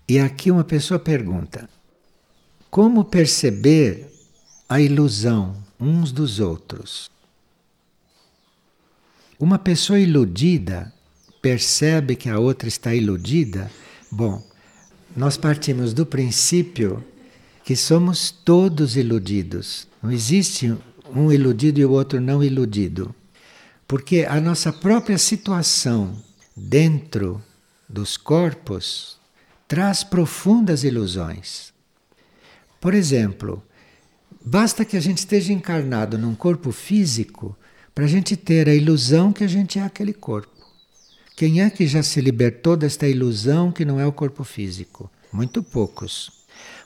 E 0.07 0.19
aqui 0.19 0.49
uma 0.49 0.63
pessoa 0.63 0.99
pergunta: 0.99 1.69
como 2.75 3.05
perceber 3.05 4.11
a 4.67 4.81
ilusão 4.81 5.55
uns 5.79 6.11
dos 6.11 6.41
outros? 6.41 7.09
Uma 9.39 9.57
pessoa 9.57 9.97
iludida 9.97 10.93
percebe 11.41 12.17
que 12.17 12.27
a 12.27 12.37
outra 12.37 12.67
está 12.67 12.93
iludida? 12.93 13.71
Bom, 14.11 14.45
nós 15.15 15.37
partimos 15.37 15.93
do 15.93 16.05
princípio 16.05 17.01
que 17.63 17.77
somos 17.77 18.29
todos 18.29 18.97
iludidos. 18.97 19.87
Não 20.03 20.11
existe 20.11 20.75
um 21.15 21.31
iludido 21.31 21.79
e 21.79 21.85
o 21.85 21.91
outro 21.91 22.19
não 22.19 22.43
iludido. 22.43 23.15
Porque 23.87 24.25
a 24.27 24.41
nossa 24.41 24.73
própria 24.73 25.17
situação 25.17 26.21
dentro 26.53 27.41
dos 27.87 28.17
corpos 28.17 29.17
traz 29.65 30.03
profundas 30.03 30.83
ilusões. 30.83 31.73
Por 32.85 32.93
exemplo, 32.93 33.63
basta 34.45 34.85
que 34.85 34.95
a 34.95 34.99
gente 34.99 35.17
esteja 35.17 35.51
encarnado 35.51 36.19
num 36.19 36.35
corpo 36.35 36.71
físico 36.71 37.57
para 37.95 38.05
a 38.05 38.07
gente 38.07 38.37
ter 38.37 38.69
a 38.69 38.75
ilusão 38.75 39.33
que 39.33 39.43
a 39.43 39.47
gente 39.47 39.79
é 39.79 39.81
aquele 39.81 40.13
corpo. 40.13 40.51
Quem 41.35 41.63
é 41.63 41.69
que 41.71 41.87
já 41.87 42.03
se 42.03 42.21
libertou 42.21 42.77
desta 42.77 43.07
ilusão 43.07 43.71
que 43.71 43.83
não 43.83 43.99
é 43.99 44.05
o 44.05 44.11
corpo 44.11 44.43
físico? 44.43 45.09
Muito 45.33 45.63
poucos. 45.63 46.31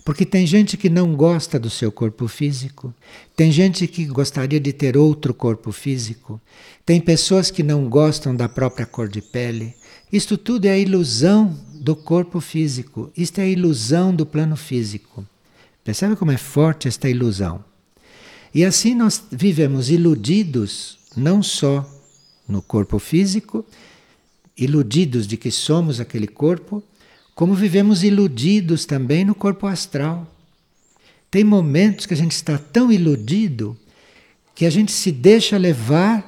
Porque 0.06 0.26
tem 0.26 0.48
gente 0.48 0.78
que 0.78 0.90
não 0.90 1.18
gosta 1.18 1.60
do 1.60 1.70
seu 1.70 1.92
corpo 1.92 2.30
físico, 2.30 2.96
tem 3.36 3.52
gente 3.52 3.86
que 3.86 4.06
gostaria 4.06 4.58
de 4.58 4.72
ter 4.72 4.96
outro 4.96 5.34
corpo 5.34 5.70
físico, 5.74 6.40
tem 6.86 7.02
pessoas 7.02 7.52
que 7.52 7.62
não 7.62 7.90
gostam 7.90 8.34
da 8.34 8.48
própria 8.48 8.86
cor 8.86 9.10
de 9.10 9.22
pele. 9.22 9.76
Isto 10.10 10.38
tudo 10.38 10.64
é 10.64 10.72
a 10.72 10.80
ilusão 10.80 11.60
do 11.74 11.94
corpo 11.94 12.40
físico, 12.40 13.12
isto 13.18 13.40
é 13.40 13.44
a 13.44 13.50
ilusão 13.50 14.16
do 14.16 14.26
plano 14.26 14.56
físico. 14.56 15.26
Percebe 15.90 16.16
como 16.16 16.30
é 16.30 16.38
forte 16.38 16.88
esta 16.88 17.10
ilusão? 17.10 17.66
E 18.54 18.64
assim 18.64 18.94
nós 18.94 19.24
vivemos 19.32 19.90
iludidos 19.90 21.00
não 21.18 21.42
só 21.42 21.84
no 22.48 22.62
corpo 22.62 23.00
físico, 23.00 23.66
iludidos 24.56 25.26
de 25.26 25.36
que 25.36 25.50
somos 25.50 26.00
aquele 26.00 26.28
corpo, 26.28 26.84
como 27.34 27.56
vivemos 27.56 28.04
iludidos 28.04 28.86
também 28.86 29.26
no 29.26 29.34
corpo 29.34 29.66
astral. 29.66 30.32
Tem 31.32 31.44
momentos 31.44 32.06
que 32.06 32.14
a 32.14 32.18
gente 32.18 32.34
está 32.34 32.60
tão 32.60 32.92
iludido 32.92 33.76
que 34.54 34.68
a 34.68 34.70
gente 34.70 34.92
se 34.92 35.12
deixa 35.12 35.58
levar 35.58 36.24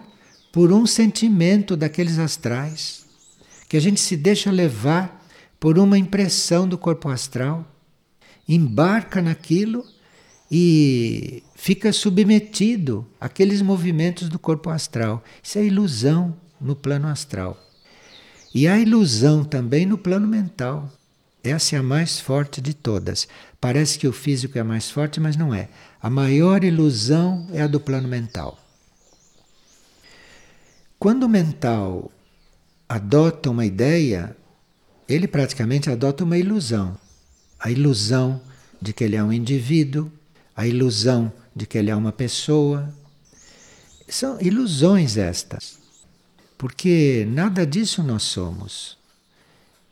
por 0.52 0.74
um 0.74 0.88
sentimento 0.88 1.78
daqueles 1.78 2.18
astrais, 2.18 3.06
que 3.70 3.78
a 3.78 3.80
gente 3.80 4.02
se 4.02 4.18
deixa 4.18 4.50
levar 4.50 5.24
por 5.60 5.78
uma 5.78 6.00
impressão 6.00 6.68
do 6.68 6.80
corpo 6.80 7.10
astral, 7.10 7.71
embarca 8.48 9.22
naquilo 9.22 9.86
e 10.52 11.44
fica 11.56 11.94
submetido 11.94 13.08
àqueles 13.20 13.62
movimentos 13.62 14.28
do 14.28 14.38
corpo 14.38 14.70
astral. 14.70 15.24
Isso 15.42 15.58
é 15.58 15.66
ilusão 15.66 16.36
no 16.60 16.76
plano 16.76 17.08
astral. 17.08 17.58
E 18.54 18.68
há 18.68 18.78
ilusão 18.78 19.46
também 19.46 19.86
no 19.86 19.98
plano 19.98 20.28
mental. 20.28 20.92
Essa 21.44 21.78
é 21.78 21.80
a 21.80 21.84
mais 21.84 22.20
forte 22.20 22.62
de 22.62 22.74
todas. 22.74 23.28
Parece 23.60 23.98
que 23.98 24.08
o 24.08 24.14
físico 24.14 24.58
é 24.58 24.64
mais 24.64 24.92
forte, 24.92 25.20
mas 25.20 25.38
não 25.38 25.54
é. 25.54 25.70
A 26.02 26.10
maior 26.10 26.64
ilusão 26.64 27.48
é 27.54 27.62
a 27.62 27.68
do 27.68 27.80
plano 27.80 28.08
mental. 28.08 28.60
Quando 31.00 31.24
o 31.24 31.30
mental 31.30 32.12
adota 32.88 33.50
uma 33.50 33.66
ideia, 33.66 34.36
ele 35.08 35.28
praticamente 35.28 35.90
adota 35.90 36.24
uma 36.24 36.38
ilusão. 36.38 36.96
A 37.62 37.70
ilusão 37.72 38.42
de 38.82 38.92
que 38.92 39.04
ele 39.04 39.16
é 39.16 39.24
um 39.24 39.32
indivíduo, 39.32 40.12
a 40.56 40.68
ilusão 40.68 41.32
de 41.56 41.66
que 41.66 41.78
ele 41.78 41.92
é 41.92 41.96
uma 41.96 42.12
pessoa. 42.12 42.94
São 44.10 44.42
ilusões 44.42 45.16
estas. 45.16 45.80
Porque 46.58 47.26
nada 47.30 47.66
disso 47.66 48.04
nós 48.04 48.24
somos. 48.24 48.98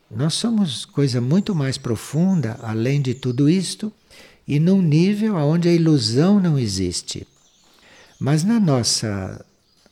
Nós 0.09 0.33
somos 0.33 0.85
coisa 0.85 1.21
muito 1.21 1.53
mais 1.53 1.77
profunda, 1.77 2.59
além 2.63 3.01
de 3.01 3.13
tudo 3.13 3.47
isto, 3.49 3.93
e 4.47 4.59
num 4.59 4.81
nível 4.81 5.35
onde 5.35 5.69
a 5.69 5.73
ilusão 5.73 6.39
não 6.39 6.57
existe. 6.57 7.27
Mas 8.19 8.43
na 8.43 8.59
nossa 8.59 9.45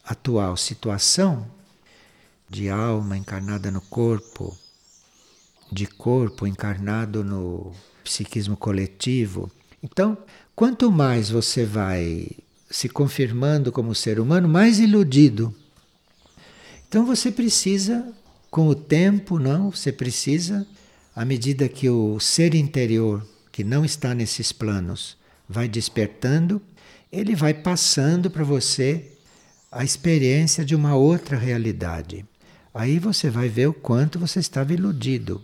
atual 0.03 0.57
situação, 0.57 1.45
de 2.49 2.69
alma 2.69 3.17
encarnada 3.17 3.69
no 3.69 3.81
corpo, 3.81 4.57
de 5.71 5.85
corpo 5.85 6.47
encarnado 6.47 7.23
no 7.23 7.71
psiquismo 8.03 8.55
coletivo, 8.55 9.51
então, 9.83 10.17
quanto 10.55 10.91
mais 10.91 11.29
você 11.29 11.63
vai 11.63 12.29
se 12.69 12.89
confirmando 12.89 13.71
como 13.71 13.95
ser 13.95 14.19
humano, 14.19 14.47
mais 14.47 14.79
iludido. 14.79 15.53
Então 16.87 17.05
você 17.05 17.31
precisa 17.31 18.13
com 18.49 18.67
o 18.67 18.75
tempo, 18.75 19.39
não, 19.39 19.71
você 19.71 19.91
precisa, 19.91 20.67
à 21.15 21.23
medida 21.23 21.69
que 21.69 21.89
o 21.89 22.19
ser 22.19 22.55
interior, 22.55 23.25
que 23.51 23.63
não 23.63 23.85
está 23.85 24.13
nesses 24.13 24.51
planos, 24.51 25.17
vai 25.47 25.67
despertando, 25.67 26.61
ele 27.11 27.35
vai 27.35 27.53
passando 27.53 28.29
para 28.29 28.43
você 28.43 29.11
a 29.71 29.83
experiência 29.83 30.65
de 30.65 30.75
uma 30.75 30.95
outra 30.95 31.37
realidade. 31.37 32.25
Aí 32.73 32.99
você 32.99 33.29
vai 33.29 33.47
ver 33.47 33.67
o 33.67 33.73
quanto 33.73 34.19
você 34.19 34.39
estava 34.39 34.73
iludido. 34.73 35.43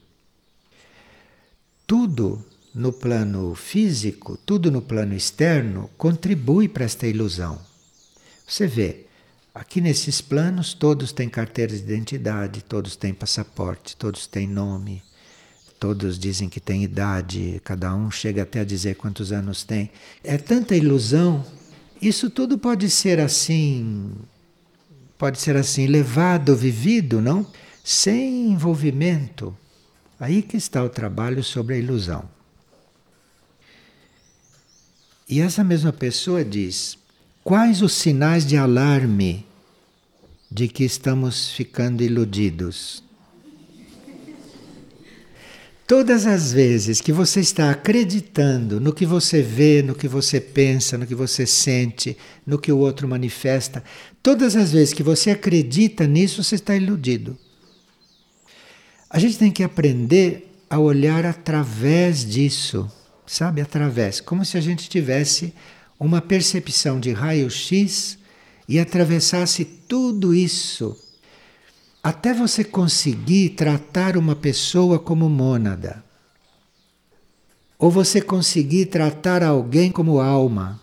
Tudo 1.86 2.44
no 2.74 2.92
plano 2.92 3.54
físico, 3.56 4.38
tudo 4.46 4.72
no 4.72 4.82
plano 4.82 5.14
externo 5.14 5.90
contribui 5.98 6.68
para 6.68 6.86
esta 6.86 7.08
ilusão. 7.08 7.60
Você 8.48 8.68
vê, 8.68 9.06
Aqui 9.54 9.80
nesses 9.80 10.20
planos, 10.20 10.74
todos 10.74 11.12
têm 11.12 11.30
carteira 11.30 11.72
de 11.72 11.84
identidade, 11.84 12.64
todos 12.64 12.96
têm 12.96 13.14
passaporte, 13.14 13.96
todos 13.96 14.26
têm 14.26 14.48
nome, 14.48 15.04
todos 15.80 16.18
dizem 16.18 16.50
que 16.50 16.60
têm 16.60 16.84
idade, 16.84 17.62
cada 17.64 17.94
um 17.94 18.10
chega 18.10 18.42
até 18.42 18.62
a 18.62 18.66
dizer 18.66 18.96
quantos 18.96 19.32
anos 19.32 19.64
tem. 19.64 19.92
É 20.24 20.40
tanta 20.40 20.76
ilusão. 20.76 21.46
Isso 22.02 22.32
tudo 22.32 22.58
pode 22.58 22.90
ser 22.90 23.20
assim, 23.20 24.12
pode 25.20 25.40
ser 25.40 25.56
assim 25.56 25.86
levado, 25.86 26.56
vivido, 26.56 27.22
não? 27.22 27.46
Sem 27.84 28.54
envolvimento. 28.54 29.56
Aí 30.24 30.42
que 30.42 30.56
está 30.56 30.82
o 30.82 30.88
trabalho 30.88 31.44
sobre 31.44 31.76
a 31.76 31.78
ilusão. 31.78 32.24
E 35.28 35.42
essa 35.42 35.66
mesma 35.66 35.92
pessoa 35.92 36.46
diz: 36.46 36.98
Quais 37.44 37.82
os 37.82 37.92
sinais 37.92 38.46
de 38.46 38.56
alarme 38.56 39.46
de 40.50 40.70
que 40.70 40.86
estamos 40.86 41.52
ficando 41.52 42.02
iludidos? 42.02 43.04
Todas 45.86 46.26
as 46.26 46.54
vezes 46.54 47.02
que 47.02 47.12
você 47.12 47.42
está 47.42 47.70
acreditando 47.70 48.80
no 48.80 48.94
que 48.94 49.06
você 49.06 49.42
vê, 49.42 49.84
no 49.84 49.94
que 49.94 50.08
você 50.08 50.40
pensa, 50.40 50.98
no 50.98 51.06
que 51.06 51.16
você 51.16 51.46
sente, 51.46 52.18
no 52.48 52.58
que 52.58 52.72
o 52.72 52.78
outro 52.78 53.10
manifesta, 53.10 53.84
todas 54.24 54.56
as 54.56 54.72
vezes 54.72 54.94
que 54.94 55.04
você 55.04 55.32
acredita 55.32 56.08
nisso, 56.08 56.42
você 56.42 56.56
está 56.56 56.74
iludido. 56.74 57.38
A 59.14 59.20
gente 59.20 59.38
tem 59.38 59.52
que 59.52 59.62
aprender 59.62 60.52
a 60.68 60.80
olhar 60.80 61.24
através 61.24 62.26
disso, 62.26 62.92
sabe? 63.28 63.62
Através, 63.62 64.20
como 64.20 64.44
se 64.44 64.58
a 64.58 64.62
gente 64.62 64.90
tivesse 64.90 65.54
uma 66.00 66.20
percepção 66.20 67.00
de 67.00 67.14
raio-x 67.14 68.18
e 68.68 68.80
atravessasse 68.80 69.64
tudo 69.64 70.34
isso 70.34 71.00
até 72.02 72.34
você 72.34 72.64
conseguir 72.64 73.52
tratar 73.52 74.18
uma 74.18 74.36
pessoa 74.36 74.98
como 74.98 75.30
mônada. 75.30 76.04
Ou 77.78 77.92
você 77.92 78.20
conseguir 78.20 78.88
tratar 78.88 79.44
alguém 79.44 79.92
como 79.92 80.20
alma. 80.20 80.82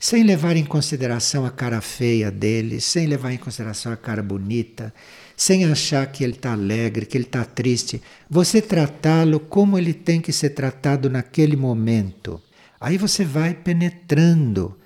sem 0.00 0.22
levar 0.22 0.56
em 0.56 0.64
consideração 0.64 1.44
a 1.44 1.50
cara 1.50 1.80
feia 1.80 2.30
dele, 2.30 2.80
sem 2.80 3.06
levar 3.06 3.32
em 3.32 3.36
consideração 3.36 3.92
a 3.92 3.96
cara 3.96 4.22
bonita, 4.22 4.94
sem 5.38 5.64
achar 5.64 6.04
que 6.10 6.24
ele 6.24 6.32
está 6.32 6.52
alegre, 6.52 7.06
que 7.06 7.16
ele 7.16 7.24
está 7.24 7.44
triste. 7.44 8.02
Você 8.28 8.60
tratá-lo 8.60 9.38
como 9.38 9.78
ele 9.78 9.94
tem 9.94 10.20
que 10.20 10.32
ser 10.32 10.50
tratado 10.50 11.08
naquele 11.08 11.54
momento. 11.54 12.42
Aí 12.80 12.98
você 12.98 13.24
vai 13.24 13.54
penetrando 13.54 14.76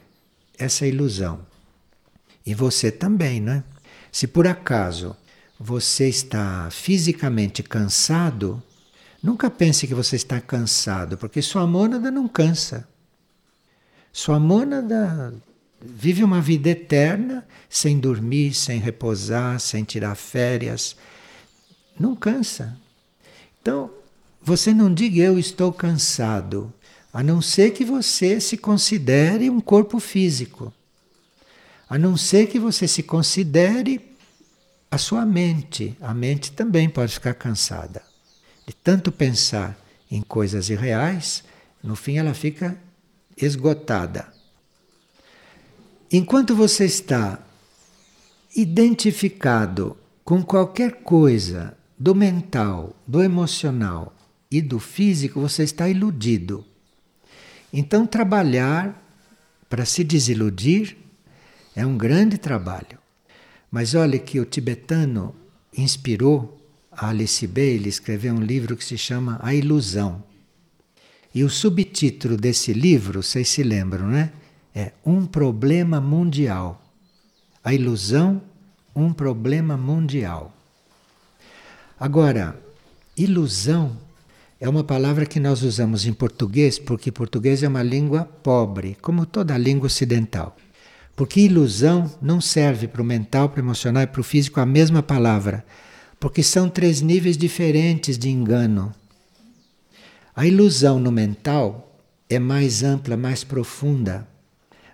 essa 0.58 0.86
ilusão. 0.86 1.40
E 2.44 2.52
você 2.52 2.90
também, 2.90 3.40
não 3.40 3.54
é? 3.54 3.64
Se 4.12 4.26
por 4.26 4.46
acaso 4.46 5.16
você 5.58 6.06
está 6.06 6.68
fisicamente 6.70 7.62
cansado, 7.62 8.62
nunca 9.22 9.48
pense 9.48 9.86
que 9.86 9.94
você 9.94 10.16
está 10.16 10.38
cansado, 10.38 11.16
porque 11.16 11.40
sua 11.40 11.66
mônada 11.66 12.10
não 12.10 12.28
cansa. 12.28 12.86
Sua 14.12 14.38
mônada 14.38 15.32
vive 15.84 16.22
uma 16.22 16.40
vida 16.40 16.70
eterna 16.70 17.46
sem 17.68 17.98
dormir, 17.98 18.54
sem 18.54 18.78
repousar, 18.78 19.58
sem 19.60 19.84
tirar 19.84 20.14
férias. 20.14 20.96
Não 21.98 22.14
cansa. 22.14 22.76
Então, 23.60 23.90
você 24.42 24.74
não 24.74 24.92
diga 24.92 25.22
eu 25.22 25.38
estou 25.38 25.72
cansado, 25.72 26.72
a 27.12 27.22
não 27.22 27.40
ser 27.40 27.72
que 27.72 27.84
você 27.84 28.40
se 28.40 28.56
considere 28.56 29.48
um 29.48 29.60
corpo 29.60 30.00
físico. 30.00 30.72
A 31.88 31.98
não 31.98 32.16
ser 32.16 32.46
que 32.46 32.58
você 32.58 32.88
se 32.88 33.02
considere 33.02 34.00
a 34.90 34.98
sua 34.98 35.24
mente. 35.24 35.96
A 36.00 36.12
mente 36.12 36.52
também 36.52 36.88
pode 36.88 37.14
ficar 37.14 37.34
cansada. 37.34 38.02
De 38.66 38.74
tanto 38.74 39.12
pensar 39.12 39.78
em 40.10 40.22
coisas 40.22 40.70
irreais, 40.70 41.44
no 41.82 41.96
fim 41.96 42.16
ela 42.16 42.34
fica 42.34 42.76
esgotada. 43.36 44.32
Enquanto 46.12 46.54
você 46.54 46.84
está 46.84 47.42
identificado 48.54 49.96
com 50.22 50.42
qualquer 50.42 51.02
coisa 51.02 51.74
do 51.98 52.14
mental, 52.14 52.94
do 53.06 53.22
emocional 53.22 54.14
e 54.50 54.60
do 54.60 54.78
físico, 54.78 55.40
você 55.40 55.62
está 55.62 55.88
iludido. 55.88 56.66
Então, 57.72 58.06
trabalhar 58.06 59.02
para 59.70 59.86
se 59.86 60.04
desiludir 60.04 60.98
é 61.74 61.86
um 61.86 61.96
grande 61.96 62.36
trabalho. 62.36 62.98
Mas 63.70 63.94
olhe 63.94 64.18
que 64.18 64.38
o 64.38 64.44
tibetano 64.44 65.34
inspirou 65.74 66.60
a 66.90 67.08
Alice 67.08 67.46
Bailey 67.46 67.88
escrever 67.88 68.30
um 68.34 68.42
livro 68.42 68.76
que 68.76 68.84
se 68.84 68.98
chama 68.98 69.40
A 69.42 69.54
Ilusão. 69.54 70.22
E 71.34 71.42
o 71.42 71.48
subtítulo 71.48 72.36
desse 72.36 72.74
livro, 72.74 73.22
vocês 73.22 73.48
se 73.48 73.62
lembram, 73.62 74.08
né? 74.08 74.30
É 74.74 74.92
Um 75.04 75.26
Problema 75.26 76.00
Mundial. 76.00 76.82
A 77.64 77.72
ilusão, 77.72 78.42
um 78.94 79.12
problema 79.12 79.76
mundial. 79.76 80.52
Agora, 81.98 82.60
ilusão 83.16 83.96
é 84.60 84.68
uma 84.68 84.84
palavra 84.84 85.24
que 85.24 85.38
nós 85.38 85.62
usamos 85.62 86.04
em 86.04 86.12
português 86.12 86.78
porque 86.78 87.12
português 87.12 87.62
é 87.62 87.68
uma 87.68 87.82
língua 87.82 88.24
pobre, 88.42 88.96
como 89.00 89.24
toda 89.24 89.56
língua 89.56 89.86
ocidental. 89.86 90.56
Porque 91.14 91.40
ilusão 91.42 92.12
não 92.20 92.40
serve 92.40 92.88
para 92.88 93.02
o 93.02 93.04
mental, 93.04 93.48
para 93.48 93.60
o 93.60 93.64
emocional 93.64 94.02
e 94.02 94.06
para 94.06 94.20
o 94.20 94.24
físico 94.24 94.60
a 94.60 94.66
mesma 94.66 95.02
palavra. 95.02 95.64
Porque 96.18 96.42
são 96.42 96.68
três 96.68 97.00
níveis 97.00 97.36
diferentes 97.36 98.18
de 98.18 98.28
engano. 98.28 98.92
A 100.34 100.46
ilusão 100.46 100.98
no 100.98 101.12
mental 101.12 101.96
é 102.28 102.38
mais 102.38 102.82
ampla, 102.82 103.16
mais 103.16 103.44
profunda, 103.44 104.26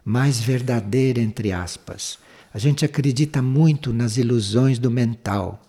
mais 0.09 0.41
verdadeira, 0.41 1.21
entre 1.21 1.53
aspas. 1.53 2.19
A 2.53 2.59
gente 2.59 2.83
acredita 2.83 3.43
muito 3.43 3.93
nas 3.93 4.17
ilusões 4.17 4.79
do 4.79 4.91
mental. 4.91 5.63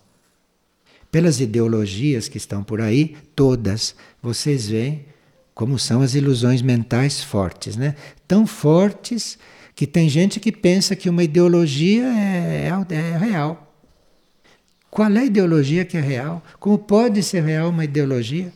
Pelas 1.12 1.40
ideologias 1.40 2.26
que 2.26 2.38
estão 2.38 2.64
por 2.64 2.80
aí, 2.80 3.18
todas, 3.36 3.94
vocês 4.22 4.66
veem 4.66 5.04
como 5.54 5.78
são 5.78 6.00
as 6.00 6.14
ilusões 6.14 6.62
mentais 6.62 7.22
fortes, 7.22 7.76
né? 7.76 7.94
Tão 8.26 8.46
fortes 8.46 9.38
que 9.74 9.86
tem 9.86 10.08
gente 10.08 10.40
que 10.40 10.50
pensa 10.50 10.96
que 10.96 11.10
uma 11.10 11.22
ideologia 11.22 12.04
é, 12.04 12.70
é, 12.88 12.94
é 12.94 13.18
real. 13.18 13.76
Qual 14.90 15.10
é 15.10 15.18
a 15.18 15.24
ideologia 15.24 15.84
que 15.84 15.98
é 15.98 16.00
real? 16.00 16.42
Como 16.58 16.78
pode 16.78 17.22
ser 17.22 17.44
real 17.44 17.68
uma 17.68 17.84
ideologia? 17.84 18.50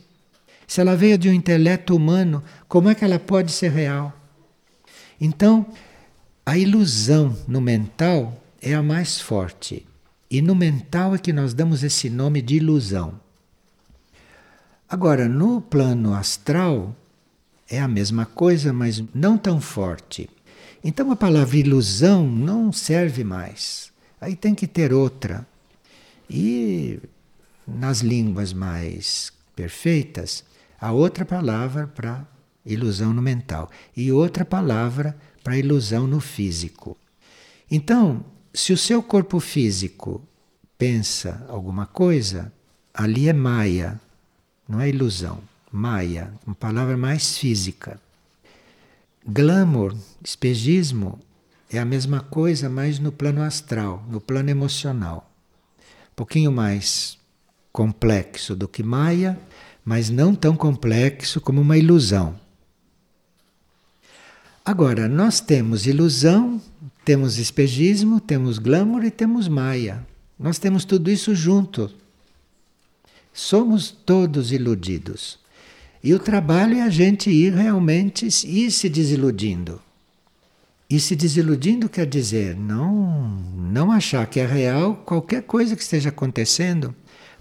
Se 0.67 0.81
ela 0.81 0.97
veio 0.97 1.19
de 1.19 1.29
um 1.29 1.33
intelecto 1.35 1.95
humano, 1.95 2.43
como 2.67 2.89
é 2.89 2.95
que 2.95 3.05
ela 3.05 3.19
pode 3.19 3.53
ser 3.53 3.71
real? 3.71 4.24
Então, 5.25 5.65
a 6.45 6.59
ilusão 6.59 7.35
no 7.49 7.59
mental 7.59 8.39
é 8.61 8.75
a 8.75 8.83
mais 8.83 9.19
forte. 9.19 9.87
E 10.31 10.43
no 10.43 10.55
mental 10.55 11.15
é 11.15 11.19
que 11.19 11.33
nós 11.33 11.55
damos 11.55 11.83
esse 11.83 12.11
nome 12.11 12.43
de 12.43 12.57
ilusão. 12.57 13.19
Agora, 14.87 15.27
no 15.27 15.63
plano 15.63 16.13
astral, 16.13 16.95
é 17.71 17.81
a 17.81 17.89
mesma 17.89 18.27
coisa, 18.27 18.71
mas 18.71 19.03
não 19.15 19.39
tão 19.39 19.63
forte. 19.63 20.29
Então 20.85 21.11
a 21.11 21.17
palavra 21.17 21.57
ilusão 21.57 22.27
não 22.27 22.71
serve 22.71 23.25
mais. 23.25 23.91
Aí 24.21 24.37
tem 24.37 24.55
que 24.55 24.67
ter 24.67 24.93
outra. 24.93 25.47
E 26.29 27.01
nas 27.67 28.01
línguas 28.01 28.53
mais 28.53 29.33
perfeitas, 29.57 30.45
há 30.79 30.93
outra 30.93 31.25
palavra 31.25 31.87
para 31.87 32.34
ilusão 32.65 33.13
no 33.13 33.21
mental 33.21 33.71
e 33.97 34.11
outra 34.11 34.45
palavra 34.45 35.17
para 35.43 35.59
ilusão 35.59 36.07
no 36.07 36.21
físico. 36.21 36.97
Então, 37.71 38.25
se 38.53 38.73
o 38.73 38.79
seu 38.79 39.03
corpo 39.03 39.41
físico 39.41 40.23
pensa 40.79 41.45
alguma 41.49 41.87
coisa, 41.87 42.53
ali 42.93 43.29
é 43.29 43.33
maia, 43.33 44.01
não 44.69 44.81
é 44.81 44.89
ilusão. 44.89 45.41
Maia, 45.71 46.33
uma 46.47 46.55
palavra 46.55 46.97
mais 46.97 47.37
física. 47.37 48.01
Glamour, 49.27 49.97
espejismo, 50.23 51.19
é 51.69 51.79
a 51.79 51.85
mesma 51.85 52.21
coisa, 52.21 52.69
mas 52.69 52.99
no 52.99 53.11
plano 53.11 53.43
astral, 53.43 54.05
no 54.09 54.21
plano 54.21 54.51
emocional. 54.51 55.31
Um 56.13 56.15
pouquinho 56.15 56.53
mais 56.53 57.19
complexo 57.73 58.55
do 58.55 58.69
que 58.69 58.83
Maia, 58.83 59.37
mas 59.85 60.09
não 60.09 60.35
tão 60.35 60.57
complexo 60.57 61.41
como 61.41 61.61
uma 61.61 61.77
ilusão. 61.77 62.39
Agora, 64.65 65.07
nós 65.09 65.41
temos 65.41 65.87
ilusão, 65.87 66.59
temos 67.05 67.37
espejismo, 67.37 68.19
temos 68.19 68.59
glamour 68.59 69.05
e 69.05 69.11
temos 69.11 69.47
Maia. 69.47 70.07
Nós 70.39 70.59
temos 70.59 70.87
tudo 70.87 71.11
isso 71.11 71.35
junto. 71.35 71.91
Somos 73.31 73.91
todos 73.91 74.53
iludidos. 74.53 75.39
E 76.03 76.15
o 76.15 76.19
trabalho 76.19 76.79
é 76.79 76.81
a 76.81 76.89
gente 76.89 77.29
ir 77.29 77.53
realmente 77.53 78.27
ir 78.27 78.71
se 78.71 78.89
desiludindo. 78.89 79.83
E 80.89 80.99
se 80.99 81.15
desiludindo 81.15 81.87
quer 81.87 82.07
dizer 82.07 82.57
não, 82.57 83.29
não 83.71 83.93
achar 83.93 84.27
que 84.27 84.41
é 84.41 84.47
real 84.47 84.97
qualquer 85.05 85.43
coisa 85.43 85.77
que 85.77 85.83
esteja 85.83 86.09
acontecendo. 86.09 86.95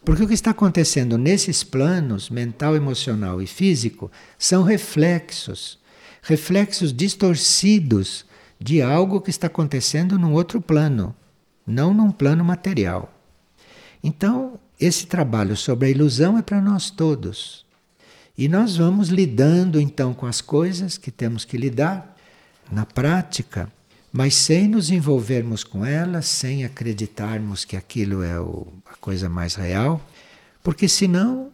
Porque 0.03 0.23
o 0.23 0.27
que 0.27 0.33
está 0.33 0.51
acontecendo 0.51 1.17
nesses 1.17 1.63
planos, 1.63 2.29
mental, 2.29 2.75
emocional 2.75 3.41
e 3.41 3.47
físico, 3.47 4.11
são 4.37 4.63
reflexos. 4.63 5.81
Reflexos 6.23 6.93
distorcidos 6.93 8.25
de 8.59 8.81
algo 8.81 9.19
que 9.19 9.29
está 9.29 9.47
acontecendo 9.47 10.17
num 10.17 10.31
outro 10.31 10.61
plano, 10.61 11.13
não 11.67 11.93
num 11.93 12.09
plano 12.09 12.45
material. 12.45 13.13
Então, 14.01 14.57
esse 14.79 15.05
trabalho 15.05 15.57
sobre 15.57 15.87
a 15.87 15.91
ilusão 15.91 16.37
é 16.37 16.41
para 16.41 16.61
nós 16.61 16.89
todos. 16.89 17.65
E 18.37 18.47
nós 18.47 18.77
vamos 18.77 19.09
lidando 19.09 19.79
então 19.79 20.13
com 20.13 20.25
as 20.25 20.39
coisas 20.39 20.97
que 20.97 21.11
temos 21.11 21.43
que 21.43 21.57
lidar 21.57 22.15
na 22.71 22.85
prática, 22.85 23.69
mas 24.11 24.33
sem 24.33 24.67
nos 24.67 24.89
envolvermos 24.89 25.65
com 25.65 25.85
elas, 25.85 26.25
sem 26.25 26.63
acreditarmos 26.63 27.65
que 27.65 27.75
aquilo 27.75 28.23
é 28.23 28.39
o, 28.39 28.67
a 28.85 28.95
coisa 28.95 29.27
mais 29.27 29.55
real, 29.55 30.01
porque 30.63 30.87
senão 30.87 31.51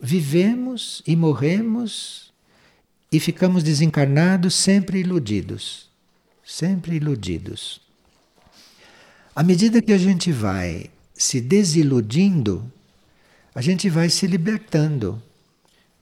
vivemos 0.00 1.02
e 1.06 1.14
morremos 1.14 2.32
e 3.16 3.20
ficamos 3.20 3.62
desencarnados 3.62 4.54
sempre 4.54 5.00
iludidos, 5.00 5.88
sempre 6.44 6.96
iludidos. 6.96 7.80
À 9.34 9.42
medida 9.42 9.80
que 9.80 9.92
a 9.92 9.96
gente 9.96 10.30
vai 10.30 10.90
se 11.14 11.40
desiludindo, 11.40 12.70
a 13.54 13.62
gente 13.62 13.88
vai 13.88 14.10
se 14.10 14.26
libertando 14.26 15.22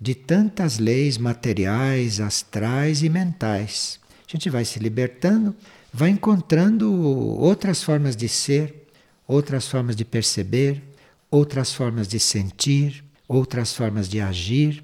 de 0.01 0.12
tantas 0.12 0.81
leis 0.81 1.17
materiais, 1.17 2.19
astrais 2.19 3.01
e 3.05 3.09
mentais. 3.09 4.01
A 4.29 4.33
gente 4.33 4.51
vai 4.51 4.65
se 4.65 4.81
libertando, 4.81 5.55
vai 5.93 6.11
encontrando 6.11 6.93
outras 6.93 7.81
formas 7.81 8.17
de 8.17 8.29
ser, 8.29 8.89
outras 9.25 9.69
formas 9.69 9.95
de 9.95 10.05
perceber, 10.05 10.83
outras 11.31 11.73
formas 11.73 12.09
de 12.09 12.19
sentir, 12.19 13.05
outras 13.29 13.73
formas 13.73 14.09
de 14.09 14.21
agir, 14.21 14.83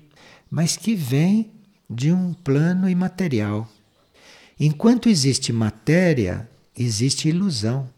mas 0.49 0.77
que 0.77 0.95
vêm 0.95 1.59
de 1.91 2.13
um 2.13 2.33
plano 2.33 2.89
imaterial. 2.89 3.69
Enquanto 4.59 5.09
existe 5.09 5.53
matéria, 5.53 6.49
existe 6.77 7.29
ilusão. 7.29 7.91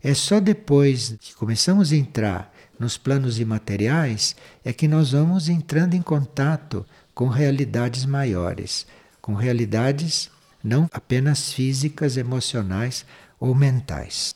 É 0.00 0.14
só 0.14 0.38
depois 0.38 1.16
que 1.20 1.34
começamos 1.34 1.90
a 1.90 1.96
entrar 1.96 2.54
nos 2.78 2.96
planos 2.96 3.40
imateriais 3.40 4.36
é 4.64 4.72
que 4.72 4.86
nós 4.86 5.12
vamos 5.12 5.48
entrando 5.48 5.94
em 5.94 6.02
contato 6.02 6.86
com 7.14 7.28
realidades 7.28 8.04
maiores, 8.04 8.86
com 9.20 9.34
realidades 9.34 10.30
não 10.62 10.88
apenas 10.92 11.52
físicas, 11.52 12.16
emocionais 12.16 13.04
ou 13.38 13.54
mentais. 13.54 14.34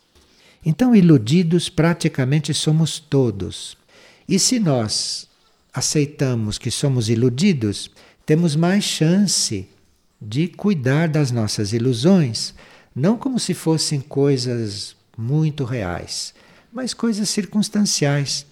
Então, 0.64 0.94
iludidos 0.94 1.68
praticamente 1.68 2.52
somos 2.52 2.98
todos. 2.98 3.76
E 4.28 4.38
se 4.38 4.58
nós 4.58 5.28
aceitamos 5.72 6.58
que 6.58 6.70
somos 6.70 7.08
iludidos, 7.08 7.90
temos 8.28 8.54
mais 8.54 8.84
chance 8.84 9.66
de 10.20 10.48
cuidar 10.48 11.08
das 11.08 11.30
nossas 11.30 11.72
ilusões, 11.72 12.52
não 12.94 13.16
como 13.16 13.40
se 13.40 13.54
fossem 13.54 14.02
coisas 14.02 14.94
muito 15.16 15.64
reais, 15.64 16.34
mas 16.70 16.92
coisas 16.92 17.30
circunstanciais, 17.30 18.44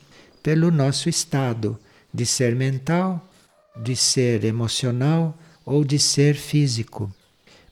pelo 0.43 0.71
nosso 0.71 1.11
estado 1.11 1.79
de 2.11 2.25
ser 2.25 2.57
mental, 2.57 3.31
de 3.77 3.95
ser 3.95 4.45
emocional 4.45 5.37
ou 5.63 5.85
de 5.85 5.99
ser 5.99 6.37
físico. 6.37 7.15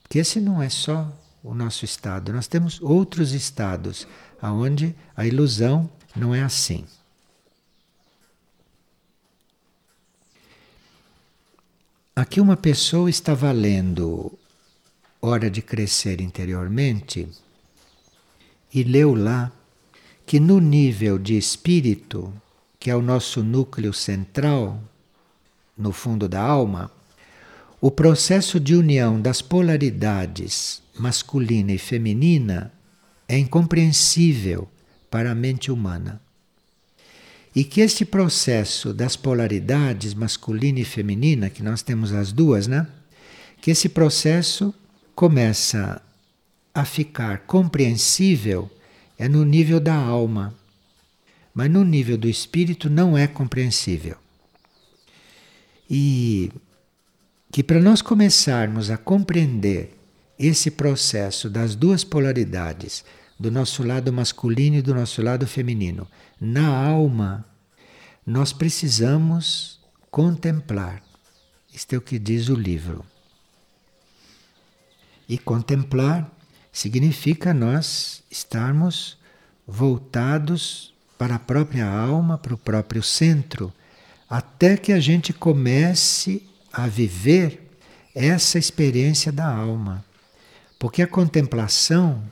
Porque 0.02 0.18
esse 0.18 0.38
não 0.38 0.62
é 0.62 0.68
só 0.68 1.10
o 1.42 1.54
nosso 1.54 1.86
estado, 1.86 2.34
nós 2.34 2.46
temos 2.46 2.82
outros 2.82 3.32
estados 3.32 4.06
aonde 4.42 4.94
a 5.16 5.26
ilusão 5.26 5.88
não 6.14 6.34
é 6.34 6.42
assim. 6.42 6.84
Aqui 12.16 12.40
uma 12.40 12.56
pessoa 12.56 13.10
estava 13.10 13.50
lendo 13.50 14.38
Hora 15.20 15.50
de 15.50 15.60
Crescer 15.60 16.20
Interiormente 16.20 17.26
e 18.72 18.84
leu 18.84 19.16
lá 19.16 19.50
que 20.24 20.38
no 20.38 20.60
nível 20.60 21.18
de 21.18 21.36
espírito, 21.36 22.32
que 22.78 22.88
é 22.88 22.94
o 22.94 23.02
nosso 23.02 23.42
núcleo 23.42 23.92
central, 23.92 24.80
no 25.76 25.90
fundo 25.90 26.28
da 26.28 26.40
alma, 26.40 26.88
o 27.80 27.90
processo 27.90 28.60
de 28.60 28.76
união 28.76 29.20
das 29.20 29.42
polaridades 29.42 30.80
masculina 30.96 31.72
e 31.72 31.78
feminina 31.78 32.72
é 33.26 33.36
incompreensível 33.36 34.68
para 35.10 35.32
a 35.32 35.34
mente 35.34 35.68
humana. 35.68 36.22
E 37.54 37.62
que 37.62 37.80
este 37.80 38.04
processo 38.04 38.92
das 38.92 39.14
polaridades 39.14 40.12
masculina 40.12 40.80
e 40.80 40.84
feminina, 40.84 41.48
que 41.48 41.62
nós 41.62 41.82
temos 41.82 42.12
as 42.12 42.32
duas, 42.32 42.66
né? 42.66 42.86
Que 43.60 43.70
esse 43.70 43.88
processo 43.88 44.74
começa 45.14 46.02
a 46.74 46.84
ficar 46.84 47.46
compreensível 47.46 48.68
é 49.16 49.28
no 49.28 49.44
nível 49.44 49.78
da 49.78 49.94
alma, 49.94 50.52
mas 51.54 51.70
no 51.70 51.84
nível 51.84 52.18
do 52.18 52.28
espírito 52.28 52.90
não 52.90 53.16
é 53.16 53.28
compreensível. 53.28 54.16
E 55.88 56.50
que 57.52 57.62
para 57.62 57.80
nós 57.80 58.02
começarmos 58.02 58.90
a 58.90 58.96
compreender 58.96 59.96
esse 60.36 60.72
processo 60.72 61.48
das 61.48 61.76
duas 61.76 62.02
polaridades, 62.02 63.04
do 63.38 63.50
nosso 63.50 63.82
lado 63.82 64.12
masculino 64.12 64.76
e 64.76 64.82
do 64.82 64.94
nosso 64.94 65.22
lado 65.22 65.46
feminino, 65.46 66.08
na 66.44 66.68
alma, 66.68 67.44
nós 68.26 68.52
precisamos 68.52 69.80
contemplar. 70.10 71.02
Isto 71.72 71.94
é 71.94 71.98
o 71.98 72.02
que 72.02 72.18
diz 72.18 72.48
o 72.48 72.54
livro. 72.54 73.04
E 75.28 75.38
contemplar 75.38 76.30
significa 76.70 77.54
nós 77.54 78.22
estarmos 78.30 79.18
voltados 79.66 80.92
para 81.18 81.36
a 81.36 81.38
própria 81.38 81.88
alma, 81.88 82.36
para 82.36 82.54
o 82.54 82.58
próprio 82.58 83.02
centro, 83.02 83.72
até 84.28 84.76
que 84.76 84.92
a 84.92 85.00
gente 85.00 85.32
comece 85.32 86.46
a 86.72 86.86
viver 86.86 87.70
essa 88.14 88.58
experiência 88.58 89.32
da 89.32 89.46
alma. 89.46 90.04
Porque 90.78 91.02
a 91.02 91.06
contemplação 91.06 92.22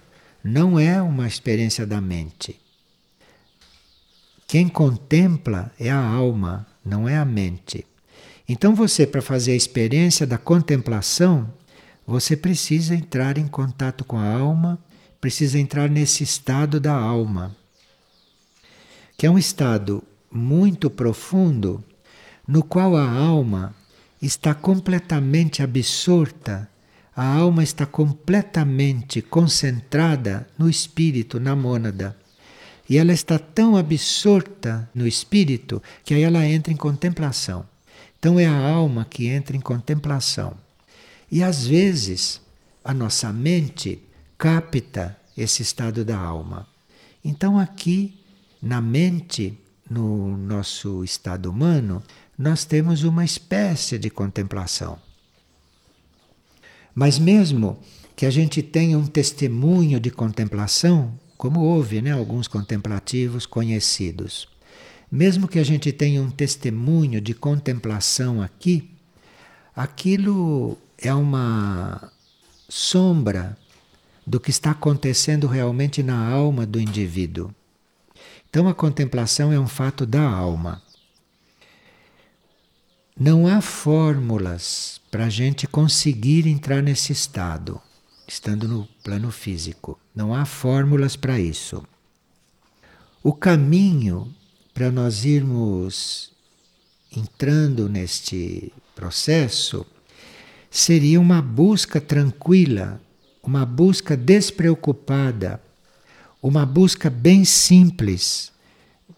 não 0.45 0.79
é 0.79 1.01
uma 1.01 1.27
experiência 1.27 1.87
da 1.87 2.01
mente. 2.01 2.62
Quem 4.53 4.69
contempla 4.69 5.73
é 5.81 5.91
a 5.91 5.99
alma, 5.99 6.67
não 6.85 7.09
é 7.09 7.17
a 7.17 7.25
mente. 7.25 7.87
Então 8.47 8.75
você, 8.75 9.07
para 9.07 9.23
fazer 9.23 9.53
a 9.53 9.57
experiência 9.57 10.27
da 10.27 10.37
contemplação, 10.37 11.51
você 12.07 12.37
precisa 12.37 12.95
entrar 12.95 13.39
em 13.39 13.49
contato 13.49 14.05
com 14.05 14.19
a 14.19 14.31
alma, 14.31 14.79
precisa 15.19 15.59
entrar 15.59 15.89
nesse 15.89 16.23
estado 16.23 16.79
da 16.79 16.93
alma, 16.93 17.57
que 19.17 19.25
é 19.25 19.31
um 19.31 19.39
estado 19.39 20.05
muito 20.31 20.91
profundo, 20.91 21.83
no 22.47 22.63
qual 22.63 22.95
a 22.95 23.11
alma 23.11 23.75
está 24.21 24.55
completamente 24.55 25.63
absorta, 25.63 26.69
a 27.17 27.25
alma 27.25 27.63
está 27.63 27.87
completamente 27.87 29.23
concentrada 29.23 30.47
no 30.59 30.69
espírito, 30.69 31.41
na 31.41 31.57
mônada. 31.57 32.21
E 32.89 32.99
ela 32.99 33.13
está 33.13 33.39
tão 33.39 33.77
absorta 33.77 34.89
no 34.95 35.07
espírito 35.07 35.83
que 36.05 36.15
aí 36.15 36.23
ela 36.23 36.47
entra 36.47 36.73
em 36.73 36.77
contemplação. 36.77 37.65
Então 38.19 38.39
é 38.39 38.47
a 38.47 38.69
alma 38.69 39.05
que 39.09 39.27
entra 39.27 39.57
em 39.57 39.61
contemplação. 39.61 40.55
E 41.31 41.43
às 41.43 41.67
vezes 41.67 42.41
a 42.85 42.93
nossa 42.93 43.33
mente 43.33 44.03
capta 44.37 45.17
esse 45.37 45.63
estado 45.63 46.05
da 46.05 46.19
alma. 46.19 46.67
Então 47.25 47.59
aqui 47.59 48.15
na 48.63 48.81
mente, 48.81 49.59
no 49.91 50.37
nosso 50.37 51.03
estado 51.03 51.51
humano, 51.51 52.03
nós 52.39 52.65
temos 52.65 53.03
uma 53.03 53.25
espécie 53.25 53.99
de 53.99 54.09
contemplação. 54.09 54.99
Mas 56.95 57.19
mesmo 57.19 57.79
que 58.15 58.27
a 58.27 58.31
gente 58.31 58.63
tenha 58.63 58.99
um 58.99 59.07
testemunho 59.07 59.99
de 59.99 60.11
contemplação, 60.11 61.13
como 61.37 61.61
houve 61.61 62.01
né, 62.01 62.13
alguns 62.13 62.47
contemplativos 62.47 63.47
conhecidos, 63.47 64.49
mesmo 65.11 65.47
que 65.47 65.59
a 65.59 65.65
gente 65.65 65.93
tenha 65.93 66.23
um 66.23 66.31
testemunho 66.31 67.21
de 67.21 67.35
contemplação 67.35 68.41
aqui, 68.41 68.91
aquilo 69.77 70.79
é 70.99 71.13
uma 71.13 72.11
sombra 72.69 73.57
do 74.27 74.41
que 74.41 74.51
está 74.51 74.71
acontecendo 74.71 75.47
realmente 75.47 76.03
na 76.03 76.29
alma 76.29 76.65
do 76.65 76.81
indivíduo. 76.81 77.55
Então 78.49 78.69
a 78.69 78.75
contemplação 78.75 79.53
é 79.53 79.59
um 79.59 79.67
fato 79.67 80.07
da 80.07 80.23
alma. 80.23 80.83
Não 83.19 83.47
há 83.47 83.61
fórmulas 83.61 85.01
para 85.11 85.27
a 85.27 85.31
gente 85.31 85.67
conseguir 85.67 86.47
entrar 86.47 86.83
nesse 86.83 87.13
estado, 87.13 87.81
estando 88.33 88.67
no 88.67 88.89
plano 89.05 89.31
físico. 89.31 90.01
Não 90.15 90.35
há 90.35 90.47
fórmulas 90.47 91.17
para 91.17 91.39
isso. 91.39 91.87
O 93.23 93.31
caminho 93.35 94.35
para 94.73 94.91
nós 94.91 95.27
irmos 95.27 96.33
entrando 97.15 97.91
neste 97.91 98.73
processo 98.95 99.85
seria 100.71 101.21
uma 101.21 101.43
busca 101.43 102.01
tranquila, 102.01 102.99
uma 103.43 103.67
busca 103.67 104.17
despreocupada, 104.17 105.63
uma 106.43 106.65
busca 106.65 107.11
bem 107.11 107.45
simples 107.45 108.51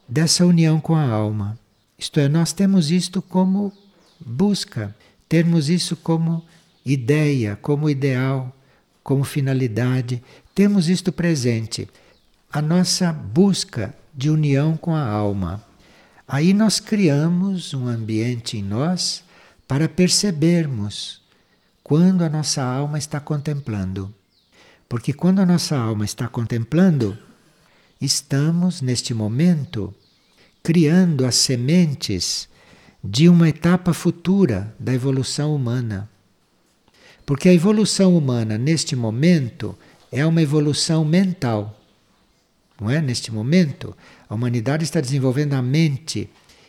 dessa 0.08 0.44
união 0.44 0.80
com 0.80 0.96
a 0.96 1.08
alma. 1.08 1.56
Isto 1.96 2.18
é, 2.18 2.28
nós 2.28 2.52
temos 2.52 2.90
isto 2.90 3.22
como 3.22 3.72
busca, 4.18 4.94
termos 5.28 5.68
isso 5.68 5.94
como 5.94 6.44
ideia, 6.84 7.56
como 7.62 7.88
ideal, 7.88 8.52
como 9.04 9.22
finalidade, 9.22 10.20
temos 10.54 10.88
isto 10.88 11.12
presente. 11.12 11.88
A 12.50 12.60
nossa 12.60 13.12
busca 13.12 13.94
de 14.14 14.30
união 14.30 14.76
com 14.76 14.96
a 14.96 15.06
alma. 15.06 15.62
Aí 16.26 16.54
nós 16.54 16.80
criamos 16.80 17.74
um 17.74 17.86
ambiente 17.86 18.56
em 18.56 18.62
nós 18.62 19.22
para 19.68 19.88
percebermos 19.88 21.20
quando 21.82 22.24
a 22.24 22.30
nossa 22.30 22.64
alma 22.64 22.96
está 22.96 23.20
contemplando. 23.20 24.12
Porque 24.88 25.12
quando 25.12 25.40
a 25.40 25.46
nossa 25.46 25.76
alma 25.76 26.04
está 26.06 26.26
contemplando, 26.26 27.18
estamos 28.00 28.80
neste 28.80 29.12
momento 29.12 29.94
criando 30.62 31.26
as 31.26 31.34
sementes 31.34 32.48
de 33.02 33.28
uma 33.28 33.50
etapa 33.50 33.92
futura 33.92 34.74
da 34.80 34.94
evolução 34.94 35.54
humana. 35.54 36.08
Porque 37.26 37.48
a 37.48 37.54
evolução 37.54 38.16
humana 38.16 38.58
neste 38.58 38.94
momento 38.94 39.76
é 40.12 40.24
uma 40.24 40.42
evolução 40.42 41.04
mental. 41.04 41.80
Não 42.80 42.90
é? 42.90 43.00
Neste 43.00 43.32
momento, 43.32 43.96
a 44.28 44.34
humanidade 44.34 44.84
está 44.84 45.00
desenvolvendo 45.00 45.54
a 45.54 45.62
mente. 45.62 46.28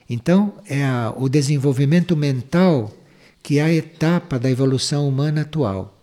Então, 0.10 0.54
é 0.68 0.84
a, 0.84 1.14
o 1.18 1.28
desenvolvimento 1.28 2.16
mental 2.16 2.94
que 3.46 3.60
é 3.60 3.62
a 3.62 3.72
etapa 3.72 4.40
da 4.40 4.50
evolução 4.50 5.08
humana 5.08 5.42
atual. 5.42 5.96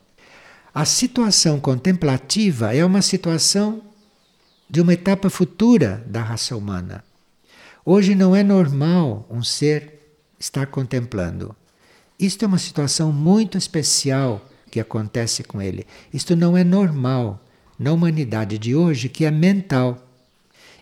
a 0.73 0.85
situação 0.85 1.59
contemplativa 1.59 2.73
é 2.73 2.85
uma 2.85 3.03
situação 3.03 3.83
de 4.71 4.81
uma 4.81 4.95
etapa 4.95 5.29
futura 5.29 6.05
da 6.07 6.23
raça 6.23 6.57
humana. 6.57 7.05
Hoje 7.85 8.15
não 8.15 8.35
é 8.35 8.45
normal 8.45 9.27
um 9.29 9.43
ser 9.43 9.99
estar 10.39 10.67
contemplando. 10.67 11.55
Isto 12.23 12.45
é 12.45 12.47
uma 12.47 12.59
situação 12.59 13.11
muito 13.11 13.59
especial 13.59 14.49
que 14.71 14.79
acontece 14.79 15.43
com 15.43 15.61
ele. 15.61 15.85
Isto 16.15 16.37
não 16.37 16.57
é 16.57 16.63
normal 16.63 17.45
na 17.77 17.93
humanidade 17.93 18.59
de 18.59 18.77
hoje, 18.77 19.09
que 19.09 19.25
é 19.25 19.31
mental. 19.33 20.01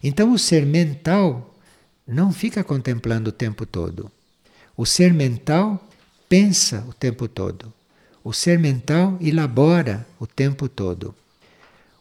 Então, 0.04 0.34
o 0.34 0.38
ser 0.38 0.66
mental 0.66 1.56
não 2.06 2.30
fica 2.30 2.62
contemplando 2.62 3.30
o 3.30 3.32
tempo 3.32 3.64
todo. 3.64 4.12
O 4.76 4.84
ser 4.84 5.14
mental 5.14 5.82
pensa 6.28 6.84
o 6.86 6.92
tempo 6.92 7.26
todo. 7.26 7.72
O 8.22 8.34
ser 8.34 8.58
mental 8.58 9.16
elabora 9.18 10.06
o 10.18 10.26
tempo 10.26 10.68
todo. 10.68 11.14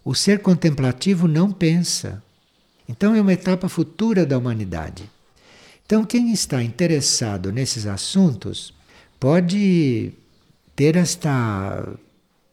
O 0.03 0.13
ser 0.13 0.41
contemplativo 0.41 1.29
não 1.29 1.49
pensa. 1.49 2.21
Então 2.89 3.15
é 3.15 3.21
uma 3.21 3.31
etapa 3.31 3.69
futura 3.69 4.25
da 4.25 4.37
humanidade. 4.37 5.09
Então, 5.85 6.03
quem 6.03 6.33
está 6.33 6.61
interessado 6.61 7.53
nesses 7.53 7.85
assuntos 7.85 8.77
pode 9.19 10.13
ter 10.75 10.95
esta 10.95 11.87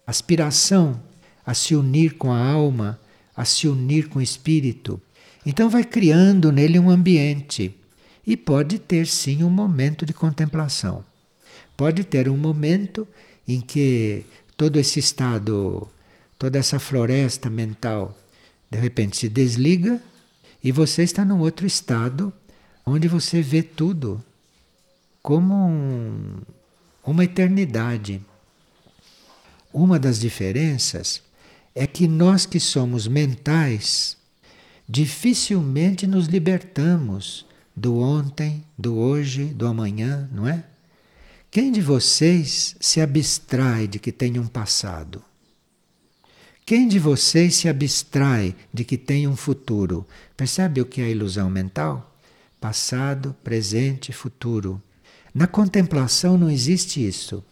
aspiração 0.06 1.00
a 1.44 1.54
se 1.54 1.76
unir 1.76 2.14
com 2.14 2.32
a 2.32 2.44
alma, 2.44 2.98
a 3.36 3.44
se 3.44 3.68
unir 3.68 4.08
com 4.08 4.18
o 4.18 4.22
espírito. 4.22 5.00
Então, 5.44 5.70
vai 5.70 5.84
criando 5.84 6.50
nele 6.50 6.78
um 6.78 6.90
ambiente 6.90 7.72
e 8.26 8.36
pode 8.36 8.80
ter 8.80 9.06
sim 9.06 9.44
um 9.44 9.50
momento 9.50 10.04
de 10.04 10.12
contemplação. 10.12 11.04
Pode 11.76 12.02
ter 12.02 12.28
um 12.28 12.36
momento 12.36 13.06
em 13.46 13.60
que 13.60 14.24
todo 14.56 14.76
esse 14.76 14.98
estado, 14.98 15.86
toda 16.36 16.58
essa 16.58 16.80
floresta 16.80 17.48
mental, 17.48 18.18
de 18.68 18.78
repente 18.78 19.16
se 19.16 19.28
desliga 19.28 20.02
e 20.64 20.72
você 20.72 21.04
está 21.04 21.24
num 21.24 21.38
outro 21.38 21.64
estado 21.64 22.32
onde 22.84 23.06
você 23.06 23.40
vê 23.40 23.62
tudo 23.62 24.20
como 25.22 25.54
um, 25.54 26.40
uma 27.06 27.24
eternidade. 27.24 28.20
Uma 29.72 29.98
das 29.98 30.18
diferenças 30.18 31.22
é 31.74 31.86
que 31.86 32.08
nós 32.08 32.44
que 32.44 32.58
somos 32.58 33.06
mentais 33.06 34.16
dificilmente 34.88 36.06
nos 36.06 36.26
libertamos 36.26 37.46
do 37.74 37.98
ontem, 37.98 38.64
do 38.76 38.96
hoje, 38.96 39.44
do 39.44 39.66
amanhã, 39.66 40.28
não 40.32 40.48
é? 40.48 40.64
Quem 41.50 41.70
de 41.70 41.80
vocês 41.80 42.74
se 42.80 43.00
abstrai 43.00 43.86
de 43.86 43.98
que 43.98 44.10
tem 44.10 44.38
um 44.38 44.46
passado? 44.46 45.22
Quem 46.64 46.88
de 46.88 46.98
vocês 46.98 47.54
se 47.54 47.68
abstrai 47.68 48.56
de 48.74 48.84
que 48.84 48.98
tem 48.98 49.28
um 49.28 49.36
futuro? 49.36 50.06
Percebe 50.36 50.80
o 50.80 50.86
que 50.86 51.00
é 51.00 51.04
a 51.04 51.10
ilusão 51.10 51.48
mental? 51.48 52.18
Passado, 52.60 53.36
presente, 53.44 54.12
futuro. 54.12 54.82
Na 55.36 55.46
contemplação 55.46 56.38
não 56.38 56.48
existe 56.48 57.06
isso. 57.06 57.44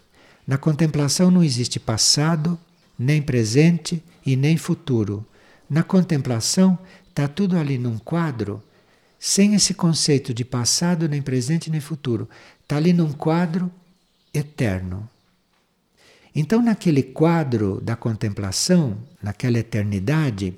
Na 0.46 0.56
contemplação 0.56 1.30
não 1.30 1.44
existe 1.44 1.78
passado, 1.78 2.58
nem 2.98 3.20
presente 3.20 4.02
e 4.24 4.36
nem 4.36 4.56
futuro. 4.56 5.22
Na 5.68 5.82
contemplação 5.82 6.78
está 7.06 7.28
tudo 7.28 7.58
ali 7.58 7.76
num 7.76 7.98
quadro, 7.98 8.62
sem 9.20 9.54
esse 9.54 9.74
conceito 9.74 10.32
de 10.32 10.46
passado, 10.46 11.06
nem 11.06 11.20
presente, 11.20 11.70
nem 11.70 11.78
futuro. 11.78 12.26
Está 12.62 12.78
ali 12.78 12.94
num 12.94 13.12
quadro 13.12 13.70
eterno. 14.32 15.06
Então, 16.34 16.62
naquele 16.62 17.02
quadro 17.02 17.82
da 17.82 17.94
contemplação, 17.94 18.96
naquela 19.22 19.58
eternidade, 19.58 20.54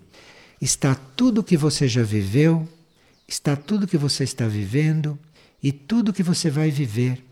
está 0.63 0.95
tudo 0.95 1.43
que 1.43 1.57
você 1.57 1.89
já 1.89 2.05
viveu, 2.05 2.69
está 3.27 3.57
tudo 3.57 3.89
que 3.89 3.99
você 3.99 4.23
está 4.23 4.47
vivendo 4.47 5.19
e 5.63 5.73
tudo 5.73 6.13
que 6.13 6.23
você 6.23 6.51
vai 6.51 6.71
viver. 6.71 7.25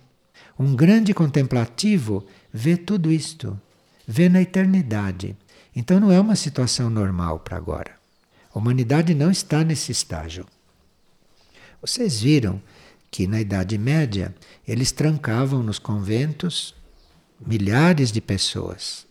Um 0.58 0.74
grande 0.74 1.12
contemplativo 1.12 2.26
vê 2.52 2.76
tudo 2.76 3.10
isto, 3.10 3.60
vê 4.06 4.28
na 4.28 4.40
eternidade. 4.40 5.36
Então, 5.74 5.98
não 5.98 6.12
é 6.12 6.20
uma 6.20 6.36
situação 6.36 6.88
normal 6.88 7.40
para 7.40 7.56
agora. 7.56 7.92
A 8.54 8.58
humanidade 8.58 9.14
não 9.14 9.30
está 9.30 9.64
nesse 9.64 9.90
estágio. 9.90 10.46
Vocês 11.80 12.20
viram 12.20 12.62
que 13.10 13.26
na 13.26 13.40
Idade 13.40 13.76
Média 13.76 14.34
eles 14.66 14.90
trancavam 14.90 15.62
nos 15.62 15.78
conventos 15.78 16.74
milhares 17.44 18.10
de 18.10 18.20
pessoas. 18.20 19.06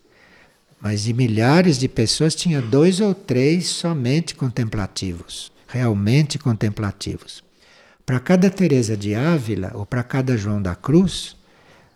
Mas 0.80 1.04
de 1.04 1.14
milhares 1.14 1.78
de 1.78 1.88
pessoas 1.88 2.36
tinha 2.36 2.62
dois 2.62 3.00
ou 3.00 3.14
três 3.14 3.68
somente 3.68 4.36
contemplativos, 4.36 5.52
realmente 5.68 6.38
contemplativos. 6.38 7.44
Para 8.06 8.20
cada 8.20 8.50
Teresa 8.50 8.98
de 8.98 9.16
Ávila 9.16 9.72
ou 9.74 9.86
para 9.86 10.04
cada 10.04 10.36
João 10.38 10.62
da 10.62 10.76
Cruz, 10.76 11.36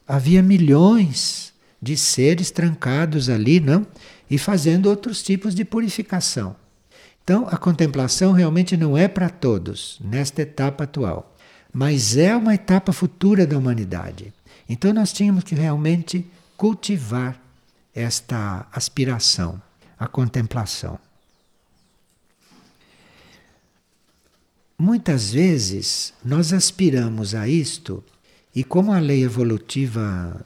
havia 0.08 0.42
milhões 0.42 1.54
de 1.82 1.98
seres 1.98 2.50
trancados 2.50 3.30
ali, 3.30 3.60
não? 3.60 3.86
E 4.30 4.38
fazendo 4.38 4.88
outros 4.88 5.22
tipos 5.22 5.54
de 5.54 5.64
purificação. 5.64 6.56
Então, 7.24 7.48
a 7.50 7.58
contemplação 7.58 8.32
realmente 8.32 8.78
não 8.78 8.98
é 8.98 9.08
para 9.08 9.30
todos 9.30 10.00
nesta 10.02 10.42
etapa 10.42 10.86
atual 10.86 11.34
mas 11.80 12.18
é 12.18 12.36
uma 12.36 12.56
etapa 12.56 12.92
futura 12.92 13.46
da 13.46 13.56
humanidade. 13.56 14.34
Então 14.68 14.92
nós 14.92 15.14
tínhamos 15.14 15.44
que 15.44 15.54
realmente 15.54 16.26
cultivar 16.58 17.40
esta 17.94 18.66
aspiração, 18.72 19.62
a 20.00 20.08
contemplação. 20.08 20.98
Muitas 24.80 25.32
vezes 25.34 26.14
nós 26.24 26.54
aspiramos 26.54 27.34
a 27.34 27.48
isto 27.48 28.04
e 28.54 28.64
como 28.64 28.94
a 28.94 29.00
lei 29.00 29.24
evolutiva 29.24 30.46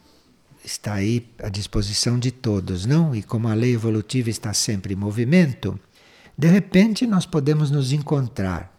está 0.63 0.93
aí 0.93 1.27
à 1.37 1.49
disposição 1.49 2.17
de 2.17 2.31
todos, 2.31 2.85
não? 2.85 3.13
E 3.13 3.21
como 3.21 3.49
a 3.49 3.53
lei 3.53 3.73
evolutiva 3.73 4.29
está 4.29 4.53
sempre 4.53 4.93
em 4.93 4.97
movimento, 4.97 5.77
de 6.37 6.47
repente 6.47 7.05
nós 7.05 7.25
podemos 7.25 7.69
nos 7.69 7.91
encontrar 7.91 8.73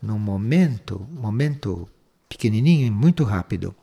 num 0.00 0.18
momento, 0.18 1.06
momento 1.12 1.86
pequenininho 2.26 2.86
e 2.86 2.90
muito 2.90 3.22
rápido, 3.22 3.76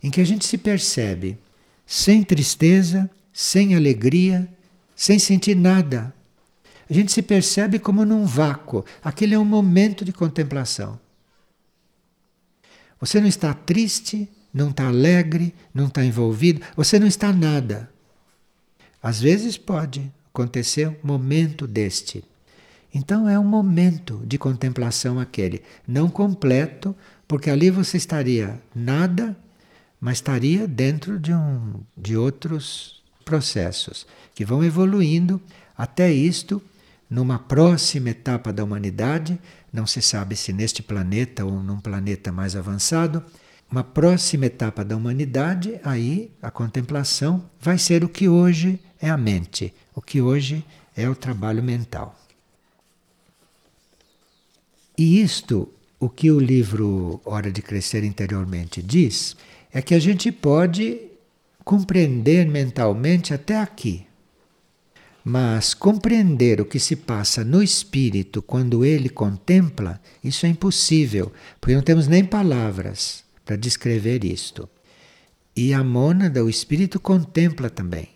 em 0.00 0.08
que 0.08 0.20
a 0.20 0.24
gente 0.24 0.46
se 0.46 0.56
percebe 0.56 1.36
sem 1.84 2.22
tristeza, 2.22 3.10
sem 3.32 3.74
alegria, 3.74 4.48
sem 4.94 5.18
sentir 5.18 5.56
nada. 5.56 6.13
A 6.94 6.96
gente 6.96 7.10
se 7.10 7.22
percebe 7.22 7.80
como 7.80 8.04
num 8.04 8.24
vácuo. 8.24 8.84
Aquele 9.02 9.34
é 9.34 9.38
um 9.38 9.44
momento 9.44 10.04
de 10.04 10.12
contemplação. 10.12 10.96
Você 13.00 13.20
não 13.20 13.26
está 13.26 13.52
triste, 13.52 14.28
não 14.52 14.70
está 14.70 14.86
alegre, 14.86 15.52
não 15.74 15.88
está 15.88 16.04
envolvido, 16.04 16.60
você 16.76 17.00
não 17.00 17.08
está 17.08 17.32
nada. 17.32 17.90
Às 19.02 19.20
vezes 19.20 19.58
pode 19.58 20.08
acontecer 20.32 20.86
um 20.86 20.94
momento 21.02 21.66
deste. 21.66 22.22
Então 22.94 23.28
é 23.28 23.36
um 23.36 23.44
momento 23.44 24.22
de 24.24 24.38
contemplação 24.38 25.18
aquele, 25.18 25.64
não 25.84 26.08
completo, 26.08 26.94
porque 27.26 27.50
ali 27.50 27.70
você 27.70 27.96
estaria 27.96 28.62
nada, 28.72 29.36
mas 30.00 30.18
estaria 30.18 30.68
dentro 30.68 31.18
de, 31.18 31.34
um, 31.34 31.80
de 31.98 32.16
outros 32.16 33.02
processos 33.24 34.06
que 34.32 34.44
vão 34.44 34.62
evoluindo 34.62 35.42
até 35.76 36.12
isto, 36.12 36.62
numa 37.14 37.38
próxima 37.38 38.10
etapa 38.10 38.52
da 38.52 38.64
humanidade, 38.64 39.38
não 39.72 39.86
se 39.86 40.02
sabe 40.02 40.34
se 40.34 40.52
neste 40.52 40.82
planeta 40.82 41.44
ou 41.44 41.62
num 41.62 41.78
planeta 41.78 42.32
mais 42.32 42.56
avançado, 42.56 43.22
uma 43.70 43.84
próxima 43.84 44.46
etapa 44.46 44.84
da 44.84 44.96
humanidade, 44.96 45.78
aí 45.84 46.32
a 46.42 46.50
contemplação 46.50 47.48
vai 47.60 47.78
ser 47.78 48.02
o 48.02 48.08
que 48.08 48.28
hoje 48.28 48.80
é 49.00 49.08
a 49.08 49.16
mente, 49.16 49.72
o 49.94 50.02
que 50.02 50.20
hoje 50.20 50.64
é 50.96 51.08
o 51.08 51.14
trabalho 51.14 51.62
mental. 51.62 52.18
E 54.98 55.20
isto, 55.20 55.72
o 56.00 56.08
que 56.08 56.32
o 56.32 56.40
livro 56.40 57.20
Hora 57.24 57.50
de 57.52 57.62
Crescer 57.62 58.02
Interiormente 58.02 58.82
diz, 58.82 59.36
é 59.72 59.80
que 59.80 59.94
a 59.94 60.00
gente 60.00 60.32
pode 60.32 61.00
compreender 61.64 62.44
mentalmente 62.48 63.32
até 63.32 63.56
aqui. 63.60 64.04
Mas 65.26 65.72
compreender 65.72 66.60
o 66.60 66.66
que 66.66 66.78
se 66.78 66.94
passa 66.94 67.42
no 67.42 67.62
espírito 67.62 68.42
quando 68.42 68.84
ele 68.84 69.08
contempla, 69.08 69.98
isso 70.22 70.44
é 70.44 70.50
impossível, 70.50 71.32
porque 71.58 71.74
não 71.74 71.80
temos 71.80 72.06
nem 72.06 72.22
palavras 72.22 73.24
para 73.42 73.56
descrever 73.56 74.22
isto. 74.22 74.68
E 75.56 75.72
a 75.72 75.82
mônada, 75.82 76.44
o 76.44 76.50
espírito, 76.50 77.00
contempla 77.00 77.70
também. 77.70 78.10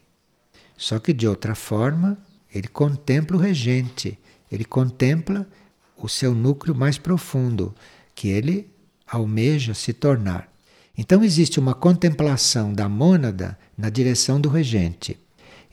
Só 0.76 0.98
que 0.98 1.14
de 1.14 1.26
outra 1.26 1.54
forma, 1.54 2.18
ele 2.54 2.68
contempla 2.68 3.38
o 3.38 3.40
regente, 3.40 4.18
ele 4.52 4.64
contempla 4.64 5.48
o 5.96 6.08
seu 6.10 6.34
núcleo 6.34 6.74
mais 6.74 6.98
profundo, 6.98 7.74
que 8.14 8.28
ele 8.28 8.68
almeja 9.06 9.72
se 9.72 9.94
tornar. 9.94 10.52
Então 10.96 11.24
existe 11.24 11.58
uma 11.58 11.74
contemplação 11.74 12.72
da 12.72 12.86
mônada 12.86 13.58
na 13.76 13.88
direção 13.88 14.38
do 14.38 14.50
regente. 14.50 15.18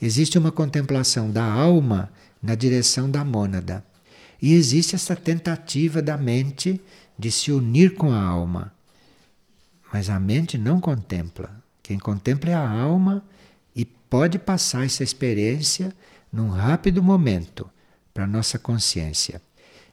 Existe 0.02 0.38
uma 0.38 0.52
contemplação 0.52 1.32
da 1.32 1.44
alma 1.44 2.12
na 2.42 2.56
direção 2.56 3.10
da 3.10 3.24
mônada. 3.24 3.84
E 4.42 4.54
existe 4.54 4.96
essa 4.96 5.16
tentativa 5.16 6.02
da 6.02 6.18
mente 6.18 6.80
de 7.18 7.32
se 7.32 7.52
unir 7.52 7.96
com 7.96 8.12
a 8.12 8.22
alma. 8.22 8.74
Mas 9.92 10.10
a 10.10 10.20
mente 10.20 10.58
não 10.58 10.80
contempla. 10.80 11.64
Quem 11.82 11.98
contempla 11.98 12.52
é 12.52 12.54
a 12.54 12.70
alma 12.70 13.24
e 13.76 13.86
pode 13.86 14.38
passar 14.38 14.86
essa 14.86 15.04
experiência 15.04 15.96
num 16.32 16.50
rápido 16.50 17.02
momento 17.02 17.70
para 18.14 18.26
a 18.26 18.28
nossa 18.28 18.60
consciência. 18.60 19.42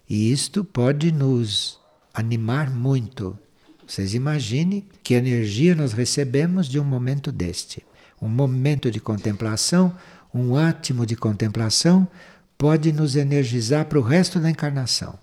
E 0.08 0.32
isto 0.32 0.64
pode 0.64 1.12
nos 1.12 1.78
animar 2.12 2.70
muito. 2.70 3.38
Vocês 3.86 4.14
imaginem 4.14 4.84
que 5.02 5.14
energia 5.14 5.74
nós 5.74 5.92
recebemos 5.92 6.68
de 6.68 6.80
um 6.80 6.84
momento 6.84 7.30
deste. 7.30 7.84
Um 8.22 8.28
momento 8.28 8.88
de 8.88 9.00
contemplação, 9.00 9.92
um 10.32 10.56
átimo 10.56 11.04
de 11.04 11.16
contemplação, 11.16 12.06
pode 12.56 12.92
nos 12.92 13.16
energizar 13.16 13.86
para 13.86 13.98
o 13.98 14.02
resto 14.02 14.38
da 14.38 14.48
encarnação. 14.48 15.18